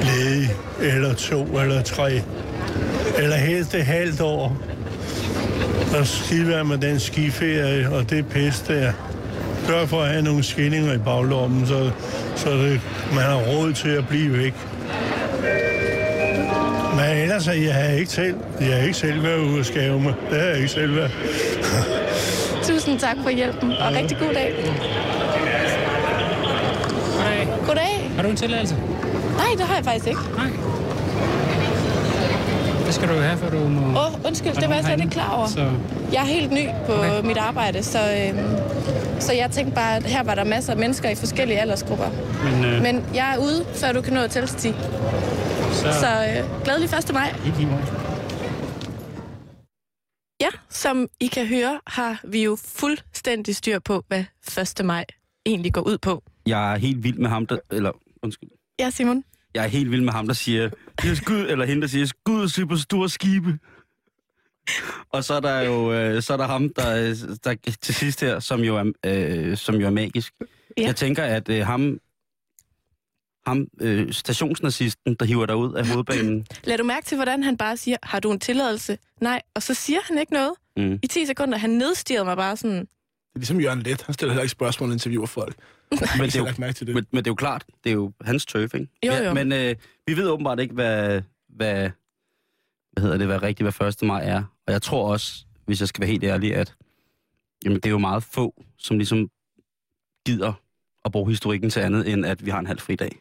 Ledig, 0.03 0.51
eller 0.81 1.15
to, 1.15 1.43
eller 1.45 1.83
tre. 1.83 2.23
Eller 3.19 3.37
helst 3.37 3.75
et 3.75 3.85
halvt 3.87 4.21
år. 4.21 4.57
Og 5.99 6.07
skidt 6.07 6.49
være 6.49 6.65
med 6.65 6.79
den 6.79 7.01
skiferie 7.01 7.93
og 7.93 8.11
det 8.11 8.27
pis 8.29 8.61
der. 8.61 8.93
Sørg 9.67 9.89
for 9.89 10.01
at 10.03 10.09
have 10.09 10.23
nogle 10.23 10.43
skillinger 10.43 10.93
i 10.93 10.99
baglommen, 10.99 11.67
så, 11.67 11.91
så 12.37 12.51
det, 12.51 12.81
man 13.15 13.23
har 13.23 13.37
råd 13.37 13.73
til 13.73 13.89
at 13.89 14.09
blive 14.09 14.39
væk. 14.39 14.55
Men 16.97 17.17
ellers 17.23 17.49
er 17.49 17.53
jeg 17.53 17.99
ikke 17.99 18.11
selv, 18.11 18.37
jeg 18.61 18.77
har 18.77 18.83
ikke 18.83 18.99
selv 18.99 19.23
været 19.23 19.39
ude 19.39 19.59
og 19.59 19.67
skave 19.67 20.01
mig. 20.01 20.15
Det 20.31 20.41
har 20.41 20.47
jeg 20.47 20.57
ikke 20.57 20.69
selv 20.69 20.97
været. 20.97 21.13
Tusind 22.69 22.99
tak 22.99 23.17
for 23.23 23.31
hjælpen, 23.31 23.73
og 23.73 23.93
rigtig 23.95 24.19
god 24.19 24.35
dag. 24.35 24.55
Goddag. 27.17 27.49
Goddag. 27.67 28.11
Har 28.17 28.23
du 28.23 28.29
en 28.29 28.37
tilladelse? 28.37 28.77
Nej, 29.37 29.47
det 29.57 29.67
har 29.67 29.75
jeg 29.75 29.85
faktisk 29.85 30.07
ikke. 30.07 30.21
Nej. 30.37 30.51
Skal 33.01 33.15
du 33.17 33.21
have, 33.21 33.39
for 33.39 33.51
du 33.51 33.69
må... 33.69 33.87
Åh, 34.01 34.07
oh, 34.15 34.25
undskyld, 34.27 34.55
det 34.55 34.69
var 34.69 34.75
jeg 34.75 34.85
slet 34.85 35.01
ikke 35.01 35.11
klar 35.13 35.37
over. 35.37 35.47
Så 35.47 35.61
Jeg 36.13 36.21
er 36.21 36.27
helt 36.27 36.53
ny 36.53 36.67
på 36.87 36.93
Okay. 36.93 37.27
mit 37.27 37.37
arbejde, 37.37 37.83
så, 37.83 37.99
øhm, 37.99 39.21
så 39.21 39.33
jeg 39.33 39.51
tænkte 39.51 39.75
bare, 39.75 39.97
at 39.97 40.03
her 40.05 40.23
var 40.23 40.35
der 40.35 40.45
masser 40.45 40.73
af 40.73 40.79
mennesker 40.79 41.09
i 41.11 41.15
forskellige 41.15 41.59
aldersgrupper. 41.61 42.09
Men, 42.45 42.65
øh, 42.65 42.83
Men 42.83 43.05
jeg 43.15 43.35
er 43.35 43.39
ude, 43.39 43.67
før 43.75 43.93
du 43.93 44.01
kan 44.01 44.13
nå 44.13 44.21
at 44.21 44.31
tælle 44.31 44.47
til 44.49 44.59
10. 44.59 44.79
så... 45.73 45.93
Så 46.01 46.07
øh, 46.07 46.63
glædelig 46.65 46.89
1. 46.99 47.15
maj. 47.15 47.35
Ikke 47.47 47.63
i 47.63 47.65
morgen. 47.65 47.85
Ja, 50.41 50.49
som 50.69 51.09
I 51.21 51.27
kan 51.27 51.47
høre, 51.47 51.81
har 51.87 52.21
vi 52.25 52.45
jo 52.45 52.57
fuldstændig 52.67 53.57
styr 53.57 53.79
på, 53.79 54.03
hvad 54.09 54.25
1. 54.79 54.85
maj 54.85 55.05
egentlig 55.47 55.73
går 55.75 55.81
ud 55.81 55.99
på. 55.99 56.23
Jeg 56.47 56.73
er 56.73 56.77
helt 56.79 57.05
vild 57.05 57.19
med 57.19 57.31
ham, 57.31 57.47
der... 57.47 57.59
Eller, 57.71 57.91
undskyld. 58.23 58.49
Ja, 58.81 58.91
Simon. 58.91 59.25
Jeg 59.55 59.65
er 59.65 59.69
helt 59.69 59.91
vild 59.91 60.01
med 60.03 60.13
ham, 60.13 60.27
der 60.27 60.35
siger... 60.35 60.71
Jeg 61.05 61.17
skal 61.17 61.35
ud, 61.35 61.47
eller 61.49 61.65
hende, 61.65 61.83
der 61.83 61.89
siger, 61.89 62.01
jeg 62.01 62.09
skal 62.09 62.33
ud 62.33 62.43
og 62.43 62.51
se 62.51 62.67
på 62.67 62.77
store 62.77 63.09
skibe. 63.09 63.59
Og 65.13 65.25
så 65.25 65.35
er 65.35 65.41
der 65.41 65.61
jo 65.61 65.93
øh, 65.93 66.23
så 66.23 66.33
er 66.33 66.37
der 66.37 66.47
ham, 66.47 66.69
der, 66.77 67.15
der 67.45 67.55
til 67.83 67.95
sidst 67.95 68.21
her, 68.21 68.41
som 68.41 68.61
jo 68.61 68.77
er, 68.77 68.93
øh, 69.07 69.57
som 69.57 69.75
jo 69.75 69.87
er 69.87 69.91
magisk. 69.91 70.33
Ja. 70.79 70.83
Jeg 70.87 70.97
tænker, 70.97 71.25
at 71.25 71.49
øh, 71.49 71.67
ham, 71.67 71.99
ham 73.47 73.67
øh, 73.81 74.13
stationsnazisten, 74.13 75.15
der 75.15 75.25
hiver 75.25 75.47
dig 75.47 75.57
ud 75.57 75.75
af 75.75 75.87
hovedbanen, 75.87 76.47
Lad 76.65 76.79
du 76.79 76.85
mærke 76.85 77.07
til, 77.07 77.17
hvordan 77.17 77.43
han 77.43 77.57
bare 77.57 77.77
siger, 77.77 77.97
har 78.03 78.21
du 78.21 78.33
en 78.33 78.41
tilladelse? 78.41 78.99
Nej, 79.21 79.43
og 79.55 79.63
så 79.63 79.75
siger 79.75 79.99
han 80.05 80.19
ikke 80.19 80.33
noget. 80.33 80.53
mm. 80.77 80.99
I 81.03 81.07
10 81.07 81.27
sekunder, 81.27 81.59
han 81.59 81.71
nedstirrede 81.71 82.25
mig 82.25 82.37
bare 82.37 82.57
sådan, 82.57 82.77
Det 82.77 82.87
er 83.35 83.39
ligesom 83.39 83.61
Jørgen 83.61 83.83
Let. 83.83 84.03
Han 84.03 84.15
stiller 84.15 84.33
heller 84.33 84.43
ikke 84.43 84.53
spørgsmål 84.53 84.89
og 84.89 84.93
interviewer 84.93 85.27
folk. 85.27 85.57
Men, 85.91 86.27
det 86.27 86.37
er 86.37 86.39
jo, 86.39 86.49
mærke 86.59 86.73
til 86.73 86.87
det. 86.87 86.95
men, 86.95 87.07
men 87.11 87.25
det 87.25 87.27
er 87.27 87.31
jo 87.31 87.35
klart, 87.35 87.65
det 87.85 87.91
er 87.91 87.95
jo 87.95 88.13
hans 88.21 88.47
turf, 88.47 88.75
ikke? 88.75 88.89
Jo, 89.07 89.13
jo. 89.13 89.35
men 89.35 89.53
øh, 89.53 89.77
vi 90.07 90.17
ved 90.17 90.29
åbenbart 90.29 90.61
ikke, 90.61 90.75
hvad, 90.75 91.23
hvad, 91.49 91.91
hvad 92.93 93.03
hedder 93.03 93.19
det, 93.19 93.27
hvad 93.27 93.43
rigtigt, 93.43 93.75
hvad 93.79 93.89
1. 93.89 94.03
maj 94.03 94.25
er. 94.25 94.43
Og 94.67 94.73
jeg 94.73 94.83
tror 94.83 95.13
også, 95.13 95.45
hvis 95.65 95.81
jeg 95.81 95.89
skal 95.89 96.01
være 96.01 96.11
helt 96.11 96.25
ærlig, 96.25 96.57
at 96.57 96.75
jamen, 97.65 97.77
det 97.77 97.87
er 97.87 97.91
jo 97.91 97.99
meget 97.99 98.23
få, 98.23 98.63
som 98.79 98.99
ligesom 98.99 99.31
gider 100.27 100.53
at 101.05 101.13
bruge 101.13 101.31
historikken 101.31 101.71
til 101.71 101.81
andet, 101.81 102.13
end 102.13 102.27
at 102.27 102.47
vi 102.47 102.51
har 102.51 102.59
en 102.59 102.67
halv 102.67 102.81
fridag. 102.81 103.21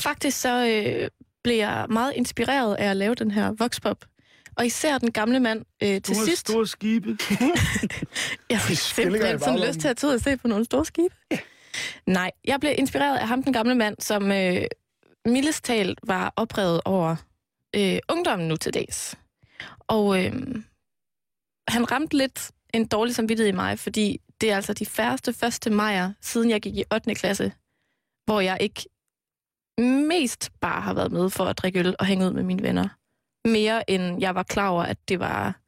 Faktisk 0.00 0.40
så 0.40 0.66
øh, 0.66 1.08
blev 1.44 1.56
jeg 1.56 1.86
meget 1.90 2.12
inspireret 2.16 2.74
af 2.74 2.90
at 2.90 2.96
lave 2.96 3.14
den 3.14 3.30
her 3.30 3.52
voxpop. 3.58 4.04
Og 4.56 4.66
især 4.66 4.98
den 4.98 5.12
gamle 5.12 5.40
mand 5.40 5.64
øh, 5.82 6.02
til 6.02 6.16
sidst. 6.16 6.48
Store 6.48 6.66
skibe. 6.66 7.08
Jeg 8.50 8.60
fik 8.60 8.76
simpelthen 8.76 9.38
sådan 9.38 9.60
lyst 9.68 9.80
til 9.80 9.88
at 9.88 9.96
tage 9.96 10.08
ud 10.10 10.14
og 10.14 10.20
se 10.20 10.36
på 10.36 10.48
nogle 10.48 10.64
store 10.64 10.84
skibe. 10.84 11.14
Nej, 12.06 12.30
jeg 12.44 12.60
blev 12.60 12.74
inspireret 12.78 13.18
af 13.18 13.28
ham, 13.28 13.42
den 13.42 13.52
gamle 13.52 13.74
mand, 13.74 13.96
som 14.00 14.32
øh, 14.32 14.62
mildest 15.26 15.64
talt 15.64 15.98
var 16.02 16.32
oprevet 16.36 16.80
over 16.84 17.16
øh, 17.76 17.98
ungdommen 18.08 18.48
nu 18.48 18.56
til 18.56 18.74
dags. 18.74 19.18
Og 19.80 20.24
øh, 20.24 20.32
han 21.68 21.92
ramte 21.92 22.16
lidt 22.16 22.50
en 22.74 22.86
dårlig 22.86 23.14
samvittighed 23.14 23.52
i 23.52 23.56
mig, 23.56 23.78
fordi 23.78 24.20
det 24.40 24.50
er 24.50 24.56
altså 24.56 24.72
de 24.72 24.86
færreste 24.86 25.34
1. 25.68 25.72
majer, 25.72 26.12
siden 26.20 26.50
jeg 26.50 26.60
gik 26.60 26.76
i 26.76 26.84
8. 26.94 27.14
klasse, 27.14 27.52
hvor 28.24 28.40
jeg 28.40 28.58
ikke 28.60 28.84
mest 30.08 30.50
bare 30.60 30.80
har 30.80 30.94
været 30.94 31.12
med 31.12 31.30
for 31.30 31.44
at 31.44 31.58
drikke 31.58 31.78
øl 31.78 31.96
og 31.98 32.06
hænge 32.06 32.26
ud 32.26 32.32
med 32.32 32.42
mine 32.42 32.62
venner. 32.62 32.88
Mere 33.46 33.90
end 33.90 34.20
jeg 34.20 34.34
var 34.34 34.42
klar 34.42 34.68
over, 34.68 34.82
at 34.82 34.98
det 35.08 35.20
var 35.20 35.60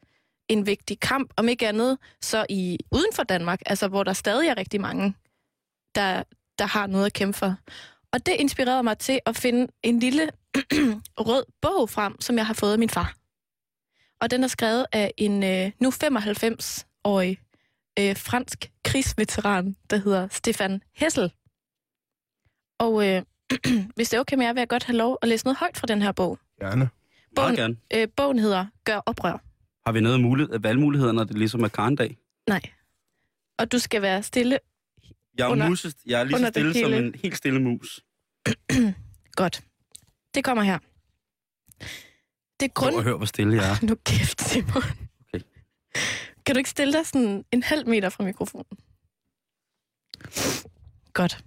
en 0.48 0.66
vigtig 0.66 1.00
kamp, 1.00 1.32
om 1.36 1.48
ikke 1.48 1.68
andet, 1.68 1.98
så 2.22 2.46
i 2.48 2.78
uden 2.92 3.12
for 3.14 3.22
Danmark, 3.22 3.60
altså 3.66 3.88
hvor 3.88 4.04
der 4.04 4.12
stadig 4.12 4.48
er 4.48 4.56
rigtig 4.56 4.80
mange, 4.80 5.14
der, 5.94 6.22
der 6.58 6.66
har 6.66 6.86
noget 6.86 7.06
at 7.06 7.12
kæmpe 7.12 7.38
for. 7.38 7.56
Og 8.12 8.26
det 8.26 8.36
inspirerede 8.38 8.82
mig 8.82 8.98
til 8.98 9.20
at 9.26 9.36
finde 9.36 9.72
en 9.82 9.98
lille 9.98 10.30
rød 11.28 11.44
bog 11.62 11.90
frem, 11.90 12.20
som 12.20 12.36
jeg 12.36 12.46
har 12.46 12.54
fået 12.54 12.72
af 12.72 12.78
min 12.78 12.90
far. 12.90 13.14
Og 14.20 14.30
den 14.30 14.44
er 14.44 14.48
skrevet 14.48 14.86
af 14.92 15.12
en 15.16 15.42
øh, 15.42 15.70
nu 15.80 15.88
95-årig 15.88 17.38
øh, 17.98 18.16
fransk 18.16 18.70
krigsveteran, 18.84 19.76
der 19.90 19.96
hedder 19.96 20.28
Stefan 20.30 20.82
Hessel. 20.96 21.32
Og 22.78 23.08
øh, 23.08 23.22
hvis 23.96 24.10
det 24.10 24.16
er 24.16 24.20
okay 24.20 24.36
med 24.36 24.46
jer, 24.46 24.52
vil 24.52 24.60
jeg 24.60 24.68
godt 24.68 24.84
have 24.84 24.96
lov 24.96 25.18
at 25.22 25.28
læse 25.28 25.44
noget 25.44 25.56
højt 25.58 25.76
fra 25.76 25.86
den 25.86 26.02
her 26.02 26.12
bog. 26.12 26.38
Gerne. 26.60 26.88
Gerne. 27.40 27.76
Øh, 27.94 28.08
bogen 28.16 28.38
hedder 28.38 28.66
Gør 28.84 28.96
oprør. 28.96 29.42
Har 29.86 29.92
vi 29.92 30.00
noget 30.00 30.20
mulighed, 30.20 30.58
valgmuligheder, 30.58 31.12
når 31.12 31.24
det 31.24 31.38
ligesom 31.38 31.62
er 31.62 31.68
karndag? 31.68 32.18
Nej. 32.48 32.60
Og 33.58 33.72
du 33.72 33.78
skal 33.78 34.02
være 34.02 34.22
stille. 34.22 34.58
Jeg 35.38 35.44
er, 35.44 35.48
Under- 35.48 35.68
muses, 35.68 35.94
jeg 36.06 36.20
er 36.20 36.24
lige 36.24 36.38
så 36.38 36.46
stille 36.48 36.74
som 36.74 36.92
en 36.92 37.14
helt 37.14 37.36
stille 37.36 37.60
mus. 37.60 38.00
Godt. 39.32 39.64
Det 40.34 40.44
kommer 40.44 40.62
her. 40.62 40.78
Det 42.60 42.72
Prøv 42.74 42.84
grund... 42.90 42.96
at 42.96 43.04
høre, 43.04 43.16
hvor 43.16 43.26
stille 43.26 43.56
jeg 43.56 43.70
er. 43.70 43.76
Nu 43.88 43.94
kæft, 44.04 44.40
Simon. 44.40 44.82
Okay. 45.34 45.44
Kan 46.46 46.54
du 46.54 46.58
ikke 46.58 46.70
stille 46.70 46.92
dig 46.92 47.06
sådan 47.06 47.44
en 47.52 47.62
halv 47.62 47.88
meter 47.88 48.08
fra 48.08 48.24
mikrofonen? 48.24 48.66
Godt. 51.12 51.44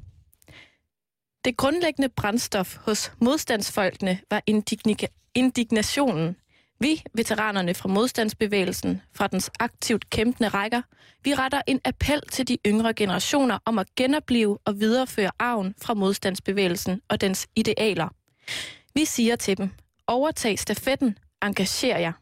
Det 1.45 1.57
grundlæggende 1.57 2.09
brændstof 2.09 2.77
hos 2.77 3.11
modstandsfolkene 3.19 4.19
var 4.29 4.43
indignationen. 5.35 6.35
Vi, 6.79 7.03
veteranerne 7.13 7.73
fra 7.73 7.89
modstandsbevægelsen, 7.89 9.01
fra 9.13 9.27
dens 9.27 9.51
aktivt 9.59 10.09
kæmpende 10.09 10.49
rækker, 10.49 10.81
vi 11.23 11.33
retter 11.33 11.61
en 11.67 11.81
appel 11.85 12.21
til 12.31 12.47
de 12.47 12.57
yngre 12.67 12.93
generationer 12.93 13.57
om 13.65 13.79
at 13.79 13.95
genopleve 13.95 14.57
og 14.65 14.79
videreføre 14.79 15.31
arven 15.39 15.75
fra 15.81 15.93
modstandsbevægelsen 15.93 17.01
og 17.09 17.21
dens 17.21 17.47
idealer. 17.55 18.09
Vi 18.93 19.05
siger 19.05 19.35
til 19.35 19.57
dem, 19.57 19.69
overtag 20.07 20.59
stafetten, 20.59 21.17
engager 21.43 21.97
jer. 21.97 22.13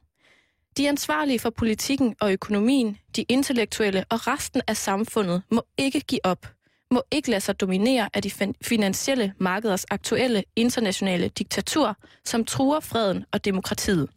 De 0.77 0.89
ansvarlige 0.89 1.39
for 1.39 1.49
politikken 1.49 2.15
og 2.21 2.33
økonomien, 2.33 2.97
de 3.15 3.25
intellektuelle 3.29 4.05
og 4.09 4.27
resten 4.27 4.61
af 4.67 4.77
samfundet 4.77 5.41
må 5.51 5.63
ikke 5.77 5.99
give 5.99 6.25
op, 6.25 6.47
må 6.91 7.03
ikke 7.11 7.29
lade 7.29 7.41
sig 7.41 7.59
dominere 7.59 8.09
af 8.13 8.21
de 8.21 8.31
finansielle 8.61 9.33
markeders 9.37 9.85
aktuelle 9.89 10.43
internationale 10.55 11.27
diktatur, 11.27 11.97
som 12.25 12.45
truer 12.45 12.79
freden 12.79 13.25
og 13.31 13.45
demokratiet. 13.45 14.09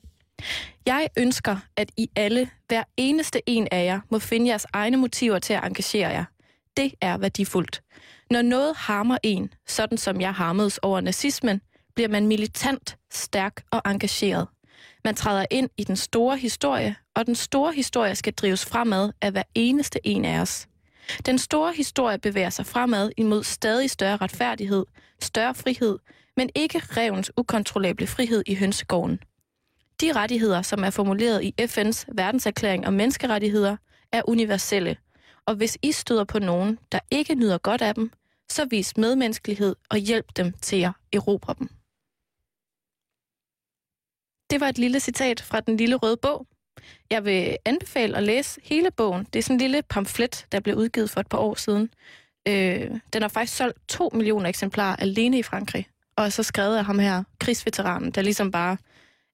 Jeg 0.87 1.09
ønsker, 1.19 1.57
at 1.77 1.91
I 1.97 2.11
alle, 2.17 2.51
hver 2.69 2.83
eneste 2.97 3.41
en 3.47 3.69
af 3.71 3.85
jer, 3.85 4.01
må 4.11 4.19
finde 4.19 4.49
jeres 4.49 4.67
egne 4.73 4.97
motiver 4.97 5.39
til 5.39 5.53
at 5.53 5.65
engagere 5.65 6.09
jer. 6.09 6.25
Det 6.77 6.95
er 7.01 7.19
værdifuldt. 7.19 7.83
Når 8.31 8.43
noget 8.43 8.77
harmer 8.77 9.19
en, 9.23 9.53
sådan 9.67 9.99
som 9.99 10.21
jeg 10.21 10.35
harmedes 10.35 10.79
over 10.79 11.01
nazismen, 11.01 11.61
bliver 11.95 12.09
man 12.09 12.27
militant, 12.27 12.97
stærk 13.11 13.65
og 13.71 13.83
engageret. 13.87 14.49
Man 15.05 15.15
træder 15.15 15.47
ind 15.51 15.71
i 15.79 15.85
den 15.85 15.97
store 15.97 16.37
historie, 16.37 16.97
og 17.15 17.27
den 17.27 17.35
store 17.35 17.73
historie 17.73 18.15
skal 18.15 18.33
drives 18.33 18.67
fremad 18.67 19.13
af 19.21 19.33
hver 19.33 19.43
eneste 19.55 20.07
en 20.07 20.25
af 20.25 20.41
os. 20.41 20.67
Den 21.27 21.39
store 21.39 21.73
historie 21.73 22.19
bevæger 22.19 22.51
sig 22.51 22.67
fremad 22.67 23.13
imod 23.17 23.45
stadig 23.45 23.91
større 23.91 24.17
retfærdighed, 24.17 24.87
større 25.21 25.55
frihed, 25.55 25.99
men 26.37 26.51
ikke 26.55 26.79
revens 26.79 27.33
ukontrollable 27.37 28.07
frihed 28.07 28.43
i 28.47 28.55
hønsegården. 28.55 29.21
De 30.01 30.13
rettigheder, 30.13 30.63
som 30.63 30.85
er 30.85 30.91
formuleret 30.91 31.43
i 31.45 31.55
FN's 31.61 32.05
verdenserklæring 32.09 32.87
om 32.87 32.93
menneskerettigheder, 32.93 33.77
er 34.13 34.23
universelle, 34.29 34.97
og 35.47 35.55
hvis 35.55 35.79
I 35.83 35.93
støder 35.93 36.25
på 36.25 36.39
nogen, 36.39 36.79
der 36.93 36.99
ikke 37.11 37.35
nyder 37.35 37.59
godt 37.59 37.83
af 37.83 37.95
dem, 37.95 38.11
så 38.51 38.65
vis 38.65 38.97
medmenneskelighed 38.97 39.77
og 39.91 39.99
hjælp 39.99 40.37
dem 40.37 40.53
til 40.53 40.83
at 40.83 40.93
erobre 41.13 41.55
dem. 41.59 41.69
Det 44.51 44.61
var 44.61 44.69
et 44.69 44.79
lille 44.79 45.01
citat 45.01 45.41
fra 45.41 45.61
den 45.61 45.77
lille 45.77 45.97
røde 45.97 46.17
bog. 46.17 46.47
Jeg 47.11 47.25
vil 47.25 47.57
anbefale 47.65 48.17
at 48.17 48.23
læse 48.23 48.61
hele 48.65 48.91
bogen. 48.91 49.27
Det 49.33 49.39
er 49.39 49.43
sådan 49.43 49.57
en 49.57 49.61
lille 49.61 49.83
pamflet, 49.83 50.47
der 50.53 50.61
blev 50.61 50.77
udgivet 50.77 51.11
for 51.11 51.21
et 51.21 51.27
par 51.27 51.39
år 51.39 51.55
siden. 51.55 51.91
Øh, 52.49 52.91
den 53.13 53.23
har 53.23 53.29
faktisk 53.29 53.57
solgt 53.57 53.89
to 53.89 54.11
millioner 54.15 54.49
eksemplarer 54.49 54.97
alene 54.97 55.39
i 55.39 55.43
Frankrig. 55.43 55.87
Og 56.17 56.33
så 56.33 56.43
skrevet 56.43 56.77
af 56.77 56.85
ham 56.85 56.99
her, 56.99 57.23
krigsveteranen, 57.41 58.11
der 58.11 58.23
ligesom 58.23 58.51
bare 58.51 58.77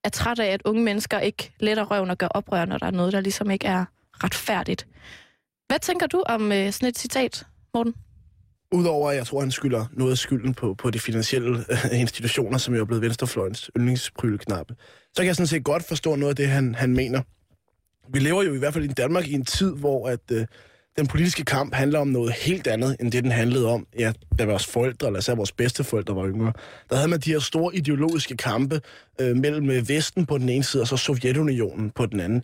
er 0.04 0.08
træt 0.08 0.38
af, 0.38 0.46
at 0.46 0.62
unge 0.64 0.82
mennesker 0.82 1.18
ikke 1.18 1.52
letter 1.60 1.84
røven 1.84 2.10
og 2.10 2.18
gør 2.18 2.26
oprør, 2.26 2.64
når 2.64 2.78
der 2.78 2.86
er 2.86 2.90
noget, 2.90 3.12
der 3.12 3.20
ligesom 3.20 3.50
ikke 3.50 3.66
er 3.66 3.84
retfærdigt. 4.24 4.86
Hvad 5.66 5.78
tænker 5.78 6.06
du 6.06 6.22
om 6.26 6.52
øh, 6.52 6.72
sådan 6.72 6.88
et 6.88 6.98
citat, 6.98 7.46
Morten? 7.74 7.94
Udover 8.72 9.10
at 9.10 9.16
jeg 9.16 9.26
tror, 9.26 9.40
han 9.40 9.50
skylder 9.50 9.86
noget 9.92 10.12
af 10.12 10.18
skylden 10.18 10.54
på, 10.54 10.74
på 10.74 10.90
de 10.90 10.98
finansielle 10.98 11.64
øh, 11.70 12.00
institutioner, 12.00 12.58
som 12.58 12.74
jo 12.74 12.80
er 12.80 12.84
blevet 12.84 13.02
venstrefløjens 13.02 13.70
yndlingspryleknappe, 13.76 14.74
så 15.14 15.22
kan 15.22 15.26
jeg 15.26 15.36
sådan 15.36 15.46
set 15.46 15.64
godt 15.64 15.84
forstå 15.84 16.16
noget 16.16 16.30
af 16.30 16.36
det, 16.36 16.48
han, 16.48 16.74
han 16.74 16.92
mener. 16.92 17.22
Vi 18.12 18.18
lever 18.18 18.42
jo 18.42 18.54
i 18.54 18.58
hvert 18.58 18.74
fald 18.74 18.84
i 18.84 18.92
Danmark 18.92 19.28
i 19.28 19.32
en 19.32 19.44
tid, 19.44 19.74
hvor 19.74 20.08
at, 20.08 20.20
øh, 20.32 20.46
den 20.98 21.06
politiske 21.06 21.44
kamp 21.44 21.74
handler 21.74 21.98
om 21.98 22.08
noget 22.08 22.32
helt 22.32 22.66
andet, 22.66 22.96
end 23.00 23.12
det, 23.12 23.24
den 23.24 23.32
handlede 23.32 23.66
om, 23.66 23.86
ja, 23.98 24.12
da 24.38 24.44
vores 24.44 24.66
forældre, 24.66 25.06
eller 25.06 25.18
især 25.18 25.34
vores 25.34 25.52
bedsteforældre 25.52 26.16
var 26.16 26.26
yngre. 26.28 26.52
Der 26.90 26.96
havde 26.96 27.08
man 27.08 27.20
de 27.20 27.30
her 27.30 27.38
store 27.38 27.76
ideologiske 27.76 28.36
kampe 28.36 28.80
øh, 29.20 29.36
mellem 29.36 29.70
øh, 29.70 29.88
Vesten 29.88 30.26
på 30.26 30.38
den 30.38 30.48
ene 30.48 30.64
side, 30.64 30.82
og 30.82 30.88
så 30.88 30.96
Sovjetunionen 30.96 31.90
på 31.90 32.06
den 32.06 32.20
anden. 32.20 32.42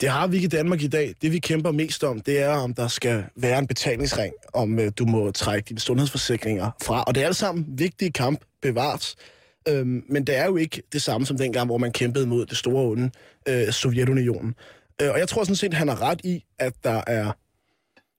Det 0.00 0.08
har 0.08 0.26
vi 0.26 0.36
ikke 0.36 0.46
i 0.46 0.48
Danmark 0.48 0.82
i 0.82 0.86
dag. 0.86 1.14
Det 1.22 1.32
vi 1.32 1.38
kæmper 1.38 1.72
mest 1.72 2.04
om, 2.04 2.20
det 2.20 2.40
er, 2.40 2.48
om 2.48 2.74
der 2.74 2.88
skal 2.88 3.24
være 3.36 3.58
en 3.58 3.66
betalingsring, 3.66 4.34
om 4.52 4.78
øh, 4.78 4.92
du 4.98 5.04
må 5.06 5.30
trække 5.30 5.68
dine 5.68 5.80
sundhedsforsikringer 5.80 6.70
fra. 6.82 7.02
Og 7.02 7.14
det 7.14 7.20
er 7.20 7.24
alle 7.24 7.34
sammen 7.34 7.64
vigtige 7.68 8.12
kamp 8.12 8.40
bevares. 8.62 9.16
Øhm, 9.68 10.04
men 10.08 10.24
det 10.24 10.36
er 10.36 10.46
jo 10.46 10.56
ikke 10.56 10.82
det 10.92 11.02
samme 11.02 11.26
som 11.26 11.36
dengang, 11.38 11.66
hvor 11.66 11.78
man 11.78 11.92
kæmpede 11.92 12.26
mod 12.26 12.46
det 12.46 12.56
store 12.56 12.84
onde 12.84 13.10
øh, 13.48 13.72
Sovjetunionen. 13.72 14.54
Øh, 15.02 15.10
og 15.10 15.18
jeg 15.18 15.28
tror 15.28 15.44
sådan 15.44 15.56
set, 15.56 15.74
han 15.74 15.88
har 15.88 16.02
ret 16.02 16.20
i, 16.24 16.44
at 16.58 16.72
der 16.84 17.02
er 17.06 17.32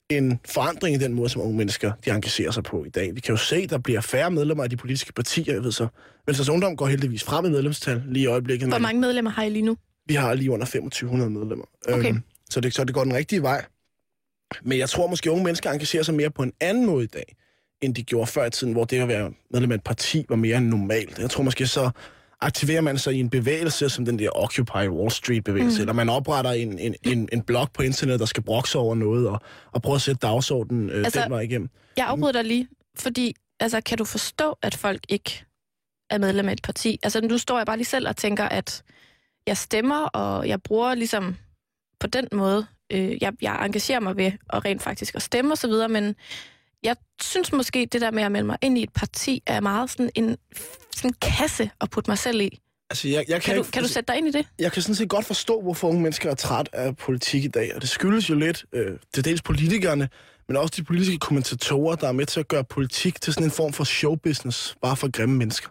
en 0.10 0.40
forandring 0.50 0.96
i 0.96 1.00
den 1.00 1.14
måde, 1.14 1.30
som 1.30 1.42
unge 1.42 1.58
mennesker 1.58 1.92
de 2.06 2.10
engagerer 2.12 2.52
sig 2.52 2.64
på 2.64 2.84
i 2.86 2.90
dag. 2.90 3.16
Vi 3.16 3.20
kan 3.20 3.34
jo 3.34 3.38
se, 3.38 3.56
at 3.56 3.70
der 3.70 3.78
bliver 3.78 4.02
færre 4.02 4.32
medlemmer 4.32 4.64
af 4.64 4.70
de 4.70 4.78
politiske 4.78 5.14
partier. 5.14 5.54
Jeg 5.54 5.64
ved 5.64 5.72
så, 5.72 5.88
Venstres 6.26 6.50
Ungdom 6.50 6.76
går 6.76 6.88
heldigvis 6.88 7.24
frem 7.24 7.46
i 7.46 7.50
medlemstal 7.50 8.04
lige 8.08 8.24
i 8.24 8.26
øjeblikket. 8.26 8.70
Hvor 8.70 8.78
mange 8.78 9.02
medlemmer 9.02 9.32
har 9.32 9.44
I 9.44 9.50
lige 9.50 9.66
nu? 9.66 9.78
Vi 10.08 10.14
har 10.14 10.34
lige 10.34 10.52
under 10.52 10.66
2500 10.66 11.30
medlemmer. 11.30 11.66
Okay. 11.90 12.10
Øhm, 12.10 12.22
så, 12.50 12.62
det, 12.62 12.74
så 12.74 12.84
det 12.84 12.94
går 12.94 13.04
den 13.04 13.14
rigtige 13.14 13.42
vej. 13.42 13.66
Men 14.64 14.78
jeg 14.78 14.90
tror 14.90 15.08
måske, 15.08 15.30
at 15.30 15.32
unge 15.32 15.44
mennesker 15.44 15.72
engagerer 15.72 16.04
sig 16.04 16.14
mere 16.16 16.30
på 16.32 16.44
en 16.44 16.54
anden 16.62 16.86
måde 16.86 17.04
i 17.04 17.08
dag, 17.08 17.36
end 17.82 17.96
de 17.96 18.04
gjorde 18.04 18.28
før 18.28 18.46
i 18.46 18.50
tiden, 18.50 18.74
hvor 18.74 18.86
det 18.86 19.00
at 19.02 19.08
være 19.08 19.32
medlem 19.52 19.72
af 19.72 19.76
et 19.76 19.84
parti 19.84 20.26
var 20.30 20.36
mere 20.36 20.58
end 20.58 20.68
normalt. 20.68 21.20
Jeg 21.20 21.30
tror 21.30 21.44
måske 21.44 21.68
så 21.68 21.90
aktiverer 22.42 22.82
man 22.82 22.98
sig 22.98 23.14
i 23.14 23.20
en 23.20 23.30
bevægelse, 23.30 23.90
som 23.90 24.06
den 24.06 24.20
der 24.20 24.30
Occupy 24.36 24.88
Wall 24.90 25.12
Street-bevægelse, 25.12 25.78
Mm. 25.78 25.80
mm. 25.80 25.82
eller 25.82 25.94
man 25.94 26.10
opretter 26.10 26.52
en, 26.52 26.80
en, 26.80 26.96
en, 27.04 27.30
en 27.34 27.42
blog 27.42 27.72
på 27.74 27.82
internet, 27.82 28.20
der 28.20 28.26
skal 28.26 28.44
brokse 28.44 28.78
over 28.78 28.96
noget, 28.96 29.28
og, 29.28 29.40
og 29.72 29.82
prøve 29.82 29.96
at 29.96 30.02
sætte 30.02 30.20
dagsordenen 30.20 30.90
øh, 30.90 30.96
Altså, 30.96 31.06
altså, 31.06 31.22
den 31.24 31.32
vej 31.32 31.40
igennem. 31.42 31.70
Jeg 31.98 32.06
afbryder 32.08 32.32
dig 32.32 32.44
lige, 32.44 32.68
fordi 32.98 33.36
altså, 33.60 33.82
kan 33.82 33.98
du 33.98 34.06
forstå, 34.06 34.58
at 34.62 34.76
folk 34.76 35.00
ikke 35.10 35.46
er 36.10 36.18
medlem 36.18 36.50
af 36.50 36.54
et 36.54 36.62
parti? 36.62 37.00
Altså, 37.04 37.22
nu 37.22 37.38
står 37.38 37.58
jeg 37.58 37.66
bare 37.66 37.78
lige 37.78 37.86
selv 37.88 38.08
og 38.08 38.16
tænker, 38.18 38.44
at 38.44 38.84
jeg 39.48 39.58
stemmer, 39.58 40.04
og 40.06 40.48
jeg 40.48 40.62
bruger 40.64 40.96
ligesom 40.96 41.36
på 42.00 42.08
den 42.08 42.28
måde, 42.32 42.66
øh, 42.92 43.18
jeg, 43.22 43.34
jeg 43.42 43.66
engagerer 43.66 44.00
mig 44.00 44.18
ved 44.18 44.32
at 44.50 44.66
rent 44.66 44.82
faktisk 44.82 45.16
at 45.16 45.22
stemme 45.22 45.54
og 45.54 45.58
så 45.58 45.68
videre, 45.68 45.90
men 45.90 46.16
jeg 46.84 46.96
synes 47.22 47.52
måske, 47.54 47.88
det 47.92 48.02
der 48.02 48.12
med 48.12 48.24
at 48.24 48.32
melde 48.32 48.48
mig 48.48 48.58
ind 48.62 48.78
i 48.78 48.84
et 48.84 48.94
parti, 48.94 49.44
er 49.48 49.60
meget 49.60 49.90
sådan 49.90 50.10
en, 50.16 50.38
sådan 50.96 51.10
en 51.10 51.16
kasse 51.22 51.70
at 51.82 51.90
putte 51.90 52.10
mig 52.12 52.18
selv 52.18 52.42
i. 52.42 52.60
Altså, 52.90 53.08
jeg, 53.08 53.26
jeg 53.28 53.42
Kan, 53.42 53.56
du, 53.56 53.62
ikke- 53.62 53.72
kan 53.72 53.82
du 53.84 53.88
sætte 53.90 54.08
dig 54.08 54.18
ind 54.18 54.28
i 54.28 54.32
det? 54.32 54.48
jeg 54.60 54.72
kan 54.72 54.82
sådan 54.82 54.96
set 54.96 55.10
godt 55.10 55.26
forstå, 55.26 55.62
hvorfor 55.62 55.88
unge 55.88 56.02
mennesker 56.02 56.32
er 56.32 56.36
træt 56.36 56.70
af 56.74 56.98
politik 56.98 57.44
i 57.44 57.48
dag, 57.48 57.76
og 57.76 57.82
det 57.82 57.90
skyldes 57.90 58.30
jo 58.30 58.36
lidt 58.36 58.66
øh, 58.74 58.98
til 59.14 59.26
dels 59.26 59.42
politikerne, 59.42 60.10
men 60.48 60.58
også 60.58 60.74
de 60.78 60.84
politiske 60.84 61.18
kommentatorer, 61.18 61.96
der 61.96 62.08
er 62.08 62.12
med 62.12 62.26
til 62.26 62.40
at 62.40 62.48
gøre 62.48 62.64
politik 62.64 63.22
til 63.22 63.34
sådan 63.34 63.48
en 63.48 63.52
form 63.52 63.74
for 63.74 63.84
showbusiness, 63.84 64.76
bare 64.82 64.96
for 64.98 65.12
grimme 65.12 65.36
mennesker. 65.36 65.70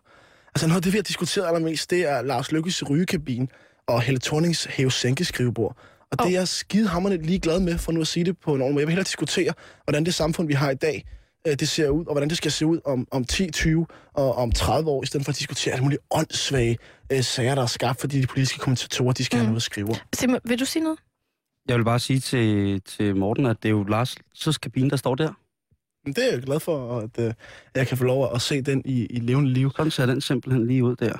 Altså 0.55 0.67
noget 0.67 0.77
af 0.77 0.83
det, 0.83 0.93
vi 0.93 0.99
har 0.99 1.03
diskuteret 1.03 1.47
allermest, 1.47 1.91
det 1.91 2.11
er 2.11 2.23
Lars 2.23 2.53
Lykkes 2.53 2.91
rygekabine 2.91 3.49
og 3.87 4.03
Helle 4.03 4.21
Thornings 4.21 4.65
hæve-sænke-skrivebord. 4.65 5.77
Og 6.11 6.19
det 6.19 6.27
er 6.27 6.39
jeg 6.39 6.49
skidehammerende 6.49 7.27
ligeglad 7.27 7.61
med, 7.61 7.79
for 7.79 7.93
nu 7.93 8.01
at 8.01 8.07
sige 8.07 8.25
det 8.25 8.39
på 8.39 8.55
en 8.55 8.61
ordentlig 8.61 8.75
måde. 8.75 8.81
Jeg 8.81 8.87
vil 8.87 8.93
hellere 8.93 9.05
diskutere, 9.05 9.53
hvordan 9.85 10.05
det 10.05 10.15
samfund, 10.15 10.49
vi 10.49 10.55
har 10.55 10.71
i 10.71 10.75
dag, 10.75 11.05
øh, 11.47 11.55
det 11.55 11.69
ser 11.69 11.89
ud, 11.89 12.07
og 12.07 12.13
hvordan 12.13 12.29
det 12.29 12.37
skal 12.37 12.51
se 12.51 12.67
ud 12.67 12.81
om, 12.85 13.09
om 13.11 13.25
10, 13.25 13.51
20 13.51 13.87
og 14.15 14.35
om 14.35 14.53
30 14.53 14.91
år, 14.91 15.03
i 15.03 15.07
stedet 15.07 15.25
for 15.25 15.33
at 15.33 15.39
diskutere 15.39 15.73
alle 15.73 15.83
mulige 15.83 15.99
åndssvage 16.11 16.79
øh, 17.13 17.23
sager, 17.23 17.55
der 17.55 17.63
er 17.63 17.67
skabt, 17.67 18.01
fordi 18.01 18.21
de 18.21 18.27
politiske 18.27 18.59
kommentatorer, 18.59 19.13
de 19.13 19.25
skal 19.25 19.37
mm. 19.37 19.41
have 19.41 19.47
noget 19.47 19.57
at 19.57 19.63
skrive. 19.63 19.89
Simon, 20.15 20.41
vil 20.45 20.61
du 20.61 20.65
sige 20.65 20.83
noget? 20.83 20.99
Jeg 21.69 21.77
vil 21.77 21.85
bare 21.85 21.99
sige 21.99 22.21
til, 22.21 22.81
til 22.81 23.17
Morten, 23.17 23.47
at 23.47 23.57
det 23.63 23.69
er 23.69 23.71
jo 23.71 23.83
Lars 23.83 24.17
så 24.35 24.59
kabine, 24.63 24.91
der 24.91 24.97
står 24.97 25.15
der. 25.15 25.33
Det 26.07 26.19
er 26.19 26.33
jeg 26.33 26.43
glad 26.43 26.61
for, 26.61 26.99
at 27.01 27.19
øh, 27.19 27.33
jeg 27.75 27.87
kan 27.87 27.99
få 27.99 28.05
lov 28.05 28.35
at 28.35 28.43
se 28.43 28.63
den 28.63 28.83
i, 28.85 29.07
i 29.07 29.21
levende 29.21 29.51
liv. 29.53 29.71
Sådan 29.77 29.91
ser 29.91 30.07
den 30.07 30.21
simpelthen 30.21 30.67
lige 30.67 30.85
ud 30.85 30.97
der. 30.97 31.13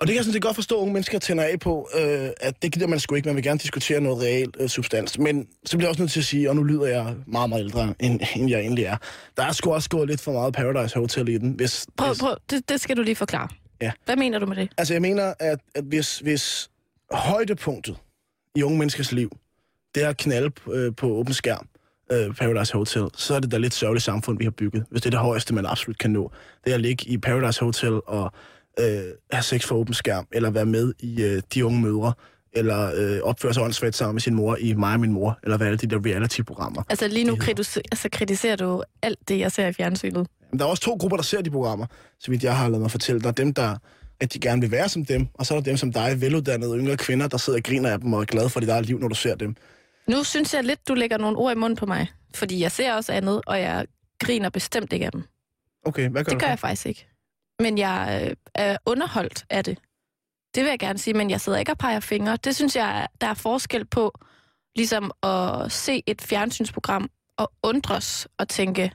Og 0.00 0.06
det 0.06 0.12
kan 0.12 0.16
jeg 0.16 0.24
sådan 0.24 0.32
set 0.32 0.42
godt 0.42 0.54
forstå, 0.54 0.76
at 0.76 0.80
unge 0.80 0.92
mennesker 0.92 1.18
tænder 1.18 1.44
af 1.44 1.60
på, 1.60 1.88
øh, 1.94 2.30
at 2.40 2.62
det 2.62 2.72
gider 2.72 2.86
man 2.86 3.00
sgu 3.00 3.14
ikke. 3.14 3.28
Man 3.28 3.36
vil 3.36 3.44
gerne 3.44 3.58
diskutere 3.58 4.00
noget 4.00 4.22
reelt 4.22 4.56
øh, 4.60 4.68
substans. 4.68 5.18
Men 5.18 5.48
så 5.64 5.76
bliver 5.76 5.86
jeg 5.86 5.90
også 5.90 6.02
nødt 6.02 6.12
til 6.12 6.20
at 6.20 6.24
sige, 6.24 6.50
og 6.50 6.56
nu 6.56 6.62
lyder 6.62 6.86
jeg 6.86 7.14
meget, 7.26 7.48
meget 7.48 7.64
ældre, 7.64 7.94
end, 8.00 8.20
end 8.36 8.50
jeg 8.50 8.60
egentlig 8.60 8.84
er. 8.84 8.96
Der 9.36 9.42
er 9.44 9.52
sgu 9.52 9.72
også 9.72 9.88
gået 9.88 10.08
lidt 10.08 10.20
for 10.20 10.32
meget 10.32 10.54
Paradise 10.54 10.98
Hotel 10.98 11.28
i 11.28 11.38
den. 11.38 11.50
Hvis, 11.50 11.86
Prøv, 11.96 12.08
hvis, 12.08 12.18
prøv, 12.18 12.36
det, 12.50 12.68
det 12.68 12.80
skal 12.80 12.96
du 12.96 13.02
lige 13.02 13.16
forklare. 13.16 13.48
Ja. 13.80 13.92
Hvad 14.04 14.16
mener 14.16 14.38
du 14.38 14.46
med 14.46 14.56
det? 14.56 14.70
Altså, 14.78 14.94
jeg 14.94 15.02
mener, 15.02 15.34
at, 15.38 15.60
at 15.74 15.84
hvis, 15.84 16.18
hvis 16.18 16.70
højdepunktet 17.12 17.96
i 18.54 18.62
unge 18.62 18.78
menneskers 18.78 19.12
liv, 19.12 19.36
det 19.94 20.04
er 20.04 20.08
at 20.08 20.16
knalde 20.16 20.50
øh, 20.72 20.94
på 20.96 21.06
åben 21.06 21.34
skærm, 21.34 21.68
øh, 22.12 22.34
Paradise 22.34 22.72
Hotel, 22.72 23.08
så 23.14 23.34
er 23.34 23.40
det 23.40 23.52
da 23.52 23.58
lidt 23.58 23.74
sørgeligt 23.74 24.04
samfund, 24.04 24.38
vi 24.38 24.44
har 24.44 24.50
bygget. 24.50 24.84
Hvis 24.90 25.02
det 25.02 25.06
er 25.06 25.10
det 25.10 25.20
højeste, 25.20 25.54
man 25.54 25.66
absolut 25.66 25.98
kan 25.98 26.10
nå. 26.10 26.32
Det 26.64 26.70
er 26.70 26.74
at 26.74 26.80
ligge 26.80 27.08
i 27.08 27.18
Paradise 27.18 27.60
Hotel 27.60 28.00
og 28.06 28.32
øh, 28.80 28.86
have 29.32 29.42
sex 29.42 29.64
for 29.64 29.74
åben 29.74 29.94
skærm, 29.94 30.26
eller 30.32 30.50
være 30.50 30.66
med 30.66 30.94
i 30.98 31.22
øh, 31.22 31.42
De 31.54 31.66
Unge 31.66 31.80
Mødre, 31.80 32.12
eller 32.52 32.92
øh, 32.96 33.20
opføre 33.22 33.54
sig 33.54 33.62
åndssvagt 33.62 33.96
sammen 33.96 34.14
med 34.14 34.20
sin 34.20 34.34
mor 34.34 34.56
i 34.60 34.74
Mig 34.74 34.94
og 34.94 35.00
min 35.00 35.12
mor, 35.12 35.38
eller 35.42 35.56
hvad 35.56 35.66
er 35.66 35.70
det, 35.70 35.80
de 35.80 35.86
der 35.86 36.06
reality-programmer. 36.06 36.82
Altså 36.88 37.08
lige 37.08 37.24
nu 37.24 37.36
kritiserer, 37.36 37.82
altså, 37.92 38.08
kritiserer 38.12 38.56
du 38.56 38.82
alt 39.02 39.18
det, 39.28 39.38
jeg 39.38 39.52
ser 39.52 39.66
i 39.66 39.72
fjernsynet. 39.72 40.26
Der 40.58 40.64
er 40.64 40.68
også 40.68 40.82
to 40.82 40.96
grupper, 41.00 41.16
der 41.16 41.24
ser 41.24 41.42
de 41.42 41.50
programmer, 41.50 41.86
så 42.20 42.30
vidt 42.30 42.44
jeg 42.44 42.56
har 42.56 42.68
lavet 42.68 42.80
mig 42.80 42.90
fortælle. 42.90 43.20
Der 43.20 43.28
er 43.28 43.32
dem, 43.32 43.54
der 43.54 43.76
at 44.20 44.32
de 44.32 44.38
gerne 44.38 44.60
vil 44.60 44.70
være 44.70 44.88
som 44.88 45.04
dem, 45.04 45.26
og 45.34 45.46
så 45.46 45.54
er 45.54 45.58
der 45.58 45.64
dem 45.64 45.76
som 45.76 45.92
dig, 45.92 46.20
veluddannede 46.20 46.78
yngre 46.78 46.96
kvinder, 46.96 47.28
der 47.28 47.36
sidder 47.36 47.58
og 47.58 47.62
griner 47.62 47.90
af 47.90 48.00
dem 48.00 48.12
og 48.12 48.20
er 48.20 48.24
glade 48.24 48.48
for 48.48 48.60
dit 48.60 48.68
eget 48.68 48.86
liv, 48.86 48.98
når 48.98 49.08
du 49.08 49.14
ser 49.14 49.34
dem. 49.34 49.56
Nu 50.06 50.24
synes 50.24 50.54
jeg 50.54 50.64
lidt, 50.64 50.88
du 50.88 50.94
lægger 50.94 51.18
nogle 51.18 51.38
ord 51.38 51.52
i 51.52 51.58
munden 51.58 51.76
på 51.76 51.86
mig. 51.86 52.12
Fordi 52.34 52.60
jeg 52.60 52.72
ser 52.72 52.94
også 52.94 53.12
andet, 53.12 53.40
og 53.46 53.60
jeg 53.60 53.86
griner 54.18 54.48
bestemt 54.50 54.92
ikke 54.92 55.06
af 55.06 55.12
dem. 55.12 55.24
Okay, 55.84 56.08
hvad 56.08 56.24
gør 56.24 56.30
Det 56.32 56.40
du? 56.40 56.44
gør 56.44 56.48
jeg 56.48 56.58
faktisk 56.58 56.86
ikke. 56.86 57.06
Men 57.58 57.78
jeg 57.78 58.22
øh, 58.30 58.36
er 58.54 58.76
underholdt 58.86 59.44
af 59.50 59.64
det. 59.64 59.78
Det 60.54 60.62
vil 60.62 60.70
jeg 60.70 60.78
gerne 60.78 60.98
sige, 60.98 61.14
men 61.14 61.30
jeg 61.30 61.40
sidder 61.40 61.58
ikke 61.58 61.72
og 61.72 61.78
peger 61.78 62.00
fingre. 62.00 62.36
Det 62.36 62.56
synes 62.56 62.76
jeg, 62.76 63.08
der 63.20 63.26
er 63.26 63.34
forskel 63.34 63.84
på 63.84 64.18
ligesom 64.76 65.10
at 65.22 65.72
se 65.72 66.02
et 66.06 66.22
fjernsynsprogram 66.22 67.10
og 67.36 67.52
undres 67.62 68.28
og 68.38 68.48
tænke, 68.48 68.92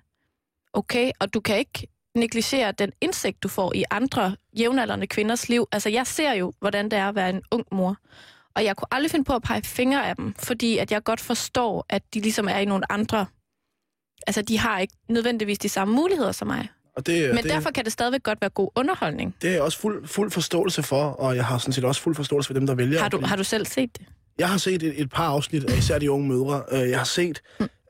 okay, 0.74 1.12
og 1.20 1.34
du 1.34 1.40
kan 1.40 1.58
ikke 1.58 1.88
negligere 2.16 2.72
den 2.72 2.92
indsigt, 3.02 3.44
du 3.44 3.48
får 3.48 3.74
i 3.76 3.84
andre 3.92 4.36
jævnaldrende 4.60 5.08
kvinders 5.08 5.50
liv. 5.50 5.68
Altså, 5.72 5.90
jeg 5.90 6.08
ser 6.08 6.34
jo, 6.34 6.54
hvordan 6.60 6.86
det 6.86 7.00
er 7.00 7.10
at 7.10 7.16
være 7.16 7.30
en 7.30 7.42
ung 7.52 7.66
mor. 7.72 7.98
Og 8.56 8.64
jeg 8.66 8.76
kunne 8.76 8.88
aldrig 8.92 9.12
finde 9.12 9.26
på 9.26 9.34
at 9.34 9.42
pege 9.42 9.62
fingre 9.62 10.08
af 10.10 10.16
dem, 10.16 10.36
fordi 10.40 10.78
at 10.78 10.92
jeg 10.92 11.04
godt 11.04 11.20
forstår, 11.20 11.86
at 11.90 12.04
de 12.14 12.20
ligesom 12.22 12.48
er 12.48 12.58
i 12.58 12.66
nogle 12.66 12.92
andre... 12.92 13.26
Altså, 14.28 14.42
de 14.42 14.60
har 14.60 14.80
ikke 14.80 14.94
nødvendigvis 15.10 15.60
de 15.60 15.70
samme 15.70 15.94
muligheder 15.96 16.32
som 16.32 16.48
mig. 16.48 16.68
Og 16.98 17.06
det, 17.06 17.30
Men 17.30 17.44
det, 17.44 17.52
derfor 17.52 17.72
kan 17.72 17.84
det 17.84 17.92
stadigvæk 17.94 18.24
godt 18.24 18.42
være 18.42 18.50
god 18.50 18.70
underholdning. 18.76 19.36
det 19.42 19.48
er 19.50 19.54
jeg 19.54 19.62
også 19.62 19.78
fuld, 19.80 20.08
fuld 20.08 20.32
forståelse 20.32 20.84
for, 20.84 21.04
og 21.04 21.36
jeg 21.36 21.46
har 21.46 21.58
sådan 21.58 21.74
set 21.74 21.84
også 21.84 22.02
fuld 22.02 22.16
forståelse 22.16 22.48
for 22.48 22.54
dem, 22.54 22.68
der 22.68 22.76
vælger. 22.76 23.00
Har 23.00 23.10
du, 23.10 23.20
har 23.26 23.36
du 23.36 23.44
selv 23.44 23.66
set 23.66 23.98
det? 23.98 24.06
Jeg 24.40 24.50
har 24.50 24.58
set 24.58 24.84
et, 24.84 25.02
et 25.02 25.10
par 25.10 25.28
afsnit 25.28 25.64
af 25.72 25.78
især 25.78 26.00
de 26.00 26.12
unge 26.12 26.28
mødre. 26.28 26.64
Øh, 26.72 26.90
Jeg 26.90 26.98
har 26.98 27.06
set... 27.06 27.42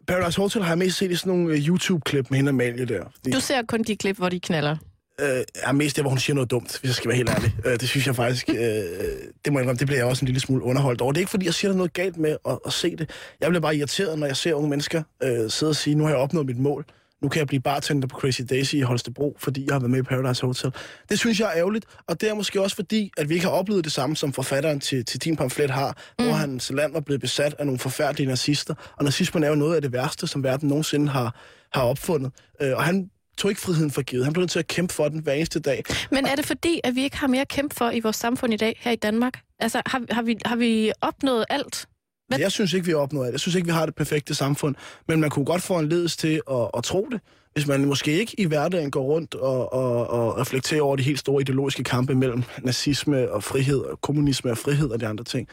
Paradise 0.08 0.42
Hotel 0.42 0.62
har 0.64 0.70
jeg 0.70 0.78
mest 0.78 0.98
set 0.98 1.12
i 1.12 1.16
sådan 1.16 1.34
nogle 1.34 1.54
øh, 1.54 1.68
YouTube-klip 1.68 2.30
med 2.32 2.38
hende 2.38 2.50
Amalie 2.50 2.86
der. 2.86 3.04
Fordi, 3.16 3.32
Du 3.32 3.40
ser 3.40 3.62
kun 3.62 3.84
de 3.84 3.96
klip, 3.96 4.18
hvor 4.18 4.30
de 4.30 4.40
knaller. 4.40 4.78
Øh, 5.22 5.44
er 5.56 5.72
mest 5.72 5.96
der, 5.96 6.02
hvor 6.02 6.10
hun 6.10 6.20
siger 6.20 6.36
noget 6.36 6.52
dumt, 6.52 6.80
hvis 6.80 6.90
jeg 6.90 6.96
skal 6.96 7.10
være 7.10 7.18
helt 7.18 7.30
ærlig. 7.30 7.56
Øh, 7.66 7.80
det 7.80 7.90
synes 7.90 8.08
jeg 8.08 8.16
faktisk, 8.16 8.50
øh, 8.50 8.56
det 8.56 9.54
må 9.54 9.60
jeg 9.60 9.64
indrømme, 9.64 9.80
det 9.80 9.88
bliver 9.88 10.00
jeg 10.00 10.06
også 10.06 10.26
en 10.26 10.28
lille 10.28 10.42
smule 10.42 10.64
underholdt 10.64 11.02
over. 11.02 11.12
Det 11.12 11.18
er 11.18 11.22
ikke, 11.22 11.32
fordi 11.32 11.46
jeg 11.46 11.54
siger, 11.54 11.72
er 11.72 11.76
noget 11.76 11.94
galt 11.94 12.18
med 12.18 12.38
at, 12.48 12.60
at 12.66 12.74
se 12.74 12.96
det. 12.96 13.10
Jeg 13.42 13.50
bliver 13.50 13.62
bare 13.62 13.76
irriteret, 13.76 14.20
når 14.20 14.28
jeg 14.28 14.38
ser 14.38 14.54
unge 14.54 14.70
mennesker 14.70 15.04
øh, 15.24 15.50
sidde 15.50 15.70
og 15.70 15.76
sige, 15.76 15.96
nu 15.96 16.04
har 16.04 16.12
jeg 16.12 16.20
opnået 16.20 16.46
mit 16.46 16.60
mål. 16.60 16.86
Nu 17.22 17.30
kan 17.30 17.40
jeg 17.40 17.48
blive 17.48 17.62
bartender 17.62 18.08
på 18.08 18.20
Crazy 18.20 18.42
Daisy 18.50 18.76
i 18.76 18.82
Holstebro, 18.82 19.36
fordi 19.40 19.66
jeg 19.66 19.74
har 19.74 19.80
været 19.80 19.92
med 19.92 20.00
i 20.00 20.02
Paradise 20.02 20.46
Hotel. 20.46 20.72
Det 21.10 21.20
synes 21.20 21.40
jeg 21.40 21.48
er 21.48 21.58
ærgerligt, 21.58 21.86
og 22.08 22.22
det 22.22 22.30
er 22.30 22.34
måske 22.34 22.62
også 22.62 22.76
fordi, 22.76 23.12
at 23.18 23.30
vi 23.30 23.34
ikke 23.34 23.46
har 23.46 23.54
oplevet 23.54 23.84
det 23.84 23.92
samme, 23.92 24.16
som 24.16 24.34
forfatteren 24.34 24.80
til, 24.80 25.06
til 25.06 25.22
din 25.22 25.36
pamflet 25.36 25.70
har, 25.70 25.98
mm. 26.20 26.26
hvor 26.26 26.34
hans 26.34 26.72
land 26.72 26.94
var 26.94 27.00
blevet 27.00 27.22
besat 27.22 27.56
af 27.60 27.66
nogle 27.66 27.80
forfærdelige 27.80 28.28
nazister. 28.28 28.74
Og 28.98 29.04
nazismen 29.04 29.44
er 29.44 29.50
jo 29.50 29.56
noget 29.56 29.76
af 29.76 29.82
det 29.82 29.94
værste, 29.94 30.28
som 30.28 30.44
verden 30.44 30.70
nogensinde 30.70 31.08
har, 31.08 31.36
har 31.74 31.82
opfundet. 31.82 32.32
Øh, 32.62 32.76
og 32.76 32.84
han 32.84 33.10
tog 33.38 33.52
ikke 33.52 33.62
friheden 33.62 33.92
for 33.92 34.02
givet. 34.02 34.24
Han 34.24 34.34
blev 34.34 34.42
nødt 34.42 34.52
til 34.52 34.60
at 34.60 34.68
kæmpe 34.68 34.94
for 34.94 35.08
den 35.08 35.20
hver 35.20 35.34
eneste 35.34 35.60
dag. 35.60 35.84
Men 36.12 36.26
er 36.26 36.36
det 36.36 36.46
fordi, 36.46 36.82
at 36.84 36.96
vi 36.96 37.04
ikke 37.04 37.18
har 37.18 37.28
mere 37.28 37.42
at 37.42 37.48
kæmpe 37.48 37.76
for 37.76 37.92
i 37.92 38.00
vores 38.00 38.16
samfund 38.16 38.54
i 38.54 38.58
dag, 38.58 38.80
her 38.82 38.92
i 38.92 38.96
Danmark? 38.96 39.40
Altså, 39.60 39.82
har, 39.86 40.02
har, 40.10 40.22
vi, 40.22 40.38
har 40.46 40.56
vi 40.56 40.92
opnået 41.02 41.46
alt? 41.50 41.88
Hvad? 42.28 42.40
Jeg 42.40 42.52
synes 42.52 42.74
ikke, 42.74 42.86
vi 42.86 42.92
har 42.92 43.00
opnået 43.00 43.26
alt. 43.26 43.32
Jeg 43.32 43.40
synes 43.40 43.56
ikke, 43.56 43.66
vi 43.66 43.72
har 43.72 43.86
det 43.86 43.96
perfekte 43.96 44.36
samfund. 44.36 44.76
Men 45.08 45.22
man 45.22 45.30
kunne 45.30 45.46
godt 45.46 45.62
få 45.62 45.80
en 45.80 45.90
ledelse 45.90 46.18
til 46.18 46.42
at, 46.52 46.70
at 46.78 46.84
tro 46.84 47.08
det. 47.12 47.22
Hvis 47.54 47.68
man 47.68 47.86
måske 47.86 48.12
ikke 48.12 48.40
i 48.40 48.46
hverdagen 48.46 48.92
går 48.92 49.04
rundt 49.04 49.36
og, 49.36 49.74
og, 49.74 50.08
og 50.08 50.38
reflekterer 50.38 50.82
over 50.82 50.96
de 50.96 51.04
helt 51.04 51.20
store 51.20 51.42
ideologiske 51.42 51.84
kampe 51.84 52.16
mellem 52.16 52.44
nazisme 52.64 53.32
og 53.32 53.44
frihed, 53.44 53.80
og 53.80 54.02
kommunisme 54.02 54.52
og 54.52 54.58
frihed 54.58 54.90
og 54.90 55.00
de 55.00 55.08
andre 55.08 55.24
ting. 55.24 55.48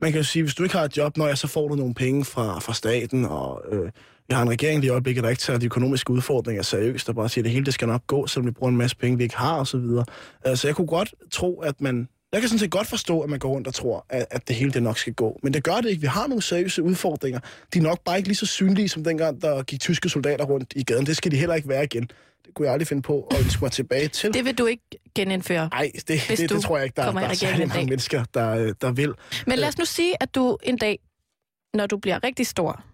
Man 0.00 0.12
kan 0.12 0.18
jo 0.18 0.24
sige, 0.24 0.42
hvis 0.42 0.54
du 0.54 0.62
ikke 0.62 0.76
har 0.76 0.84
et 0.84 0.96
job, 0.96 1.16
når 1.16 1.26
jeg 1.26 1.38
så 1.38 1.46
får 1.46 1.68
du 1.68 1.74
nogle 1.74 1.94
penge 1.94 2.24
fra, 2.24 2.58
fra 2.58 2.74
staten, 2.74 3.24
og 3.24 3.62
øh, 3.72 3.90
jeg 4.28 4.36
har 4.36 4.42
en 4.42 4.50
regering 4.50 4.80
lige 4.80 4.88
i 4.88 4.90
øjeblikket, 4.90 5.24
der 5.24 5.30
ikke 5.30 5.40
tager 5.40 5.58
de 5.58 5.66
økonomiske 5.66 6.10
udfordringer 6.10 6.62
seriøst, 6.62 7.06
der 7.06 7.12
bare 7.12 7.28
siger, 7.28 7.42
at 7.42 7.44
det 7.44 7.52
hele 7.52 7.64
det 7.66 7.74
skal 7.74 7.88
nok 7.88 8.06
gå, 8.06 8.26
selvom 8.26 8.46
vi 8.46 8.50
bruger 8.50 8.70
en 8.70 8.76
masse 8.76 8.96
penge, 8.96 9.18
vi 9.18 9.22
ikke 9.24 9.36
har 9.36 9.60
osv. 9.60 9.76
Øh, 10.46 10.56
Så 10.56 10.68
jeg 10.68 10.74
kunne 10.76 10.86
godt 10.86 11.14
tro, 11.32 11.60
at 11.60 11.80
man 11.80 12.08
jeg 12.32 12.40
kan 12.40 12.48
sådan 12.48 12.58
set 12.58 12.70
godt 12.70 12.86
forstå, 12.86 13.20
at 13.20 13.30
man 13.30 13.38
går 13.38 13.48
rundt 13.48 13.66
og 13.66 13.74
tror, 13.74 14.06
at, 14.08 14.26
at 14.30 14.48
det 14.48 14.56
hele 14.56 14.72
det 14.72 14.82
nok 14.82 14.98
skal 14.98 15.12
gå. 15.14 15.38
Men 15.42 15.54
det 15.54 15.64
gør 15.64 15.74
det 15.76 15.88
ikke. 15.88 16.00
Vi 16.00 16.06
har 16.06 16.26
nogle 16.26 16.42
seriøse 16.42 16.82
udfordringer. 16.82 17.40
De 17.74 17.78
er 17.78 17.82
nok 17.82 18.00
bare 18.04 18.16
ikke 18.16 18.28
lige 18.28 18.36
så 18.36 18.46
synlige, 18.46 18.88
som 18.88 19.04
dengang, 19.04 19.42
der 19.42 19.62
gik 19.62 19.80
tyske 19.80 20.08
soldater 20.08 20.44
rundt 20.44 20.72
i 20.76 20.82
gaden. 20.82 21.06
Det 21.06 21.16
skal 21.16 21.30
de 21.32 21.36
heller 21.36 21.54
ikke 21.54 21.68
være 21.68 21.84
igen. 21.84 22.02
Det 22.46 22.54
kunne 22.54 22.66
jeg 22.66 22.72
aldrig 22.72 22.86
finde 22.88 23.02
på 23.02 23.28
at 23.30 23.40
ønske 23.44 23.64
mig 23.64 23.72
tilbage 23.72 24.08
til. 24.08 24.34
Det 24.34 24.44
vil 24.44 24.58
du 24.58 24.66
ikke 24.66 24.82
genindføre. 25.14 25.68
Nej, 25.72 25.90
det, 26.08 26.20
det, 26.28 26.50
det 26.50 26.62
tror 26.62 26.76
jeg 26.76 26.84
ikke, 26.84 26.96
der, 26.96 27.12
der 27.12 27.20
er 27.20 27.34
særlig 27.34 27.68
mange 27.68 27.86
mennesker, 27.86 28.24
der, 28.34 28.50
øh, 28.50 28.74
der 28.80 28.92
vil. 28.92 29.14
Men 29.46 29.58
lad 29.58 29.68
os 29.68 29.78
nu 29.78 29.84
sige, 29.84 30.22
at 30.22 30.34
du 30.34 30.58
en 30.62 30.76
dag, 30.78 30.98
når 31.74 31.86
du 31.86 31.96
bliver 31.96 32.24
rigtig 32.24 32.46
stor, 32.46 32.84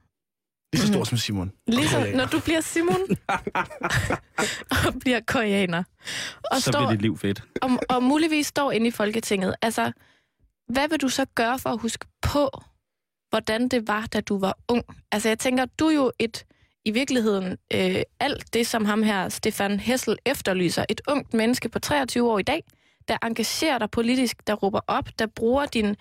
Lige 0.72 0.82
så 0.82 0.86
stor 0.92 1.04
som 1.04 1.18
Simon. 1.18 1.52
ligesom 1.66 2.00
Koreaner. 2.00 2.16
når 2.16 2.26
du 2.26 2.40
bliver 2.40 2.60
Simon 2.60 3.00
og 4.86 4.94
bliver 5.00 5.20
koreaner, 5.26 5.82
og, 6.50 6.60
Så 6.62 6.70
bliver 6.70 6.82
står, 6.82 6.90
dit 6.90 7.02
liv 7.02 7.18
fedt. 7.18 7.42
og, 7.62 7.70
og 7.88 8.02
muligvis 8.02 8.46
står 8.46 8.72
inde 8.72 8.86
i 8.86 8.90
Folketinget, 8.90 9.54
altså, 9.62 9.92
hvad 10.68 10.88
vil 10.88 11.00
du 11.00 11.08
så 11.08 11.24
gøre 11.34 11.58
for 11.58 11.70
at 11.70 11.80
huske 11.80 12.06
på, 12.22 12.50
hvordan 13.30 13.68
det 13.68 13.88
var, 13.88 14.06
da 14.12 14.20
du 14.20 14.38
var 14.38 14.58
ung? 14.68 14.84
Altså, 15.12 15.28
jeg 15.28 15.38
tænker, 15.38 15.66
du 15.78 15.86
er 15.86 15.92
jo 15.94 16.12
et, 16.18 16.44
i 16.84 16.90
virkeligheden, 16.90 17.56
øh, 17.74 18.02
alt 18.20 18.54
det, 18.54 18.66
som 18.66 18.84
ham 18.84 19.02
her, 19.02 19.28
Stefan 19.28 19.80
Hessel, 19.80 20.16
efterlyser. 20.26 20.84
Et 20.88 21.00
ungt 21.08 21.34
menneske 21.34 21.68
på 21.68 21.78
23 21.78 22.30
år 22.30 22.38
i 22.38 22.42
dag, 22.42 22.62
der 23.08 23.16
engagerer 23.22 23.78
dig 23.78 23.90
politisk, 23.90 24.46
der 24.46 24.54
råber 24.54 24.80
op, 24.86 25.08
der 25.18 25.26
bruger 25.26 25.66
din 25.66 25.96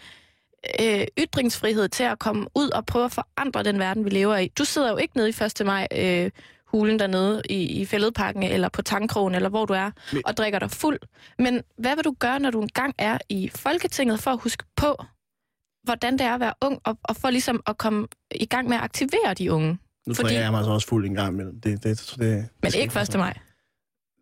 øh, 0.81 1.07
ytringsfrihed 1.19 1.89
til 1.89 2.03
at 2.03 2.19
komme 2.19 2.47
ud 2.55 2.69
og 2.69 2.85
prøve 2.85 3.05
at 3.05 3.11
forandre 3.11 3.63
den 3.63 3.79
verden, 3.79 4.05
vi 4.05 4.09
lever 4.09 4.37
i. 4.37 4.47
Du 4.47 4.65
sidder 4.65 4.89
jo 4.91 4.97
ikke 4.97 5.17
nede 5.17 5.29
i 5.29 5.33
1. 5.61 5.65
maj 5.65 5.87
øh, 5.97 6.31
hulen 6.65 6.99
dernede 6.99 7.41
i, 7.49 7.63
i 7.81 7.85
fældeparken 7.85 8.43
eller 8.43 8.69
på 8.69 8.81
tankkrogen, 8.81 9.35
eller 9.35 9.49
hvor 9.49 9.65
du 9.65 9.73
er, 9.73 9.91
Men- 10.13 10.21
og 10.25 10.37
drikker 10.37 10.59
dig 10.59 10.71
fuld. 10.71 10.99
Men 11.39 11.61
hvad 11.77 11.95
vil 11.95 12.03
du 12.03 12.15
gøre, 12.19 12.39
når 12.39 12.51
du 12.51 12.61
engang 12.61 12.95
er 12.97 13.17
i 13.29 13.49
Folketinget, 13.55 14.19
for 14.19 14.31
at 14.31 14.39
huske 14.41 14.63
på, 14.75 15.03
hvordan 15.83 16.13
det 16.13 16.21
er 16.21 16.33
at 16.33 16.39
være 16.39 16.53
ung, 16.61 16.79
og, 16.83 16.97
og 17.03 17.15
for 17.15 17.29
ligesom 17.29 17.63
at 17.67 17.77
komme 17.77 18.07
i 18.35 18.45
gang 18.45 18.69
med 18.69 18.77
at 18.77 18.83
aktivere 18.83 19.33
de 19.37 19.51
unge? 19.53 19.77
Nu 20.07 20.13
Fordi- 20.13 20.33
jeg 20.33 20.51
mig 20.51 20.57
altså 20.57 20.71
også 20.71 20.87
fuld 20.87 21.05
en 21.05 21.13
gang 21.13 21.33
imellem. 21.33 21.61
Det, 21.61 21.83
det, 21.83 21.99
det, 21.99 22.15
det, 22.19 22.49
Men 22.63 22.71
ikke 22.75 22.99
1. 22.99 23.13
maj. 23.17 23.37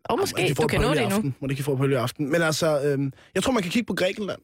Og 0.04 0.18
måske, 0.18 0.54
får 0.56 0.62
du 0.62 0.68
kan 0.68 0.80
nå 0.80 0.90
det 0.94 0.98
aften. 0.98 1.34
Må 1.40 1.46
det 1.46 1.50
ikke 1.52 1.62
få 1.62 1.76
på 1.76 1.84
i 1.84 1.92
aften. 1.94 2.30
Men 2.32 2.42
altså, 2.42 2.82
øhm, 2.82 3.12
jeg 3.34 3.42
tror, 3.42 3.52
man 3.52 3.62
kan 3.62 3.72
kigge 3.72 3.86
på 3.86 3.94
Grækenland. 3.94 4.40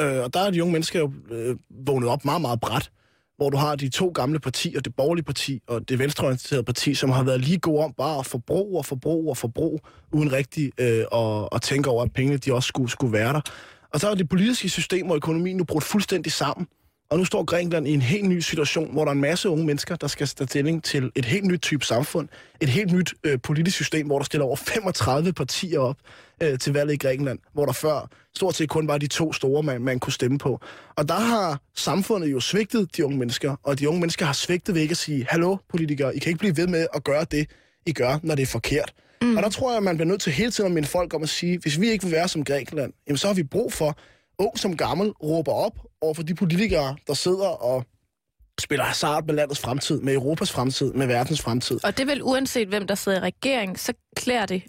Øh, 0.00 0.24
og 0.24 0.34
der 0.34 0.40
er 0.40 0.50
de 0.50 0.62
unge 0.62 0.72
mennesker 0.72 1.00
jo 1.00 1.12
øh, 1.30 1.56
vågnet 1.86 2.08
op 2.08 2.24
meget, 2.24 2.40
meget 2.40 2.60
bræt. 2.60 2.90
Hvor 3.36 3.50
du 3.50 3.56
har 3.56 3.76
de 3.76 3.88
to 3.88 4.08
gamle 4.14 4.38
partier, 4.38 4.80
det 4.80 4.96
borgerlige 4.96 5.24
parti 5.24 5.60
og 5.66 5.88
det 5.88 5.98
venstreorienterede 5.98 6.64
parti, 6.64 6.94
som 6.94 7.10
har 7.10 7.22
været 7.22 7.40
lige 7.40 7.58
gode 7.58 7.84
om 7.84 7.92
bare 7.98 8.18
at 8.18 8.26
forbruge 8.26 8.78
og 8.78 8.86
forbruge 8.86 9.30
og 9.30 9.36
forbruge, 9.36 9.78
uden 10.12 10.32
rigtig 10.32 10.72
øh, 10.80 11.04
at, 11.12 11.48
at 11.52 11.62
tænke 11.62 11.90
over, 11.90 12.02
at 12.02 12.12
pengene 12.12 12.36
de 12.36 12.52
også 12.52 12.66
skulle, 12.66 12.90
skulle 12.90 13.12
være 13.12 13.32
der. 13.32 13.40
Og 13.94 14.00
så 14.00 14.10
er 14.10 14.14
det 14.14 14.28
politiske 14.28 14.68
system 14.68 15.10
og 15.10 15.16
økonomien 15.16 15.56
nu 15.56 15.64
brudt 15.64 15.84
fuldstændig 15.84 16.32
sammen. 16.32 16.66
Og 17.10 17.18
nu 17.18 17.24
står 17.24 17.44
Grækenland 17.44 17.88
i 17.88 17.94
en 17.94 18.02
helt 18.02 18.28
ny 18.28 18.38
situation, 18.38 18.92
hvor 18.92 19.04
der 19.04 19.10
er 19.10 19.14
en 19.14 19.20
masse 19.20 19.48
unge 19.48 19.66
mennesker, 19.66 19.96
der 19.96 20.06
skal 20.06 20.26
tage 20.26 20.48
stilling 20.48 20.84
til 20.84 21.10
et 21.14 21.24
helt 21.24 21.44
nyt 21.44 21.62
type 21.62 21.84
samfund. 21.84 22.28
Et 22.60 22.68
helt 22.68 22.92
nyt 22.92 23.14
øh, 23.24 23.38
politisk 23.42 23.76
system, 23.76 24.06
hvor 24.06 24.18
der 24.18 24.24
stiller 24.24 24.44
over 24.44 24.56
35 24.56 25.32
partier 25.32 25.78
op 25.78 25.96
øh, 26.42 26.58
til 26.58 26.72
valget 26.72 26.94
i 26.94 26.96
Grækenland, 26.96 27.38
hvor 27.52 27.66
der 27.66 27.72
før 27.72 28.08
stort 28.36 28.54
set 28.54 28.68
kun 28.68 28.88
var 28.88 28.98
de 28.98 29.06
to 29.06 29.32
store, 29.32 29.62
man, 29.62 29.80
man 29.80 29.98
kunne 29.98 30.12
stemme 30.12 30.38
på. 30.38 30.60
Og 30.96 31.08
der 31.08 31.14
har 31.14 31.60
samfundet 31.76 32.32
jo 32.32 32.40
svigtet 32.40 32.96
de 32.96 33.04
unge 33.04 33.18
mennesker, 33.18 33.56
og 33.62 33.78
de 33.78 33.88
unge 33.88 34.00
mennesker 34.00 34.26
har 34.26 34.32
svigtet 34.32 34.74
ved 34.74 34.82
ikke 34.82 34.92
at 34.92 34.96
sige, 34.96 35.26
hallo 35.28 35.56
politikere, 35.68 36.16
I 36.16 36.18
kan 36.18 36.30
ikke 36.30 36.38
blive 36.38 36.56
ved 36.56 36.66
med 36.66 36.86
at 36.94 37.04
gøre 37.04 37.24
det, 37.30 37.46
I 37.86 37.92
gør, 37.92 38.18
når 38.22 38.34
det 38.34 38.42
er 38.42 38.46
forkert. 38.46 38.94
Mm. 39.22 39.36
Og 39.36 39.42
der 39.42 39.48
tror 39.48 39.70
jeg, 39.70 39.76
at 39.76 39.82
man 39.82 39.96
bliver 39.96 40.08
nødt 40.08 40.20
til 40.20 40.32
hele 40.32 40.50
tiden 40.50 40.70
at 40.70 40.74
minde 40.74 40.88
folk 40.88 41.14
om 41.14 41.22
at 41.22 41.28
sige, 41.28 41.58
hvis 41.58 41.80
vi 41.80 41.90
ikke 41.90 42.04
vil 42.04 42.12
være 42.12 42.28
som 42.28 42.44
Grækenland, 42.44 42.92
jamen 43.06 43.18
så 43.18 43.26
har 43.26 43.34
vi 43.34 43.42
brug 43.42 43.72
for, 43.72 43.98
ung 44.38 44.58
som 44.58 44.76
gammel, 44.76 45.10
råber 45.10 45.52
op 45.52 45.89
over 46.00 46.14
for 46.14 46.22
de 46.22 46.34
politikere, 46.34 46.96
der 47.06 47.14
sidder 47.14 47.48
og 47.48 47.84
spiller 48.60 48.84
hasard 48.84 49.26
med 49.26 49.34
landets 49.34 49.60
fremtid, 49.60 50.00
med 50.00 50.14
Europas 50.14 50.52
fremtid, 50.52 50.92
med 50.92 51.06
verdens 51.06 51.42
fremtid. 51.42 51.84
Og 51.84 51.98
det 51.98 52.06
vel 52.06 52.22
uanset, 52.22 52.68
hvem 52.68 52.86
der 52.86 52.94
sidder 52.94 53.18
i 53.18 53.20
regering, 53.20 53.78
så 53.78 53.92
klæder 54.16 54.46
det 54.46 54.62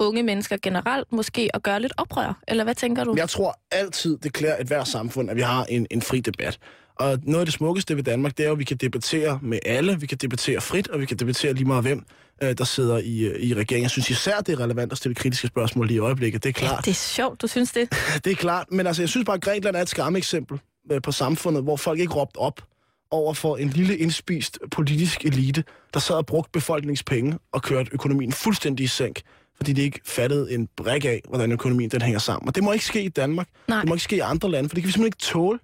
unge 0.00 0.22
mennesker 0.22 0.56
generelt 0.62 1.12
måske 1.12 1.50
at 1.54 1.62
gøre 1.62 1.80
lidt 1.80 1.92
oprør? 1.96 2.42
Eller 2.48 2.64
hvad 2.64 2.74
tænker 2.74 3.04
du? 3.04 3.14
Jeg 3.16 3.28
tror 3.28 3.60
altid, 3.70 4.18
det 4.18 4.32
klæder 4.32 4.56
et 4.60 4.66
hvert 4.66 4.88
samfund, 4.88 5.30
at 5.30 5.36
vi 5.36 5.42
har 5.42 5.64
en, 5.64 5.86
en 5.90 6.02
fri 6.02 6.20
debat. 6.20 6.58
Og 6.94 7.18
noget 7.22 7.40
af 7.40 7.46
det 7.46 7.54
smukkeste 7.54 7.96
ved 7.96 8.02
Danmark, 8.02 8.38
det 8.38 8.44
er 8.44 8.46
jo, 8.48 8.52
at 8.52 8.58
vi 8.58 8.64
kan 8.64 8.76
debattere 8.76 9.38
med 9.42 9.58
alle, 9.66 10.00
vi 10.00 10.06
kan 10.06 10.18
debattere 10.18 10.60
frit, 10.60 10.88
og 10.88 11.00
vi 11.00 11.06
kan 11.06 11.16
debattere 11.16 11.52
lige 11.52 11.64
meget 11.64 11.82
hvem, 11.84 12.04
der 12.42 12.64
sidder 12.64 12.98
i, 12.98 13.18
øh, 13.18 13.42
i 13.42 13.54
regeringen. 13.54 13.82
Jeg 13.82 13.90
synes 13.90 14.10
især, 14.10 14.40
det 14.40 14.52
er 14.52 14.60
relevant 14.60 14.92
at 14.92 14.98
stille 14.98 15.14
kritiske 15.14 15.46
spørgsmål 15.46 15.86
lige 15.86 15.96
i 15.96 15.98
øjeblikket. 15.98 16.42
Det 16.42 16.48
er 16.48 16.52
klart. 16.52 16.84
Det 16.84 16.90
er 16.90 16.94
sjovt, 16.94 17.42
du 17.42 17.46
synes 17.46 17.72
det? 17.72 17.88
det 18.24 18.32
er 18.32 18.36
klart, 18.36 18.66
men 18.70 18.86
altså, 18.86 19.02
jeg 19.02 19.08
synes 19.08 19.24
bare, 19.24 19.36
at 19.36 19.42
Grækenland 19.42 19.76
er 19.76 19.82
et 19.82 19.88
skræmme-eksempel 19.88 20.60
øh, 20.92 21.02
på 21.02 21.12
samfundet, 21.12 21.62
hvor 21.62 21.76
folk 21.76 22.00
ikke 22.00 22.14
råbte 22.14 22.38
op 22.38 22.62
over 23.10 23.34
for 23.34 23.56
en 23.56 23.68
lille 23.68 23.98
indspist 23.98 24.58
politisk 24.70 25.24
elite, 25.24 25.64
der 25.94 26.00
sad 26.00 26.16
og 26.16 26.26
brugte 26.26 26.50
befolkningspenge 26.52 27.38
og 27.52 27.62
kørte 27.62 27.90
økonomien 27.92 28.32
fuldstændig 28.32 28.84
i 28.84 28.86
sænk, 28.86 29.22
fordi 29.56 29.72
de 29.72 29.82
ikke 29.82 30.00
fattede 30.04 30.52
en 30.54 30.68
brik 30.76 31.04
af, 31.04 31.22
hvordan 31.28 31.52
økonomien 31.52 31.90
den 31.90 32.02
hænger 32.02 32.18
sammen. 32.18 32.48
Og 32.48 32.54
det 32.54 32.64
må 32.64 32.72
ikke 32.72 32.84
ske 32.84 33.02
i 33.02 33.08
Danmark. 33.08 33.48
Nej. 33.68 33.80
Det 33.80 33.88
må 33.88 33.94
ikke 33.94 34.04
ske 34.04 34.16
i 34.16 34.20
andre 34.20 34.50
lande, 34.50 34.68
for 34.68 34.74
det 34.74 34.82
kan 34.82 34.88
vi 34.88 34.92
simpelthen 34.92 35.06
ikke 35.06 35.32
tåle. 35.32 35.58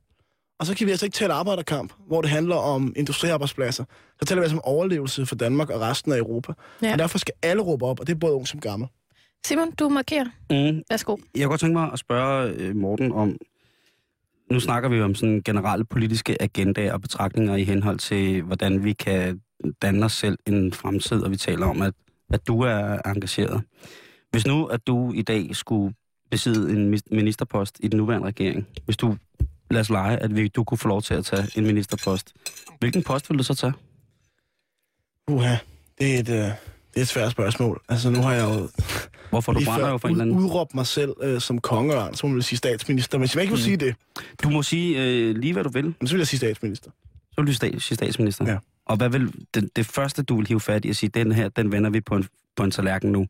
Og 0.59 0.66
så 0.66 0.74
kan 0.74 0.86
vi 0.86 0.90
altså 0.90 1.07
ikke 1.07 1.14
tale 1.14 1.32
arbejderkamp, 1.32 1.92
hvor 2.07 2.20
det 2.20 2.30
handler 2.30 2.57
om 2.57 2.92
industriarbejdspladser. 2.96 3.84
Så 4.20 4.24
taler 4.26 4.40
vi 4.40 4.44
altså 4.44 4.57
om 4.57 4.64
overlevelse 4.64 5.26
for 5.26 5.34
Danmark 5.34 5.70
og 5.70 5.80
resten 5.80 6.12
af 6.12 6.18
Europa. 6.18 6.53
Ja. 6.82 6.92
Og 6.92 6.98
derfor 6.98 7.18
skal 7.18 7.34
alle 7.42 7.62
råbe 7.62 7.84
op, 7.84 8.00
og 8.00 8.07
det 8.07 8.14
er 8.14 8.18
både 8.18 8.32
ung 8.32 8.48
som 8.48 8.61
gammel. 8.61 8.88
Simon, 9.46 9.70
du 9.70 9.88
markerer. 9.88 10.24
Mm. 10.50 10.82
Værsgo. 10.90 11.16
Jeg 11.34 11.42
kunne 11.42 11.48
godt 11.48 11.61
tænke 11.61 11.72
mig 11.72 11.92
at 11.92 11.98
spørge 11.98 12.53
øh, 12.53 12.76
Morten 12.76 13.12
om, 13.12 13.36
nu 14.50 14.61
snakker 14.61 14.88
vi 14.88 14.96
jo 14.96 15.05
om 15.05 15.14
sådan 15.14 15.42
generelle 15.44 15.84
politiske 15.84 16.42
agendaer 16.42 16.92
og 16.92 17.00
betragtninger 17.00 17.57
i 17.57 17.64
henhold 17.64 17.98
til, 17.98 18.42
hvordan 18.42 18.84
vi 18.84 18.92
kan 18.92 19.40
danne 19.82 20.05
os 20.05 20.12
selv 20.12 20.38
en 20.46 20.72
fremtid, 20.72 21.22
og 21.22 21.30
vi 21.30 21.36
taler 21.36 21.66
om, 21.66 21.82
at, 21.82 21.94
at 22.32 22.46
du 22.46 22.61
er 22.61 22.98
engageret. 23.07 23.62
Hvis 24.30 24.46
nu, 24.46 24.64
at 24.64 24.86
du 24.86 25.12
i 25.12 25.22
dag 25.22 25.57
skulle 25.57 25.94
besidde 26.30 26.72
en 26.72 27.00
ministerpost 27.11 27.80
i 27.80 27.88
den 27.88 27.96
nuværende 27.96 28.26
regering, 28.26 28.66
hvis 28.84 28.96
du, 28.96 29.16
lad 29.73 29.81
os 29.81 29.91
lege, 29.91 30.16
at 30.16 30.37
vi, 30.37 30.49
du 30.49 30.64
kunne 30.64 30.79
få 30.79 30.89
lov 30.89 31.03
til 31.03 31.14
at 31.14 31.25
tage 31.25 31.49
en 31.57 31.66
ministerpost, 31.66 32.33
hvilken 32.79 33.03
post 33.03 33.31
vil 33.31 33.39
du 33.39 33.43
så 33.43 33.55
tage? 33.55 33.73
Uha, 35.29 35.57
det 35.99 36.14
er 36.14 36.18
et, 36.18 36.29
øh, 36.29 36.35
det 36.37 36.53
er 36.97 37.01
et 37.01 37.09
svært 37.09 37.33
spørgsmål. 37.33 37.81
Altså, 37.89 38.11
nu 38.11 38.23
har 38.23 38.33
jeg 38.35 38.45
jo... 38.45 38.68
Hvorfor 39.31 39.53
du 39.53 39.61
brænder 39.64 39.89
jo 39.91 39.99
for 39.99 40.09
en 40.09 40.12
eller 40.14 40.25
anden... 40.25 40.37
udråbt 40.39 40.75
mig 40.75 40.87
selv 40.87 41.12
øh, 41.23 41.41
som 41.41 41.59
kongeørn, 41.61 42.14
så 42.14 42.27
må 42.27 42.33
man 42.33 42.43
sige 42.43 42.57
statsminister. 42.59 43.18
Men 43.18 43.23
hvis 43.23 43.35
jeg 43.35 43.43
ikke 43.43 43.51
må 43.53 43.57
Mm. 43.57 43.62
sige 43.62 43.77
det, 43.77 43.95
Du 44.43 44.51
må 44.51 44.62
sige 44.62 45.03
øh, 45.05 45.37
lige, 45.37 45.53
hvad 45.53 45.64
du 45.64 45.70
vil. 45.70 45.95
så 46.05 46.12
vil 46.12 46.18
jeg 46.18 46.27
sige 46.27 46.39
statsminister. 46.39 46.91
Så 47.33 47.35
vil 47.41 47.47
du 47.47 47.53
stat, 47.55 47.83
sige 47.83 47.95
statsminister. 47.97 48.51
Ja. 48.51 48.59
Og 48.87 48.97
hvad 48.97 49.09
vil 49.09 49.33
det, 49.55 49.77
det 49.77 49.87
første, 49.87 50.23
du 50.23 50.37
vil 50.37 50.47
hive 50.47 50.61
fat 50.61 50.85
i 50.85 50.89
at 50.89 50.97
sige, 50.97 51.11
den 51.11 51.33
her, 51.33 51.49
den 51.49 51.73
vender 51.73 51.91
vi 51.91 52.01
på 52.01 52.16
en, 52.16 52.25
på 52.57 52.64
en 52.64 52.70
tallerken 52.70 53.12
nu, 53.12 53.27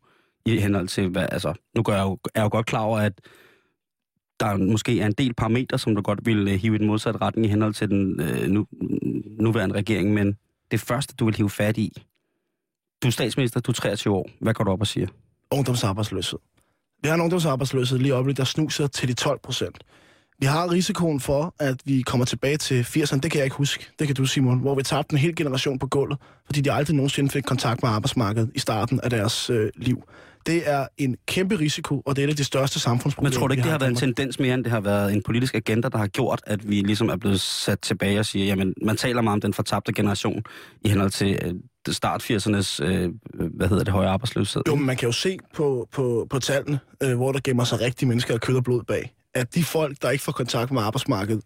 i 0.46 0.58
henhold 0.58 0.88
til, 0.88 1.08
hvad, 1.08 1.26
altså, 1.32 1.54
nu 1.76 1.82
gør 1.82 1.92
jeg 1.94 2.02
jo, 2.02 2.12
er 2.12 2.28
jeg 2.34 2.42
jo 2.42 2.48
godt 2.52 2.66
klar 2.66 2.80
over, 2.80 2.98
at 2.98 3.12
der 4.42 4.56
måske 4.56 5.00
er 5.00 5.06
en 5.06 5.12
del 5.12 5.34
parametre, 5.34 5.78
som 5.78 5.94
du 5.94 6.02
godt 6.02 6.26
vil 6.26 6.48
øh, 6.48 6.54
hive 6.54 6.74
i 6.74 6.78
den 6.78 6.86
modsatte 6.86 7.20
retning 7.20 7.46
i 7.46 7.50
henhold 7.50 7.74
til 7.74 7.90
den 7.90 8.20
øh, 8.20 8.48
nu, 8.48 8.66
nuværende 9.40 9.74
regering, 9.74 10.14
men 10.14 10.36
det 10.70 10.80
første, 10.80 11.14
du 11.14 11.24
vil 11.24 11.34
hive 11.34 11.50
fat 11.50 11.78
i, 11.78 11.92
du 13.02 13.06
er 13.06 13.12
statsminister, 13.12 13.60
du 13.60 13.70
er 13.70 13.74
23 13.74 14.14
år, 14.14 14.30
hvad 14.40 14.54
går 14.54 14.64
du 14.64 14.70
op 14.70 14.80
og 14.80 14.86
siger? 14.86 15.06
Ungdomsarbejdsløshed. 15.50 16.38
Vi 17.02 17.08
har 17.08 17.14
en 17.14 17.20
ungdomsarbejdsløshed 17.20 17.98
lige 17.98 18.14
oppe, 18.14 18.32
der 18.32 18.44
snuser 18.44 18.86
til 18.86 19.08
de 19.08 19.14
12 19.14 19.40
procent. 19.42 19.78
Vi 20.38 20.46
har 20.46 20.70
risikoen 20.70 21.20
for, 21.20 21.54
at 21.58 21.80
vi 21.84 22.02
kommer 22.02 22.24
tilbage 22.24 22.56
til 22.56 22.82
80'erne. 22.82 23.20
Det 23.20 23.30
kan 23.30 23.38
jeg 23.38 23.44
ikke 23.44 23.56
huske. 23.56 23.86
Det 23.98 24.06
kan 24.06 24.16
du, 24.16 24.26
Simon. 24.26 24.58
Hvor 24.58 24.74
vi 24.74 24.82
tabte 24.82 25.12
en 25.12 25.18
hel 25.18 25.36
generation 25.36 25.78
på 25.78 25.86
gulvet, 25.86 26.18
fordi 26.46 26.60
de 26.60 26.72
aldrig 26.72 26.96
nogensinde 26.96 27.30
fik 27.30 27.42
kontakt 27.42 27.82
med 27.82 27.90
arbejdsmarkedet 27.90 28.50
i 28.54 28.58
starten 28.58 29.00
af 29.00 29.10
deres 29.10 29.50
øh, 29.50 29.70
liv. 29.76 30.02
Det 30.46 30.70
er 30.70 30.86
en 30.98 31.16
kæmpe 31.26 31.58
risiko, 31.58 32.02
og 32.06 32.16
det 32.16 32.22
er 32.22 32.26
et 32.26 32.30
af 32.30 32.36
de 32.36 32.44
største 32.44 32.80
samfundsproblemer, 32.80 33.30
Men 33.30 33.38
tror 33.38 33.48
du 33.48 33.52
ikke, 33.52 33.62
det 33.62 33.70
har 33.70 33.78
i 33.78 33.80
været 33.80 33.90
en 33.90 33.96
tendens 33.96 34.38
mere, 34.38 34.54
end 34.54 34.64
det 34.64 34.72
har 34.72 34.80
været 34.80 35.12
en 35.12 35.22
politisk 35.22 35.54
agenda, 35.54 35.88
der 35.88 35.98
har 35.98 36.06
gjort, 36.06 36.40
at 36.46 36.68
vi 36.70 36.80
ligesom 36.80 37.08
er 37.08 37.16
blevet 37.16 37.40
sat 37.40 37.80
tilbage 37.80 38.18
og 38.18 38.26
siger, 38.26 38.46
jamen, 38.46 38.74
man 38.82 38.96
taler 38.96 39.22
meget 39.22 39.34
om 39.34 39.40
den 39.40 39.54
fortabte 39.54 39.92
generation 39.92 40.42
i 40.80 40.88
henhold 40.88 41.10
til 41.10 41.38
øh, 41.42 41.54
start 41.94 42.30
80'ernes, 42.30 42.84
øh, 42.84 43.10
hvad 43.34 43.68
hedder 43.68 43.84
det, 43.84 43.92
høje 43.92 44.08
arbejdsløshed. 44.08 44.62
Jo, 44.68 44.74
men 44.74 44.86
man 44.86 44.96
kan 44.96 45.06
jo 45.08 45.12
se 45.12 45.38
på, 45.54 45.88
på, 45.92 46.26
på 46.30 46.38
tallene, 46.38 46.80
øh, 47.02 47.16
hvor 47.16 47.32
der 47.32 47.40
gemmer 47.44 47.64
sig 47.64 47.80
rigtige 47.80 48.08
mennesker 48.08 48.34
af 48.34 48.40
kød 48.40 48.56
og 48.56 48.64
blod 48.64 48.82
bag, 48.82 49.14
at 49.34 49.54
de 49.54 49.64
folk, 49.64 50.02
der 50.02 50.10
ikke 50.10 50.24
får 50.24 50.32
kontakt 50.32 50.70
med 50.70 50.82
arbejdsmarkedet 50.82 51.42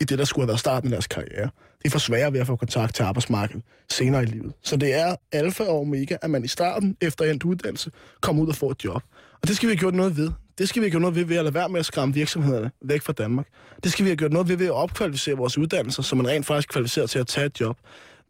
i 0.00 0.04
det, 0.04 0.18
der 0.18 0.24
skulle 0.24 0.42
have 0.42 0.48
været 0.48 0.60
starten 0.60 0.88
af 0.88 0.90
deres 0.90 1.06
karriere, 1.06 1.50
de 1.84 1.90
får 1.90 1.98
sværere 1.98 2.32
ved 2.32 2.40
at 2.40 2.46
få 2.46 2.56
kontakt 2.56 2.94
til 2.94 3.02
arbejdsmarkedet 3.02 3.62
senere 3.90 4.22
i 4.22 4.26
livet. 4.26 4.52
Så 4.62 4.76
det 4.76 4.94
er 4.94 5.16
alfa 5.32 5.64
og 5.64 5.80
omega, 5.80 6.16
at 6.22 6.30
man 6.30 6.44
i 6.44 6.48
starten, 6.48 6.96
efter 7.00 7.24
endt 7.24 7.44
uddannelse, 7.44 7.90
kommer 8.20 8.42
ud 8.42 8.48
og 8.48 8.54
får 8.54 8.70
et 8.70 8.84
job. 8.84 9.02
Og 9.42 9.48
det 9.48 9.56
skal 9.56 9.68
vi 9.68 9.72
have 9.72 9.78
gjort 9.78 9.94
noget 9.94 10.16
ved. 10.16 10.30
Det 10.58 10.68
skal 10.68 10.82
vi 10.82 10.84
have 10.84 10.90
gjort 10.90 11.00
noget 11.00 11.16
ved 11.16 11.24
ved 11.24 11.36
at 11.36 11.44
lade 11.44 11.54
være 11.54 11.68
med 11.68 11.80
at 11.80 11.86
skræmme 11.86 12.14
virksomhederne 12.14 12.70
væk 12.82 13.02
fra 13.02 13.12
Danmark. 13.12 13.46
Det 13.84 13.92
skal 13.92 14.04
vi 14.04 14.10
have 14.10 14.16
gjort 14.16 14.32
noget 14.32 14.48
ved 14.48 14.56
ved 14.56 14.66
at 14.66 14.72
opkvalificere 14.72 15.36
vores 15.36 15.58
uddannelser, 15.58 16.02
så 16.02 16.16
man 16.16 16.28
rent 16.28 16.46
faktisk 16.46 16.68
kvalificerer 16.68 17.06
til 17.06 17.18
at 17.18 17.26
tage 17.26 17.46
et 17.46 17.60
job. 17.60 17.76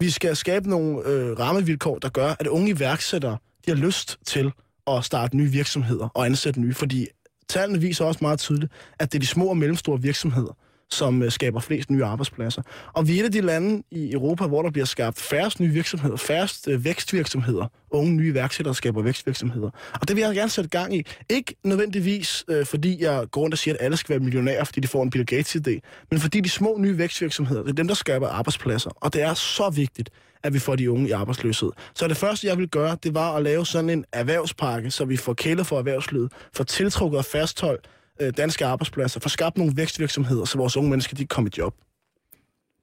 Vi 0.01 0.11
skal 0.11 0.37
skabe 0.37 0.71
nogle 0.71 1.07
øh, 1.07 1.39
rammevilkår, 1.39 1.99
der 1.99 2.09
gør, 2.09 2.35
at 2.41 2.47
unge 2.47 2.71
iværksættere 2.71 3.39
de 3.67 3.71
har 3.71 3.79
lyst 3.79 4.19
til 4.27 4.53
at 4.87 5.05
starte 5.05 5.37
nye 5.37 5.51
virksomheder 5.51 6.09
og 6.15 6.27
ansætte 6.27 6.61
nye, 6.61 6.75
fordi 6.75 7.07
tallene 7.49 7.81
viser 7.81 8.05
også 8.05 8.19
meget 8.23 8.39
tydeligt, 8.39 8.73
at 8.99 9.13
det 9.13 9.19
er 9.19 9.21
de 9.21 9.27
små 9.27 9.47
og 9.47 9.57
mellemstore 9.57 10.03
virksomheder, 10.03 10.57
som 10.91 11.23
øh, 11.23 11.33
skaber 11.33 11.61
flest 11.61 11.91
nye 11.91 12.05
arbejdspladser. 12.05 12.63
Og 12.93 13.09
vi 13.09 13.17
er 13.17 13.21
et 13.21 13.25
af 13.25 13.33
de 13.33 13.41
lande 13.41 13.83
i 13.91 14.13
Europa, 14.13 14.47
hvor 14.47 14.63
der 14.63 14.71
bliver 14.71 14.85
skabt 14.85 15.19
færrest 15.21 15.61
nye 15.61 15.73
virksomheder, 15.73 16.17
færrest 16.17 16.69
øh, 16.69 16.85
vækstvirksomheder, 16.85 17.67
unge 17.91 18.13
nye 18.13 18.35
værksættere 18.35 18.75
skaber 18.75 19.03
vækstvirksomheder. 19.03 19.71
Og 20.01 20.09
det 20.09 20.17
vil 20.17 20.23
jeg 20.23 20.35
gerne 20.35 20.51
sætte 20.51 20.71
gang 20.71 20.97
i. 20.97 21.07
Ikke 21.31 21.55
nødvendigvis, 21.65 22.45
øh, 22.49 22.67
fordi 22.67 23.03
jeg 23.03 23.27
går 23.31 23.41
rundt 23.41 23.55
og 23.55 23.59
siger, 23.59 23.75
at 23.75 23.85
alle 23.85 23.97
skal 23.97 24.11
være 24.11 24.21
millionærer, 24.25 24.65
fordi 24.65 24.81
de 24.81 24.89
får 24.89 25.03
en 25.03 25.11
Bill 25.11 25.25
Gates-idé, 25.33 26.05
men 26.11 26.21
fordi 26.21 26.41
de 26.41 26.49
små 26.49 26.77
nye 26.79 26.99
vækstvirksomheder, 26.99 27.63
det 27.63 27.71
er 27.71 27.75
dem, 27.75 27.89
der 27.89 27.95
skaber 27.95 28.29
arbejdspladser. 28.29 28.91
Og 28.91 29.13
det 29.13 29.23
er 29.23 29.35
så 29.35 29.71
vigtigt, 29.71 30.11
at 30.43 30.55
vi 30.55 30.59
får 30.59 30.77
de 30.77 30.91
unge 30.91 31.09
i 31.09 31.11
arbejdsløshed. 31.11 31.71
Så 31.95 32.09
det 32.09 32.17
første, 32.17 32.47
jeg 32.47 32.59
vil 32.59 32.69
gøre, 32.69 32.97
det 33.03 33.15
var 33.15 33.37
at 33.37 33.43
lave 33.43 33.67
sådan 33.67 33.91
en 33.91 34.05
erhvervspakke, 34.13 34.91
så 34.91 35.05
vi 35.05 35.17
får 35.17 35.35
kælet 35.35 35.67
for 35.67 35.79
erhvervslivet, 35.79 36.33
får 36.57 36.65
tiltrukket 36.65 37.19
og 37.19 37.25
fastholdt 37.25 37.89
øh, 38.21 38.33
danske 38.37 38.67
arbejdspladser, 38.67 39.21
får 39.21 39.29
skabt 39.29 39.59
nogle 39.59 39.73
vækstvirksomheder, 39.77 40.45
så 40.45 40.59
vores 40.59 40.77
unge 40.77 40.91
mennesker 40.91 41.17
de 41.17 41.23
kan 41.23 41.29
komme 41.29 41.51
i 41.55 41.59
job. 41.59 41.75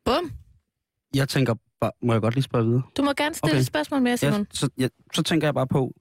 Bum. 0.05 0.31
Jeg 1.15 1.29
tænker 1.29 1.55
bare, 1.81 1.91
må 2.01 2.13
jeg 2.13 2.21
godt 2.21 2.33
lige 2.36 2.43
spørge 2.43 2.65
videre? 2.65 2.81
Du 2.97 3.03
må 3.03 3.13
gerne 3.13 3.36
stille 3.36 3.51
Okay. 3.51 3.59
et 3.59 3.65
spørgsmål 3.65 4.01
mere, 4.01 4.17
Simon. 4.17 4.39
Ja, 4.39 4.45
så, 4.51 4.69
ja, 4.77 4.88
så 5.13 5.23
tænker 5.23 5.47
jeg 5.47 5.53
bare 5.53 5.67
på, 5.67 5.93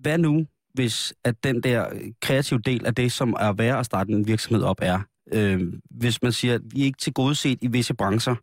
hvad 0.00 0.18
nu, 0.18 0.46
hvis 0.74 1.14
at 1.24 1.44
den 1.44 1.62
der 1.62 1.86
kreative 2.22 2.60
del 2.60 2.86
af 2.86 2.94
det, 2.94 3.12
som 3.12 3.32
er 3.40 3.52
værd 3.52 3.78
at 3.78 3.86
starte 3.86 4.12
en 4.12 4.26
virksomhed 4.26 4.64
op, 4.64 4.78
er, 4.82 5.00
øh, 5.32 5.72
hvis 5.90 6.22
man 6.22 6.32
siger, 6.32 6.54
at 6.54 6.60
vi 6.64 6.80
er 6.80 6.84
ikke 6.84 6.98
til 6.98 7.12
gode 7.12 7.34
set 7.34 7.58
i 7.62 7.66
visse 7.66 7.94
brancher, 7.94 8.34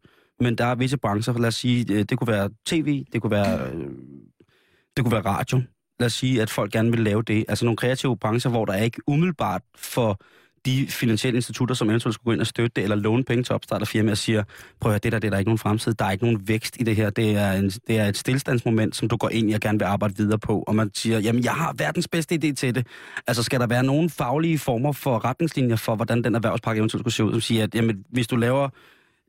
men 0.44 0.58
der 0.58 0.66
er 0.66 0.76
visse 0.76 0.98
brancher, 0.98 1.34
lad 1.34 1.48
os 1.48 1.56
sige, 1.56 1.94
øh, 1.94 2.04
det 2.04 2.18
kunne 2.18 2.28
være 2.28 2.50
tv, 2.66 3.06
det 3.14 3.22
kunne 3.22 3.32
være, 3.32 3.72
øh, 3.72 3.90
det 4.98 5.04
kunne 5.06 5.12
være 5.12 5.26
radio. 5.26 5.62
Lad 6.02 6.06
os 6.06 6.14
sige, 6.14 6.42
at 6.42 6.50
folk 6.50 6.72
gerne 6.72 6.92
vil 6.92 7.00
lave 7.00 7.22
det. 7.22 7.46
Altså 7.48 7.66
nogle 7.66 7.78
kreative 7.78 8.18
brancher, 8.18 8.52
hvor 8.52 8.66
der 8.66 8.74
er 8.74 8.84
ikke 8.84 9.02
umiddelbart 9.08 9.62
for 9.76 10.20
de 10.66 10.88
finansielle 10.90 11.38
institutter, 11.38 11.76
som 11.76 11.90
eventuelt 11.90 12.14
skulle 12.14 12.26
gå 12.26 12.32
ind 12.32 12.42
og 12.42 12.48
støtte 12.48 12.72
det, 12.76 12.84
eller 12.84 12.96
låne 12.96 13.24
penge 13.24 13.44
til 13.44 13.56
opstart 13.56 13.82
af 13.82 13.88
firmaer, 13.88 14.16
siger, 14.16 14.44
prøv 14.80 14.90
at 14.90 14.94
høre, 14.94 15.00
det 15.04 15.12
der, 15.12 15.20
det 15.20 15.28
er 15.28 15.32
der 15.32 15.38
ikke 15.38 15.50
nogen 15.50 15.58
fremtid, 15.58 15.94
der 15.94 16.06
er 16.06 16.12
ikke 16.12 16.24
nogen 16.24 16.48
vækst 16.48 16.78
i 16.80 16.84
det 16.84 16.96
her, 16.96 17.10
det 17.10 17.36
er, 17.36 17.52
en, 17.52 17.70
det 17.70 18.00
er 18.00 18.08
et 18.08 18.18
stillstandsmoment, 18.18 18.96
som 18.96 19.08
du 19.08 19.18
går 19.18 19.30
ind 19.30 19.52
i 19.52 19.54
og 19.54 19.60
gerne 19.60 19.80
vil 19.80 19.86
arbejde 19.86 20.18
videre 20.18 20.40
på, 20.40 20.64
og 20.68 20.76
man 20.76 20.92
siger, 20.94 21.20
jamen 21.20 21.44
jeg 21.44 21.54
har 21.54 21.74
verdens 21.78 22.08
bedste 22.08 22.36
idé 22.36 22.54
til 22.54 22.76
det. 22.76 22.88
Altså 23.28 23.44
skal 23.44 23.60
der 23.60 23.68
være 23.68 23.84
nogle 23.84 24.10
faglige 24.10 24.60
former 24.60 24.92
for 24.92 25.26
retningslinjer 25.26 25.76
for, 25.76 25.96
hvordan 25.96 26.24
den 26.24 26.36
erhvervspakke 26.36 26.80
eventuelt 26.80 27.02
skulle 27.02 27.14
se 27.14 27.24
ud, 27.24 27.32
som 27.32 27.42
siger, 27.42 27.64
at 27.64 27.76
jamen, 27.76 28.06
hvis 28.10 28.28
du 28.28 28.36
laver 28.36 28.70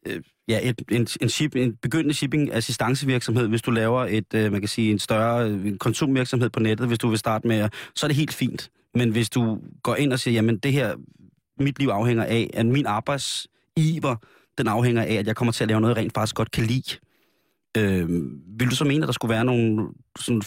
øh, 0.06 0.22
ja, 0.48 0.68
et, 0.68 0.82
en, 0.90 1.06
en, 1.20 1.28
ship, 1.28 1.56
en 1.56 1.76
begyndende 1.76 2.14
shipping-assistancevirksomhed, 2.14 3.48
hvis 3.48 3.62
du 3.62 3.70
laver 3.70 4.06
et, 4.06 4.34
øh, 4.34 4.52
man 4.52 4.60
kan 4.60 4.68
sige, 4.68 4.90
en 4.90 4.98
større 4.98 5.50
øh, 5.50 5.76
konsumvirksomhed 5.78 6.50
på 6.50 6.60
nettet, 6.60 6.86
hvis 6.86 6.98
du 6.98 7.08
vil 7.08 7.18
starte 7.18 7.48
med, 7.48 7.68
så 7.94 8.06
er 8.06 8.08
det 8.08 8.16
helt 8.16 8.34
fint. 8.34 8.70
Men 8.94 9.10
hvis 9.10 9.30
du 9.30 9.58
går 9.82 9.96
ind 9.96 10.12
og 10.12 10.18
siger, 10.18 10.34
jamen 10.34 10.58
det 10.58 10.72
her, 10.72 10.94
mit 11.58 11.78
liv 11.78 11.88
afhænger 11.88 12.24
af, 12.24 12.50
at 12.54 12.66
min 12.66 12.86
arbejdsiver, 12.86 14.16
den 14.58 14.68
afhænger 14.68 15.02
af, 15.02 15.14
at 15.14 15.26
jeg 15.26 15.36
kommer 15.36 15.52
til 15.52 15.64
at 15.64 15.68
lave 15.68 15.80
noget, 15.80 15.94
jeg 15.94 16.02
rent 16.02 16.14
faktisk 16.14 16.34
godt 16.36 16.50
kan 16.50 16.64
lide. 16.64 16.96
Øh, 17.76 18.08
vil 18.58 18.70
du 18.70 18.74
så 18.74 18.84
mene, 18.84 19.04
at 19.04 19.06
der 19.06 19.12
skulle 19.12 19.34
være 19.34 19.44
nogle 19.44 19.88
sådan 20.18 20.42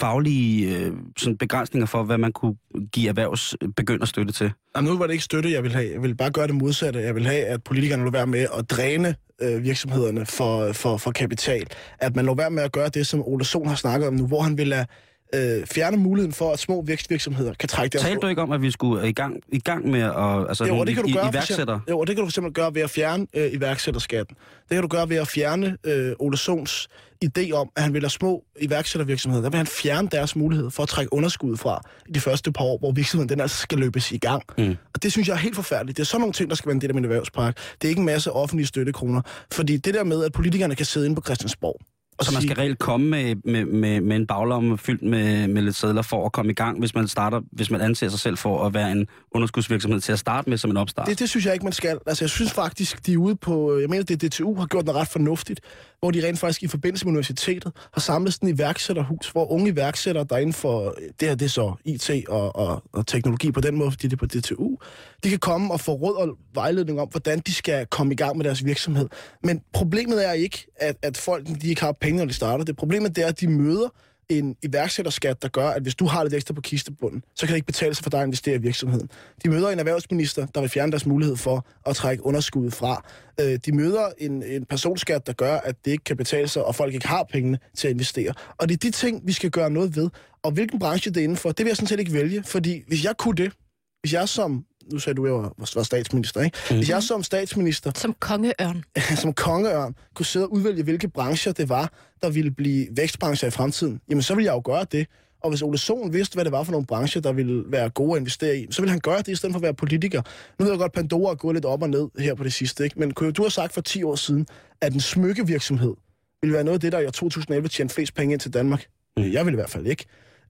faglige 0.00 0.76
øh, 0.76 0.92
sådan 1.16 1.36
begrænsninger 1.36 1.86
for, 1.86 2.02
hvad 2.02 2.18
man 2.18 2.32
kunne 2.32 2.54
give 2.92 3.08
erhvervs 3.08 3.56
begynderstøtte 3.76 4.32
til? 4.32 4.52
Jamen, 4.76 4.90
nu 4.90 4.98
var 4.98 5.06
det 5.06 5.12
ikke 5.12 5.24
støtte, 5.24 5.52
jeg 5.52 5.62
vil 5.62 5.72
have. 5.72 5.92
Jeg 5.92 6.02
vil 6.02 6.14
bare 6.14 6.30
gøre 6.30 6.46
det 6.46 6.54
modsatte. 6.54 7.00
Jeg 7.00 7.14
vil 7.14 7.26
have, 7.26 7.44
at 7.44 7.62
politikerne 7.64 8.04
lå 8.04 8.10
være 8.10 8.26
med 8.26 8.46
at 8.58 8.70
dræne 8.70 9.14
øh, 9.42 9.62
virksomhederne 9.64 10.26
for, 10.26 10.72
for, 10.72 10.96
for 10.96 11.10
kapital. 11.10 11.66
At 11.98 12.16
man 12.16 12.26
lå 12.26 12.34
være 12.34 12.50
med 12.50 12.62
at 12.62 12.72
gøre 12.72 12.88
det, 12.88 13.06
som 13.06 13.22
Ole 13.22 13.44
Sohn 13.44 13.68
har 13.68 13.76
snakket 13.76 14.08
om 14.08 14.14
nu, 14.14 14.26
hvor 14.26 14.42
han 14.42 14.58
vil 14.58 14.68
lade 14.68 14.86
øh, 15.34 15.66
fjerne 15.66 15.96
muligheden 15.96 16.32
for, 16.32 16.52
at 16.52 16.58
små 16.58 16.82
vækstvirksomheder 16.82 17.54
kan 17.54 17.68
trække 17.68 17.92
deres... 17.92 18.04
Talte 18.04 18.20
du 18.20 18.26
ikke 18.26 18.42
om, 18.42 18.52
at 18.52 18.62
vi 18.62 18.70
skulle 18.70 19.08
i 19.08 19.12
gang, 19.12 19.40
i 19.52 19.58
gang 19.58 19.90
med 19.90 20.00
at, 20.02 20.48
altså, 20.48 20.64
Jo, 20.64 20.78
og 20.78 20.86
det 20.86 20.94
kan 20.94 21.04
du 21.04 21.12
gøre, 21.12 21.36
eksempel, 21.36 21.76
jo, 21.90 21.98
og 21.98 22.06
det 22.06 22.16
kan 22.16 22.24
du 22.24 22.30
simpelthen 22.30 22.54
gøre 22.64 22.74
ved 22.74 22.82
at 22.82 22.90
fjerne 22.90 23.26
øh, 23.34 23.52
iværksætterskatten. 23.52 24.36
Det 24.68 24.74
kan 24.74 24.82
du 24.82 24.88
gøre 24.88 25.08
ved 25.08 25.16
at 25.16 25.28
fjerne 25.28 25.76
øh, 25.84 26.12
Ole 26.18 26.36
Sons 26.36 26.88
idé 27.24 27.52
om, 27.52 27.70
at 27.76 27.82
han 27.82 27.94
vil 27.94 28.02
have 28.02 28.10
små 28.10 28.44
iværksættervirksomheder. 28.60 29.42
Der 29.42 29.50
vil 29.50 29.56
han 29.56 29.66
fjerne 29.66 30.08
deres 30.12 30.36
mulighed 30.36 30.70
for 30.70 30.82
at 30.82 30.88
trække 30.88 31.12
underskud 31.12 31.56
fra 31.56 31.80
i 32.08 32.12
de 32.12 32.20
første 32.20 32.52
par 32.52 32.64
år, 32.64 32.78
hvor 32.78 32.92
virksomheden 32.92 33.28
den 33.28 33.40
altså 33.40 33.56
skal 33.56 33.78
løbes 33.78 34.12
i 34.12 34.18
gang. 34.18 34.42
Mm. 34.58 34.76
Og 34.94 35.02
det 35.02 35.12
synes 35.12 35.28
jeg 35.28 35.34
er 35.34 35.38
helt 35.38 35.56
forfærdeligt. 35.56 35.96
Det 35.96 36.02
er 36.02 36.06
sådan 36.06 36.20
nogle 36.20 36.32
ting, 36.32 36.50
der 36.50 36.56
skal 36.56 36.68
være 36.68 36.74
en 36.74 36.80
del 36.80 36.90
af 36.90 36.94
min 36.94 37.04
erhvervspakke. 37.04 37.60
Det 37.82 37.88
er 37.88 37.88
ikke 37.88 38.00
en 38.00 38.06
masse 38.06 38.32
offentlige 38.32 38.66
støttekroner. 38.66 39.22
Fordi 39.52 39.76
det 39.76 39.94
der 39.94 40.04
med, 40.04 40.24
at 40.24 40.32
politikerne 40.32 40.74
kan 40.74 40.86
sidde 40.86 41.06
inde 41.06 41.16
på 41.16 41.22
Christiansborg, 41.22 41.80
Så 42.20 42.32
man 42.32 42.42
skal 42.42 42.56
reelt 42.56 42.78
komme 42.78 43.06
med, 43.06 43.34
med, 43.44 43.64
med, 43.64 44.00
med 44.00 44.16
en 44.16 44.26
baglomme 44.26 44.78
fyldt 44.78 45.02
med, 45.02 45.48
med 45.48 45.62
lidt 45.62 45.76
sædler 45.76 46.02
for 46.02 46.26
at 46.26 46.32
komme 46.32 46.52
i 46.52 46.54
gang, 46.54 46.78
hvis 46.78 46.94
man 46.94 47.08
starter, 47.08 47.40
hvis 47.52 47.70
man 47.70 47.80
anser 47.80 48.08
sig 48.08 48.20
selv 48.20 48.36
for 48.36 48.66
at 48.66 48.74
være 48.74 48.92
en 48.92 49.06
underskudsvirksomhed 49.30 50.00
til 50.00 50.12
at 50.12 50.18
starte 50.18 50.50
med 50.50 50.58
som 50.58 50.70
en 50.70 50.76
opstart. 50.76 51.06
Det, 51.06 51.18
det 51.18 51.28
synes 51.28 51.46
jeg 51.46 51.52
ikke, 51.52 51.64
man 51.64 51.72
skal. 51.72 51.98
Altså, 52.06 52.24
jeg 52.24 52.30
synes 52.30 52.52
faktisk, 52.52 53.06
de 53.06 53.12
er 53.12 53.16
ude 53.16 53.36
på... 53.36 53.78
Jeg 53.78 53.88
mener, 53.88 54.04
det 54.04 54.22
DTU 54.22 54.54
har 54.54 54.66
gjort 54.66 54.84
noget 54.84 55.00
ret 55.00 55.08
fornuftigt, 55.08 55.60
hvor 56.00 56.10
de 56.10 56.26
rent 56.26 56.38
faktisk 56.38 56.62
i 56.62 56.66
forbindelse 56.66 57.04
med 57.04 57.10
universitetet 57.10 57.72
har 57.92 58.00
samlet 58.00 58.34
sådan 58.34 58.48
et 58.48 58.54
iværksætterhus, 58.54 59.28
hvor 59.28 59.52
unge 59.52 59.70
iværksættere, 59.70 60.26
der 60.28 60.34
er 60.34 60.40
inden 60.40 60.52
for... 60.52 60.94
Det 61.20 61.28
her, 61.28 61.34
det 61.34 61.44
er 61.44 61.48
så 61.48 61.72
IT 61.84 62.10
og, 62.28 62.56
og, 62.56 62.82
og 62.92 63.06
teknologi 63.06 63.52
på 63.52 63.60
den 63.60 63.76
måde, 63.76 63.90
fordi 63.90 64.06
det 64.06 64.12
er 64.12 64.16
på 64.16 64.26
DTU. 64.26 64.76
De 65.24 65.30
kan 65.30 65.38
komme 65.38 65.72
og 65.72 65.80
få 65.80 65.92
råd 65.92 66.16
og 66.16 66.36
vejledning 66.54 67.00
om, 67.00 67.08
hvordan 67.08 67.38
de 67.38 67.54
skal 67.54 67.86
komme 67.86 68.12
i 68.12 68.16
gang 68.16 68.36
med 68.36 68.44
deres 68.44 68.64
virksomhed. 68.64 69.08
Men 69.44 69.60
problemet 69.72 70.28
er 70.28 70.32
ikke, 70.32 70.66
at, 70.76 70.96
at 71.02 71.16
folk 71.16 71.46
de 71.62 71.68
ikke 71.68 71.80
har 71.80 71.92
penge, 72.08 72.18
når 72.18 72.26
de 72.26 72.32
starter. 72.32 72.64
Det 72.64 72.76
problemet 72.76 73.16
det 73.16 73.24
er, 73.24 73.28
at 73.28 73.40
de 73.40 73.48
møder 73.48 73.88
en 74.28 74.56
iværksætterskat, 74.62 75.42
der 75.42 75.48
gør, 75.48 75.68
at 75.68 75.82
hvis 75.82 75.94
du 75.94 76.06
har 76.06 76.22
lidt 76.22 76.34
ekstra 76.34 76.54
på 76.54 76.60
kistebunden, 76.60 77.24
så 77.34 77.46
kan 77.46 77.52
det 77.52 77.56
ikke 77.56 77.66
betale 77.66 77.94
sig 77.94 78.02
for 78.02 78.10
dig 78.10 78.20
at 78.20 78.26
investere 78.26 78.54
i 78.54 78.58
virksomheden. 78.58 79.08
De 79.44 79.50
møder 79.50 79.70
en 79.70 79.78
erhvervsminister, 79.78 80.46
der 80.46 80.60
vil 80.60 80.70
fjerne 80.70 80.92
deres 80.92 81.06
mulighed 81.06 81.36
for 81.36 81.66
at 81.86 81.96
trække 81.96 82.26
underskuddet 82.26 82.74
fra. 82.74 83.04
Øh, 83.40 83.58
de 83.66 83.72
møder 83.72 84.08
en, 84.18 84.42
en 84.42 84.64
personskat, 84.64 85.26
der 85.26 85.32
gør, 85.32 85.56
at 85.56 85.84
det 85.84 85.90
ikke 85.90 86.04
kan 86.04 86.16
betale 86.16 86.48
sig, 86.48 86.64
og 86.64 86.74
folk 86.74 86.94
ikke 86.94 87.08
har 87.08 87.26
pengene 87.32 87.58
til 87.76 87.88
at 87.88 87.92
investere. 87.92 88.34
Og 88.58 88.68
det 88.68 88.74
er 88.74 88.78
de 88.78 88.90
ting, 88.90 89.26
vi 89.26 89.32
skal 89.32 89.50
gøre 89.50 89.70
noget 89.70 89.96
ved. 89.96 90.10
Og 90.42 90.50
hvilken 90.50 90.78
branche 90.78 91.10
det 91.10 91.20
er 91.20 91.24
indenfor, 91.24 91.52
det 91.52 91.64
vil 91.64 91.70
jeg 91.70 91.76
sådan 91.76 91.88
set 91.88 92.00
ikke 92.00 92.12
vælge, 92.12 92.42
fordi 92.42 92.82
hvis 92.88 93.04
jeg 93.04 93.16
kunne 93.16 93.36
det, 93.36 93.52
hvis 94.00 94.12
jeg 94.12 94.28
som, 94.28 94.64
nu 94.92 94.98
sagde 94.98 95.16
du, 95.16 95.24
at 95.24 95.32
jeg 95.32 95.38
var, 95.38 95.52
var 95.74 95.82
statsminister, 95.82 96.42
ikke? 96.42 96.58
Mhm. 96.70 96.78
Hvis 96.78 96.88
jeg 96.88 97.02
som 97.02 97.22
statsminister 97.22 97.92
Som 97.94 98.14
kongeørn. 98.20 98.84
som 99.22 99.32
kongeørn 99.32 99.94
kunne 100.14 100.26
sidde 100.26 100.46
og 100.46 100.52
udvælge, 100.52 100.82
hvilke 100.82 101.08
brancher 101.08 101.52
det 101.52 101.68
var, 101.68 101.92
der 102.22 102.30
ville 102.30 102.50
blive 102.50 102.88
vækstbrancher 102.96 103.48
i 103.48 103.50
fremtiden, 103.50 104.00
jamen 104.08 104.22
så 104.22 104.34
ville 104.34 104.46
jeg 104.46 104.52
jo 104.52 104.62
gøre 104.64 104.86
det. 104.92 105.06
Og 105.42 105.50
hvis 105.50 105.62
Ole 105.62 105.78
Sohn 105.78 106.12
vidste, 106.12 106.34
hvad 106.34 106.44
det 106.44 106.52
var 106.52 106.62
for 106.62 106.72
nogle 106.72 106.86
brancher, 106.86 107.20
der 107.20 107.32
ville 107.32 107.64
være 107.66 107.90
gode 107.90 108.12
at 108.12 108.20
investere 108.20 108.58
i, 108.58 108.66
så 108.70 108.82
ville 108.82 108.90
han 108.90 109.00
gøre 109.00 109.18
det, 109.18 109.28
i 109.28 109.34
stedet 109.34 109.52
for 109.52 109.58
at 109.58 109.62
være 109.62 109.74
politiker. 109.74 110.22
Nu 110.58 110.64
ved 110.64 110.72
jeg 110.72 110.78
godt, 110.78 110.90
at 110.90 110.94
Pandora 110.94 111.30
er 111.30 111.34
gået 111.34 111.54
lidt 111.54 111.64
op 111.64 111.82
og 111.82 111.90
ned 111.90 112.08
her 112.18 112.34
på 112.34 112.44
det 112.44 112.52
sidste, 112.52 112.84
ikke? 112.84 112.98
men 112.98 113.14
kunne 113.14 113.32
du 113.32 113.42
have 113.42 113.50
sagt 113.50 113.74
for 113.74 113.80
10 113.80 114.02
år 114.02 114.14
siden, 114.14 114.46
at 114.80 114.94
en 114.94 115.00
smykkevirksomhed 115.00 115.94
ville 116.42 116.54
være 116.54 116.64
noget 116.64 116.76
af 116.76 116.80
det, 116.80 116.92
der 116.92 116.98
i 116.98 117.06
år 117.06 117.10
2011 117.10 117.68
tjente 117.68 117.94
flest 117.94 118.14
penge 118.14 118.32
ind 118.32 118.40
til 118.40 118.52
Danmark? 118.52 118.86
Mm. 119.16 119.32
Jeg 119.32 119.46
vil 119.46 119.52
i 119.52 119.54
hvert 119.54 119.70
fald 119.70 119.86
ikke. 119.86 120.04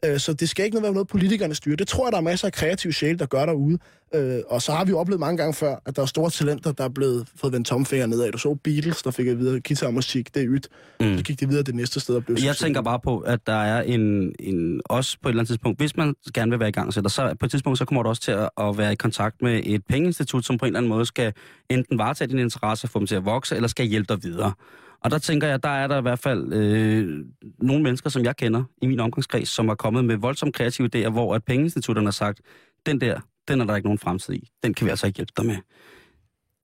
Øh, 0.05 0.19
Så 0.19 0.33
det 0.33 0.49
skal 0.49 0.65
ikke 0.65 0.83
være 0.83 0.93
noget, 0.93 1.09
politikerne 1.09 1.55
styrer. 1.55 1.77
Det 1.77 1.89
tror 1.89 2.07
jeg, 2.07 2.13
der 2.13 2.19
er 2.19 2.23
masser 2.23 2.47
af 2.47 2.53
kreative 2.53 2.93
sjæle, 2.93 3.19
der 3.19 3.27
gør 3.27 3.47
derude. 3.47 3.79
Øh, 4.15 4.39
Og 4.49 4.63
så 4.63 4.73
har 4.73 4.85
vi 4.85 4.91
jo 4.91 4.99
oplevet 4.99 5.21
mange 5.21 5.37
gange 5.37 5.55
før, 5.55 5.77
at 5.87 5.97
der 5.97 6.03
er 6.03 6.07
store 6.07 6.31
talenter, 6.31 6.73
der 6.73 6.85
er 6.85 6.89
blevet 6.89 7.29
fået 7.37 7.53
vendt 7.53 7.67
tomfingre 7.67 8.09
nedad. 8.09 8.33
Du 8.33 8.39
så 8.39 8.55
Beatles, 8.65 9.03
der 9.03 9.11
fik 9.11 9.27
at 9.27 9.39
vide, 9.39 9.57
at 9.57 9.65
guitarmusik, 9.65 10.35
det 10.35 10.43
er 10.43 10.47
ydt. 10.49 10.69
Mm. 11.01 11.17
Så 11.19 11.25
gik 11.25 11.41
de 11.41 11.49
videre 11.49 11.63
det 11.63 11.75
næste 11.75 12.01
sted 12.01 12.15
og 12.17 12.25
blev 12.25 12.37
Jeg 12.45 12.57
tænker 12.57 12.83
bare 12.83 13.01
på, 13.01 13.19
at 13.19 13.47
der 13.47 13.53
er 13.53 13.83
en, 13.83 14.33
en 14.41 14.81
også 14.85 15.17
på 15.23 15.29
et 15.29 15.33
eller 15.33 15.41
andet 15.41 15.49
tidspunkt, 15.49 15.79
hvis 15.79 15.97
man 15.97 16.15
gerne 16.35 16.51
vil 16.51 16.61
være 16.61 16.69
i 16.69 16.73
gang 16.73 16.95
så 16.95 17.03
så 17.09 17.35
på 17.41 17.47
et 17.47 17.51
tidspunkt, 17.51 17.79
så 17.79 17.85
kommer 17.85 18.03
du 18.03 18.09
også 18.09 18.23
til 18.23 18.33
at, 18.33 18.51
at 18.61 18.79
være 18.79 18.93
i 18.93 18.97
kontakt 18.97 19.43
med 19.43 19.61
et 19.65 19.83
pengeinstitut, 19.89 20.45
som 20.47 20.59
på 20.59 20.65
en 20.65 20.69
eller 20.69 20.79
anden 20.79 20.89
måde 20.89 21.07
skal 21.07 21.33
enten 21.69 21.99
varetage 21.99 22.29
dine 22.29 22.43
interesser, 22.43 22.89
få 22.89 22.99
dem 22.99 23.07
til 23.07 23.15
at 23.15 23.25
vokse, 23.25 23.57
eller 23.57 23.69
skal 23.69 23.87
hjælpe 23.87 24.15
dig 24.15 24.23
videre. 24.23 24.53
Og 25.01 25.11
der 25.11 25.19
tænker 25.19 25.49
jeg, 25.49 25.63
der 25.63 25.69
er 25.69 25.87
der 25.87 25.99
i 25.99 26.03
hvert 26.03 26.19
fald 26.19 26.53
øh, 26.53 27.25
nogle 27.59 27.83
mennesker, 27.83 28.11
som 28.11 28.25
jeg 28.25 28.37
kender 28.37 28.65
i 28.83 28.87
min 28.87 29.01
omgangskreds, 29.01 29.49
som 29.49 29.69
er 29.69 29.75
kommet 29.75 30.05
med 30.05 30.17
voldsomt 30.17 30.55
kreative 30.55 30.91
idéer, 30.95 31.09
hvor 31.09 31.35
at 31.35 31.45
pengeinstitutterne 31.45 32.07
har 32.07 32.13
sagt, 32.13 32.41
den 32.87 33.01
der, 33.01 33.21
den 33.49 33.61
er 33.61 33.65
der 33.65 33.77
ikke 33.77 33.87
nogen 33.87 33.99
fremtid 33.99 34.35
i. 34.35 34.49
Den 34.65 34.75
kan 34.75 34.85
vi 34.85 34.91
altså 34.91 35.07
ikke 35.07 35.17
hjælpe 35.17 35.33
dig 35.37 35.47
med. 35.47 35.57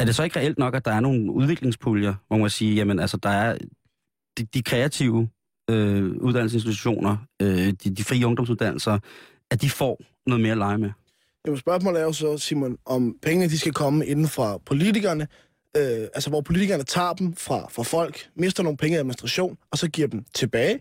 Er 0.00 0.04
det 0.04 0.14
så 0.14 0.22
ikke 0.22 0.38
reelt 0.38 0.58
nok, 0.58 0.74
at 0.74 0.84
der 0.84 0.90
er 0.90 1.00
nogle 1.00 1.32
udviklingspuljer, 1.32 2.14
hvor 2.28 2.36
man 2.36 2.50
siger, 2.50 2.74
jamen 2.74 2.98
altså, 2.98 3.16
der 3.16 3.28
er 3.28 3.58
de, 4.38 4.44
de 4.44 4.62
kreative 4.62 5.28
øh, 5.70 6.04
uddannelsesinstitutioner, 6.04 7.16
øh, 7.42 7.48
de, 7.66 7.74
de 7.74 8.04
frie 8.04 8.26
ungdomsuddannelser, 8.26 8.98
at 9.50 9.62
de 9.62 9.70
får 9.70 10.00
noget 10.26 10.42
mere 10.42 10.52
at 10.52 10.58
lege 10.58 10.78
med? 10.78 10.90
Jamen 11.46 11.58
spørgsmålet 11.58 12.00
er 12.00 12.04
jo 12.04 12.12
så, 12.12 12.38
Simon, 12.38 12.78
om 12.86 13.16
pengene 13.22 13.50
de 13.50 13.58
skal 13.58 13.72
komme 13.72 14.06
inden 14.06 14.28
fra 14.28 14.58
politikerne, 14.58 15.28
øh, 15.76 16.08
altså 16.14 16.30
hvor 16.30 16.40
politikerne 16.40 16.84
tager 16.84 17.12
dem 17.12 17.36
fra, 17.36 17.68
fra 17.70 17.82
folk, 17.82 18.28
mister 18.36 18.62
nogle 18.62 18.76
penge 18.76 18.96
i 18.96 18.98
administration, 18.98 19.58
og 19.70 19.78
så 19.78 19.88
giver 19.88 20.08
dem 20.08 20.24
tilbage, 20.34 20.80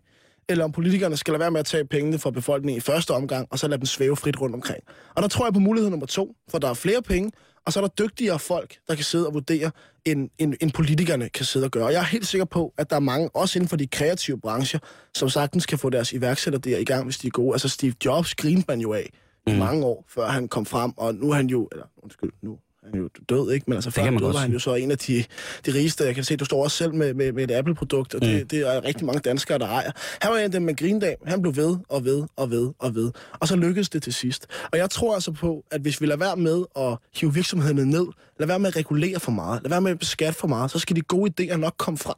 eller 0.50 0.64
om 0.64 0.72
politikerne 0.72 1.18
skal 1.18 1.32
lade 1.32 1.40
være 1.40 1.52
med 1.52 1.60
at 1.60 1.66
tage 1.66 1.86
pengene 1.86 2.20
fra 2.20 2.32
befolkningen 2.32 2.78
i 2.78 2.82
første 2.82 3.12
omgang, 3.12 3.48
og 3.52 3.60
så 3.60 3.68
lade 3.68 3.78
dem 3.80 3.86
svæve 3.86 4.16
frit 4.16 4.42
rundt 4.42 4.56
omkring. 4.56 4.84
Og 5.16 5.22
der 5.22 5.28
tror 5.28 5.46
jeg 5.46 5.54
på 5.54 5.60
mulighed 5.60 5.90
nummer 5.90 6.06
to, 6.06 6.36
for 6.50 6.58
der 6.58 6.70
er 6.70 6.74
flere 6.74 7.02
penge, 7.02 7.32
og 7.66 7.74
så 7.74 7.80
er 7.80 7.88
der 7.88 8.06
dygtigere 8.06 8.40
folk, 8.40 8.76
der 8.88 8.96
kan 8.96 9.04
sidde 9.04 9.28
og 9.28 9.34
vurdere, 9.34 9.72
end, 10.06 10.30
end, 10.38 10.54
end 10.62 10.72
politikerne 10.72 11.30
kan 11.30 11.46
sidde 11.46 11.66
og 11.66 11.72
gøre. 11.72 11.86
Og 11.86 11.94
jeg 11.94 12.00
er 12.00 12.06
helt 12.06 12.28
sikker 12.28 12.46
på, 12.46 12.74
at 12.78 12.90
der 12.90 12.96
er 12.96 13.00
mange, 13.00 13.30
også 13.36 13.60
inden 13.60 13.70
for 13.70 13.78
de 13.78 13.88
kreative 13.88 14.40
brancher, 14.40 14.80
som 15.16 15.30
sagtens 15.30 15.66
kan 15.66 15.78
få 15.78 15.90
deres 15.90 16.14
iværksætter 16.14 16.60
der 16.60 16.78
i 16.78 16.84
gang, 16.84 17.04
hvis 17.04 17.18
de 17.18 17.28
er 17.28 17.32
gode. 17.32 17.54
Altså 17.54 17.70
Steve 17.70 17.94
Jobs 18.06 18.36
grinede 18.36 18.66
man 18.68 18.80
jo 18.80 18.94
af 18.94 19.10
i 19.48 19.54
mange 19.60 19.86
år, 19.86 20.06
før 20.10 20.28
han 20.28 20.48
kom 20.48 20.66
frem, 20.66 20.94
og 20.98 21.16
nu 21.16 21.32
er 21.32 21.36
han 21.36 21.48
jo, 21.48 21.70
eller 21.72 21.86
undskyld, 22.04 22.32
nu 22.42 22.58
er 22.84 22.90
han 22.92 23.00
jo 23.00 23.10
død, 23.30 23.52
ikke? 23.52 23.64
Men 23.68 23.76
altså 23.76 23.92
før 23.92 24.04
han 24.04 24.18
døde, 24.18 24.34
var 24.34 24.40
han 24.40 24.52
jo 24.52 24.60
så 24.60 24.76
en 24.76 24.92
af 24.92 24.98
de, 24.98 25.24
de 25.66 25.74
rigeste. 25.74 26.04
Jeg 26.04 26.16
kan 26.16 26.24
se, 26.24 26.36
du 26.36 26.46
står 26.46 26.64
også 26.64 26.78
selv 26.78 26.94
med, 26.94 27.14
med, 27.14 27.32
med 27.32 27.44
et 27.44 27.52
Apple-produkt, 27.52 28.14
og 28.16 28.22
det, 28.22 28.42
Mm. 28.42 28.48
det 28.48 28.60
er 28.76 28.84
rigtig 28.84 29.06
mange 29.06 29.20
danskere, 29.20 29.60
der 29.60 29.68
ejer. 29.68 29.92
Han 30.22 30.32
var 30.32 30.38
en 30.38 30.44
af 30.44 30.52
dem 30.52 30.62
med 30.62 30.76
grindag. 30.76 31.18
Han 31.26 31.42
blev 31.42 31.56
ved 31.56 31.78
og 31.90 32.06
ved 32.06 32.24
og 32.36 32.52
ved 32.52 32.74
og 32.80 32.96
ved. 32.96 33.12
Og 33.40 33.48
så 33.48 33.56
lykkedes 33.56 33.90
det 33.90 34.04
til 34.04 34.14
sidst. 34.14 34.48
Og 34.72 34.78
jeg 34.78 34.90
tror 34.90 35.14
altså 35.14 35.32
på, 35.32 35.66
at 35.72 35.82
hvis 35.82 36.02
vi 36.02 36.06
lader 36.06 36.18
være 36.20 36.36
med 36.36 36.64
at 36.78 36.98
hive 37.20 37.34
virksomhederne 37.34 37.86
ned, 37.86 38.06
lad 38.40 38.48
være 38.48 38.60
med 38.60 38.68
at 38.68 38.76
regulere 38.76 39.20
for 39.20 39.32
meget, 39.32 39.64
lad 39.64 39.70
være 39.70 39.82
med 39.82 39.92
at 39.92 40.00
beskatte 40.00 40.40
for 40.40 40.48
meget, 40.48 40.72
så 40.72 40.80
skal 40.80 40.96
de 40.96 41.02
gode 41.02 41.32
idéer 41.52 41.56
nok 41.56 41.76
komme 41.78 41.98
frem. 41.98 42.16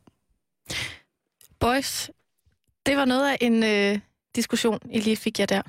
Boys, 1.59 2.09
det 2.86 2.97
var 2.97 3.05
noget 3.05 3.30
af 3.32 3.38
en 3.41 3.63
øh, 3.63 3.99
diskussion, 4.36 4.80
I 4.91 4.99
lige 4.99 5.18
fik 5.18 5.39
jer 5.39 5.45
der. 5.45 5.61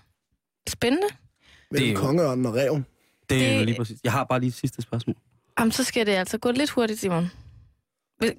Spændende. 0.69 1.07
Mellem 1.71 1.91
jo- 1.93 2.01
kongeørnen 2.01 2.47
og 2.47 2.55
reven. 2.55 2.87
Det 3.31 3.47
er 3.53 3.57
Det- 3.57 3.67
lige 3.67 3.77
præcis. 3.79 4.01
Jeg 4.05 4.13
har 4.13 4.25
bare 4.25 4.41
lige 4.41 4.49
et 4.49 4.55
sidste 4.55 4.83
spørgsmål. 4.83 5.17
Jamen, 5.59 5.73
så 5.73 5.85
skal 5.85 6.07
det 6.07 6.13
altså 6.13 6.39
gå 6.39 6.51
lidt 6.51 6.71
hurtigt, 6.71 7.01
Simon. 7.01 7.31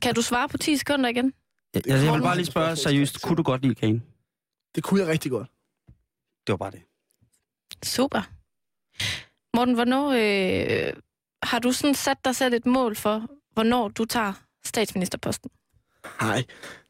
Kan 0.02 0.16
du 0.16 0.22
svare 0.22 0.50
på 0.50 0.58
10 0.58 0.78
sekunder 0.78 1.10
igen? 1.10 1.34
Jeg, 1.74 1.88
jeg, 1.88 2.04
jeg 2.06 2.14
vil 2.14 2.22
bare 2.22 2.36
lige 2.36 2.46
spørge 2.46 2.76
seriøst, 2.76 3.22
kunne 3.22 3.36
du 3.38 3.44
godt 3.44 3.62
lide 3.62 3.76
Kane? 3.76 4.02
Det 4.76 4.84
kunne 4.84 5.00
jeg 5.00 5.08
rigtig 5.08 5.32
godt. 5.32 5.48
Det 6.48 6.54
var 6.54 6.58
bare 6.58 6.72
det. 6.72 6.82
Super. 7.84 8.22
Morten, 9.58 9.74
hvornår 9.74 10.08
øh, 10.12 10.94
har 11.44 11.60
du 11.60 11.72
sådan 11.72 11.96
sat 11.96 12.18
dig 12.26 12.36
selv 12.36 12.54
et 12.54 12.66
mål 12.66 12.96
for, 12.96 13.28
hvornår 13.54 13.88
du 13.88 14.06
tager 14.06 14.34
statsministerposten? 14.66 15.52
Nej, 16.22 16.44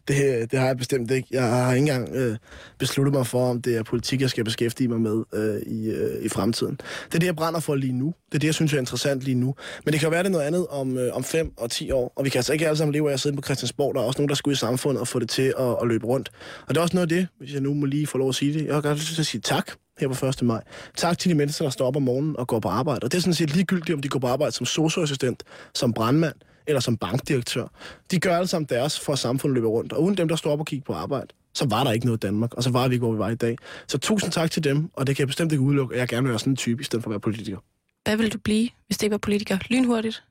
det, 0.08 0.52
det 0.52 0.60
har 0.60 0.68
jeg 0.68 0.78
bestemt 0.78 1.12
ikke. 1.12 1.28
Jeg 1.32 1.44
har 1.44 1.74
ikke 1.74 1.80
engang 1.80 2.16
øh, 2.16 2.38
besluttet 2.78 3.14
mig 3.14 3.28
for, 3.28 3.50
om 3.50 3.62
det 3.62 3.78
er 3.78 3.84
politik, 3.84 4.22
jeg 4.22 4.30
skal 4.30 4.44
beskæftige 4.44 4.88
mig 4.88 5.02
med 5.02 5.24
øh, 5.34 5.62
i, 5.74 5.90
øh, 5.90 6.26
i 6.26 6.30
fremtiden. 6.30 6.76
Det 7.06 7.16
er 7.16 7.20
det, 7.20 7.26
jeg 7.26 7.36
brænder 7.36 7.60
for 7.60 7.76
lige 7.76 7.94
nu. 7.94 8.06
Det 8.06 8.36
er 8.36 8.40
det, 8.40 8.48
jeg 8.48 8.54
synes 8.54 8.74
er 8.74 8.80
interessant 8.80 9.22
lige 9.22 9.36
nu. 9.36 9.56
Men 9.86 9.92
det 9.92 10.00
kan 10.00 10.08
jo 10.08 10.10
være, 10.10 10.24
det 10.24 10.28
er 10.28 10.32
noget 10.32 10.46
andet 10.46 10.68
om, 10.68 10.98
øh, 10.98 11.16
om 11.16 11.24
fem 11.24 11.54
og 11.58 11.72
ti 11.72 11.92
år. 11.92 12.14
Og 12.16 12.26
vi 12.26 12.30
kan 12.30 12.40
altså 12.40 12.54
ikke 12.54 12.66
alle 12.66 12.78
sammen 12.78 12.94
leve 12.94 13.10
af 13.10 13.14
at 13.14 13.20
sidde 13.20 13.36
på 13.36 13.42
Christiansborg. 13.42 13.96
Der 13.96 14.02
er 14.02 14.06
også 14.06 14.20
nogen, 14.20 14.30
der 14.30 14.36
skal 14.36 14.50
ud 14.50 14.54
i 14.54 14.58
samfundet 14.58 15.02
og 15.02 15.08
få 15.08 15.20
det 15.20 15.30
til 15.30 15.54
at, 15.60 15.76
at 15.82 15.88
løbe 15.88 16.06
rundt. 16.08 16.30
Og 16.62 16.70
det 16.70 16.78
er 16.78 16.82
også 16.82 16.96
noget 16.96 17.12
af 17.12 17.18
det, 17.18 17.28
hvis 17.40 17.54
jeg 17.54 17.62
nu 17.62 17.74
må 17.74 17.86
lige 17.86 18.08
få 18.08 18.18
lov 18.18 18.30
at 18.30 18.36
sige 18.36 18.54
det. 18.54 18.66
Jeg 18.66 18.74
har 18.74 18.82
godt 18.82 18.98
lyst 18.98 19.14
til 19.14 19.22
at 19.22 19.26
sige 19.26 19.42
tak 19.42 19.72
her 20.00 20.08
på 20.08 20.26
1. 20.26 20.42
maj. 20.42 20.62
Tak 20.98 21.18
til 21.18 21.32
de 21.32 21.36
mennesker, 21.36 21.66
der 21.66 21.70
står 21.70 21.88
op 21.88 21.96
om 21.96 22.02
morgenen 22.02 22.38
og 22.38 22.48
går 22.48 22.60
på 22.60 22.70
arbejde. 22.70 23.04
Og 23.04 23.12
det 23.12 23.18
er 23.18 23.22
sådan 23.22 23.34
set 23.34 23.54
ligegyldigt, 23.54 23.94
om 23.94 24.02
de 24.02 24.10
går 24.10 24.20
på 24.20 24.28
arbejde 24.28 24.52
som 24.52 24.66
socioassistent, 24.66 25.44
som 25.74 25.94
brandmand 25.94 26.36
eller 26.68 26.80
som 26.80 26.98
bankdirektør. 26.98 27.68
De 28.12 28.20
gør 28.20 28.36
alle 28.36 28.48
sammen 28.48 28.68
deres 28.70 29.00
for, 29.00 29.14
at 29.14 29.20
samfundet 29.20 29.56
løber 29.56 29.68
rundt. 29.68 29.94
Og 29.94 30.04
uden 30.04 30.18
dem, 30.18 30.28
der 30.28 30.36
står 30.36 30.52
op 30.52 30.60
og 30.60 30.66
kigger 30.66 30.84
på 30.86 30.94
arbejde, 30.94 31.28
så 31.54 31.66
var 31.70 31.84
der 31.84 31.92
ikke 31.92 32.06
noget 32.06 32.18
i 32.18 32.26
Danmark, 32.26 32.54
og 32.54 32.64
så 32.64 32.70
var 32.70 32.88
vi 32.88 32.94
ikke, 32.94 33.06
hvor 33.06 33.14
vi 33.14 33.20
var 33.20 33.30
i 33.30 33.36
dag. 33.36 33.58
Så 33.88 33.98
tusind 33.98 34.32
tak 34.32 34.52
til 34.52 34.64
dem, 34.64 34.90
og 34.94 35.08
det 35.08 35.16
kan 35.16 35.22
jeg 35.22 35.28
bestemt 35.28 35.52
ikke 35.52 35.62
udelukke, 35.62 35.96
at 35.96 36.00
jeg 36.00 36.08
gerne 36.08 36.24
vil 36.24 36.30
være 36.30 36.40
sådan 36.40 36.54
en 36.54 36.58
type, 36.58 36.82
i 36.82 36.84
stedet 36.84 37.04
for 37.04 37.10
at 37.10 37.12
være 37.12 37.20
politiker. 37.20 37.58
Hvad 38.04 38.18
vil 38.18 38.34
du 38.34 38.38
blive, 38.38 38.70
hvis 38.88 38.98
det 38.98 39.04
ikke 39.04 39.12
var 39.12 39.18
politiker? 39.18 39.58
Lynhurtigt. 39.70 40.24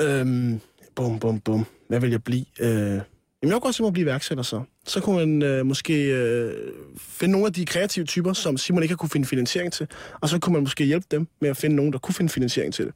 Øhm, 0.00 0.60
bum, 0.94 1.18
bum, 1.18 1.40
bum. 1.40 1.66
Hvad 1.88 2.00
vil 2.00 2.10
jeg 2.10 2.24
blive? 2.24 2.44
Øh, 2.60 2.68
jamen, 2.68 3.02
jeg 3.42 3.50
kunne 3.52 3.60
godt 3.60 3.80
mig 3.80 3.86
at 3.86 3.92
blive 3.92 4.04
iværksætter 4.04 4.44
så. 4.44 4.62
Så 4.86 5.00
kunne 5.00 5.16
man 5.16 5.42
øh, 5.42 5.66
måske 5.66 6.04
øh, 6.04 6.72
finde 6.98 7.32
nogle 7.32 7.46
af 7.46 7.52
de 7.52 7.66
kreative 7.66 8.04
typer, 8.04 8.32
som 8.32 8.56
Simon 8.56 8.82
ikke 8.82 8.92
har 8.92 8.96
kunne 8.96 9.10
finde 9.10 9.26
finansiering 9.26 9.72
til, 9.72 9.88
og 10.20 10.28
så 10.28 10.38
kunne 10.38 10.52
man 10.52 10.62
måske 10.62 10.84
hjælpe 10.84 11.06
dem 11.10 11.26
med 11.40 11.50
at 11.50 11.56
finde 11.56 11.76
nogen, 11.76 11.92
der 11.92 11.98
kunne 11.98 12.14
finde 12.14 12.30
finansiering 12.30 12.74
til 12.74 12.84
det. 12.86 12.94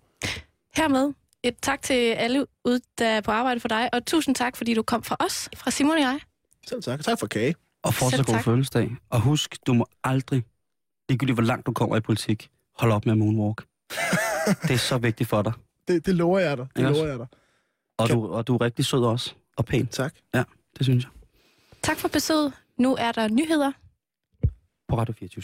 Hermed 0.76 1.12
et 1.44 1.56
tak 1.62 1.82
til 1.82 1.94
alle 1.94 2.46
ude, 2.64 2.80
der 2.98 3.06
er 3.06 3.20
på 3.20 3.30
arbejde 3.30 3.60
for 3.60 3.68
dig, 3.68 3.94
og 3.94 4.06
tusind 4.06 4.34
tak, 4.34 4.56
fordi 4.56 4.74
du 4.74 4.82
kom 4.82 5.02
fra 5.02 5.16
os, 5.20 5.48
fra 5.56 5.70
Simon 5.70 5.92
og 5.92 6.00
jeg. 6.00 6.20
Selv 6.68 6.82
tak. 6.82 7.04
Tak 7.04 7.20
for 7.20 7.26
kage. 7.26 7.54
Og 7.82 7.94
fortsat 7.94 8.26
god 8.26 8.38
fødselsdag. 8.38 8.90
Og 9.10 9.20
husk, 9.20 9.56
du 9.66 9.74
må 9.74 9.86
aldrig, 10.04 10.44
ligegyldigt 11.08 11.36
hvor 11.36 11.42
langt 11.42 11.66
du 11.66 11.72
kommer 11.72 11.96
i 11.96 12.00
politik, 12.00 12.48
holde 12.78 12.94
op 12.94 13.06
med 13.06 13.12
at 13.12 13.18
moonwalk. 13.18 13.66
det 14.62 14.70
er 14.70 14.76
så 14.76 14.98
vigtigt 14.98 15.28
for 15.28 15.42
dig. 15.42 15.52
Det, 15.88 16.06
det 16.06 16.14
lover 16.14 16.38
jeg 16.38 16.56
dig. 16.56 16.66
Det 16.76 16.84
lover 16.84 17.06
jeg 17.06 17.18
dig. 17.18 17.26
Og 17.98 18.08
du, 18.08 18.32
og 18.32 18.46
du 18.46 18.54
er 18.54 18.60
rigtig 18.60 18.84
sød 18.84 19.04
også. 19.04 19.34
Og 19.56 19.64
pæn. 19.64 19.86
Tak. 19.86 20.14
Ja, 20.34 20.44
det 20.78 20.86
synes 20.86 21.04
jeg. 21.04 21.10
Tak 21.82 21.98
for 21.98 22.08
besøget. 22.08 22.52
Nu 22.78 22.96
er 22.96 23.12
der 23.12 23.28
nyheder. 23.28 23.72
På 24.88 24.98
Radio 24.98 25.14
24 25.18 25.42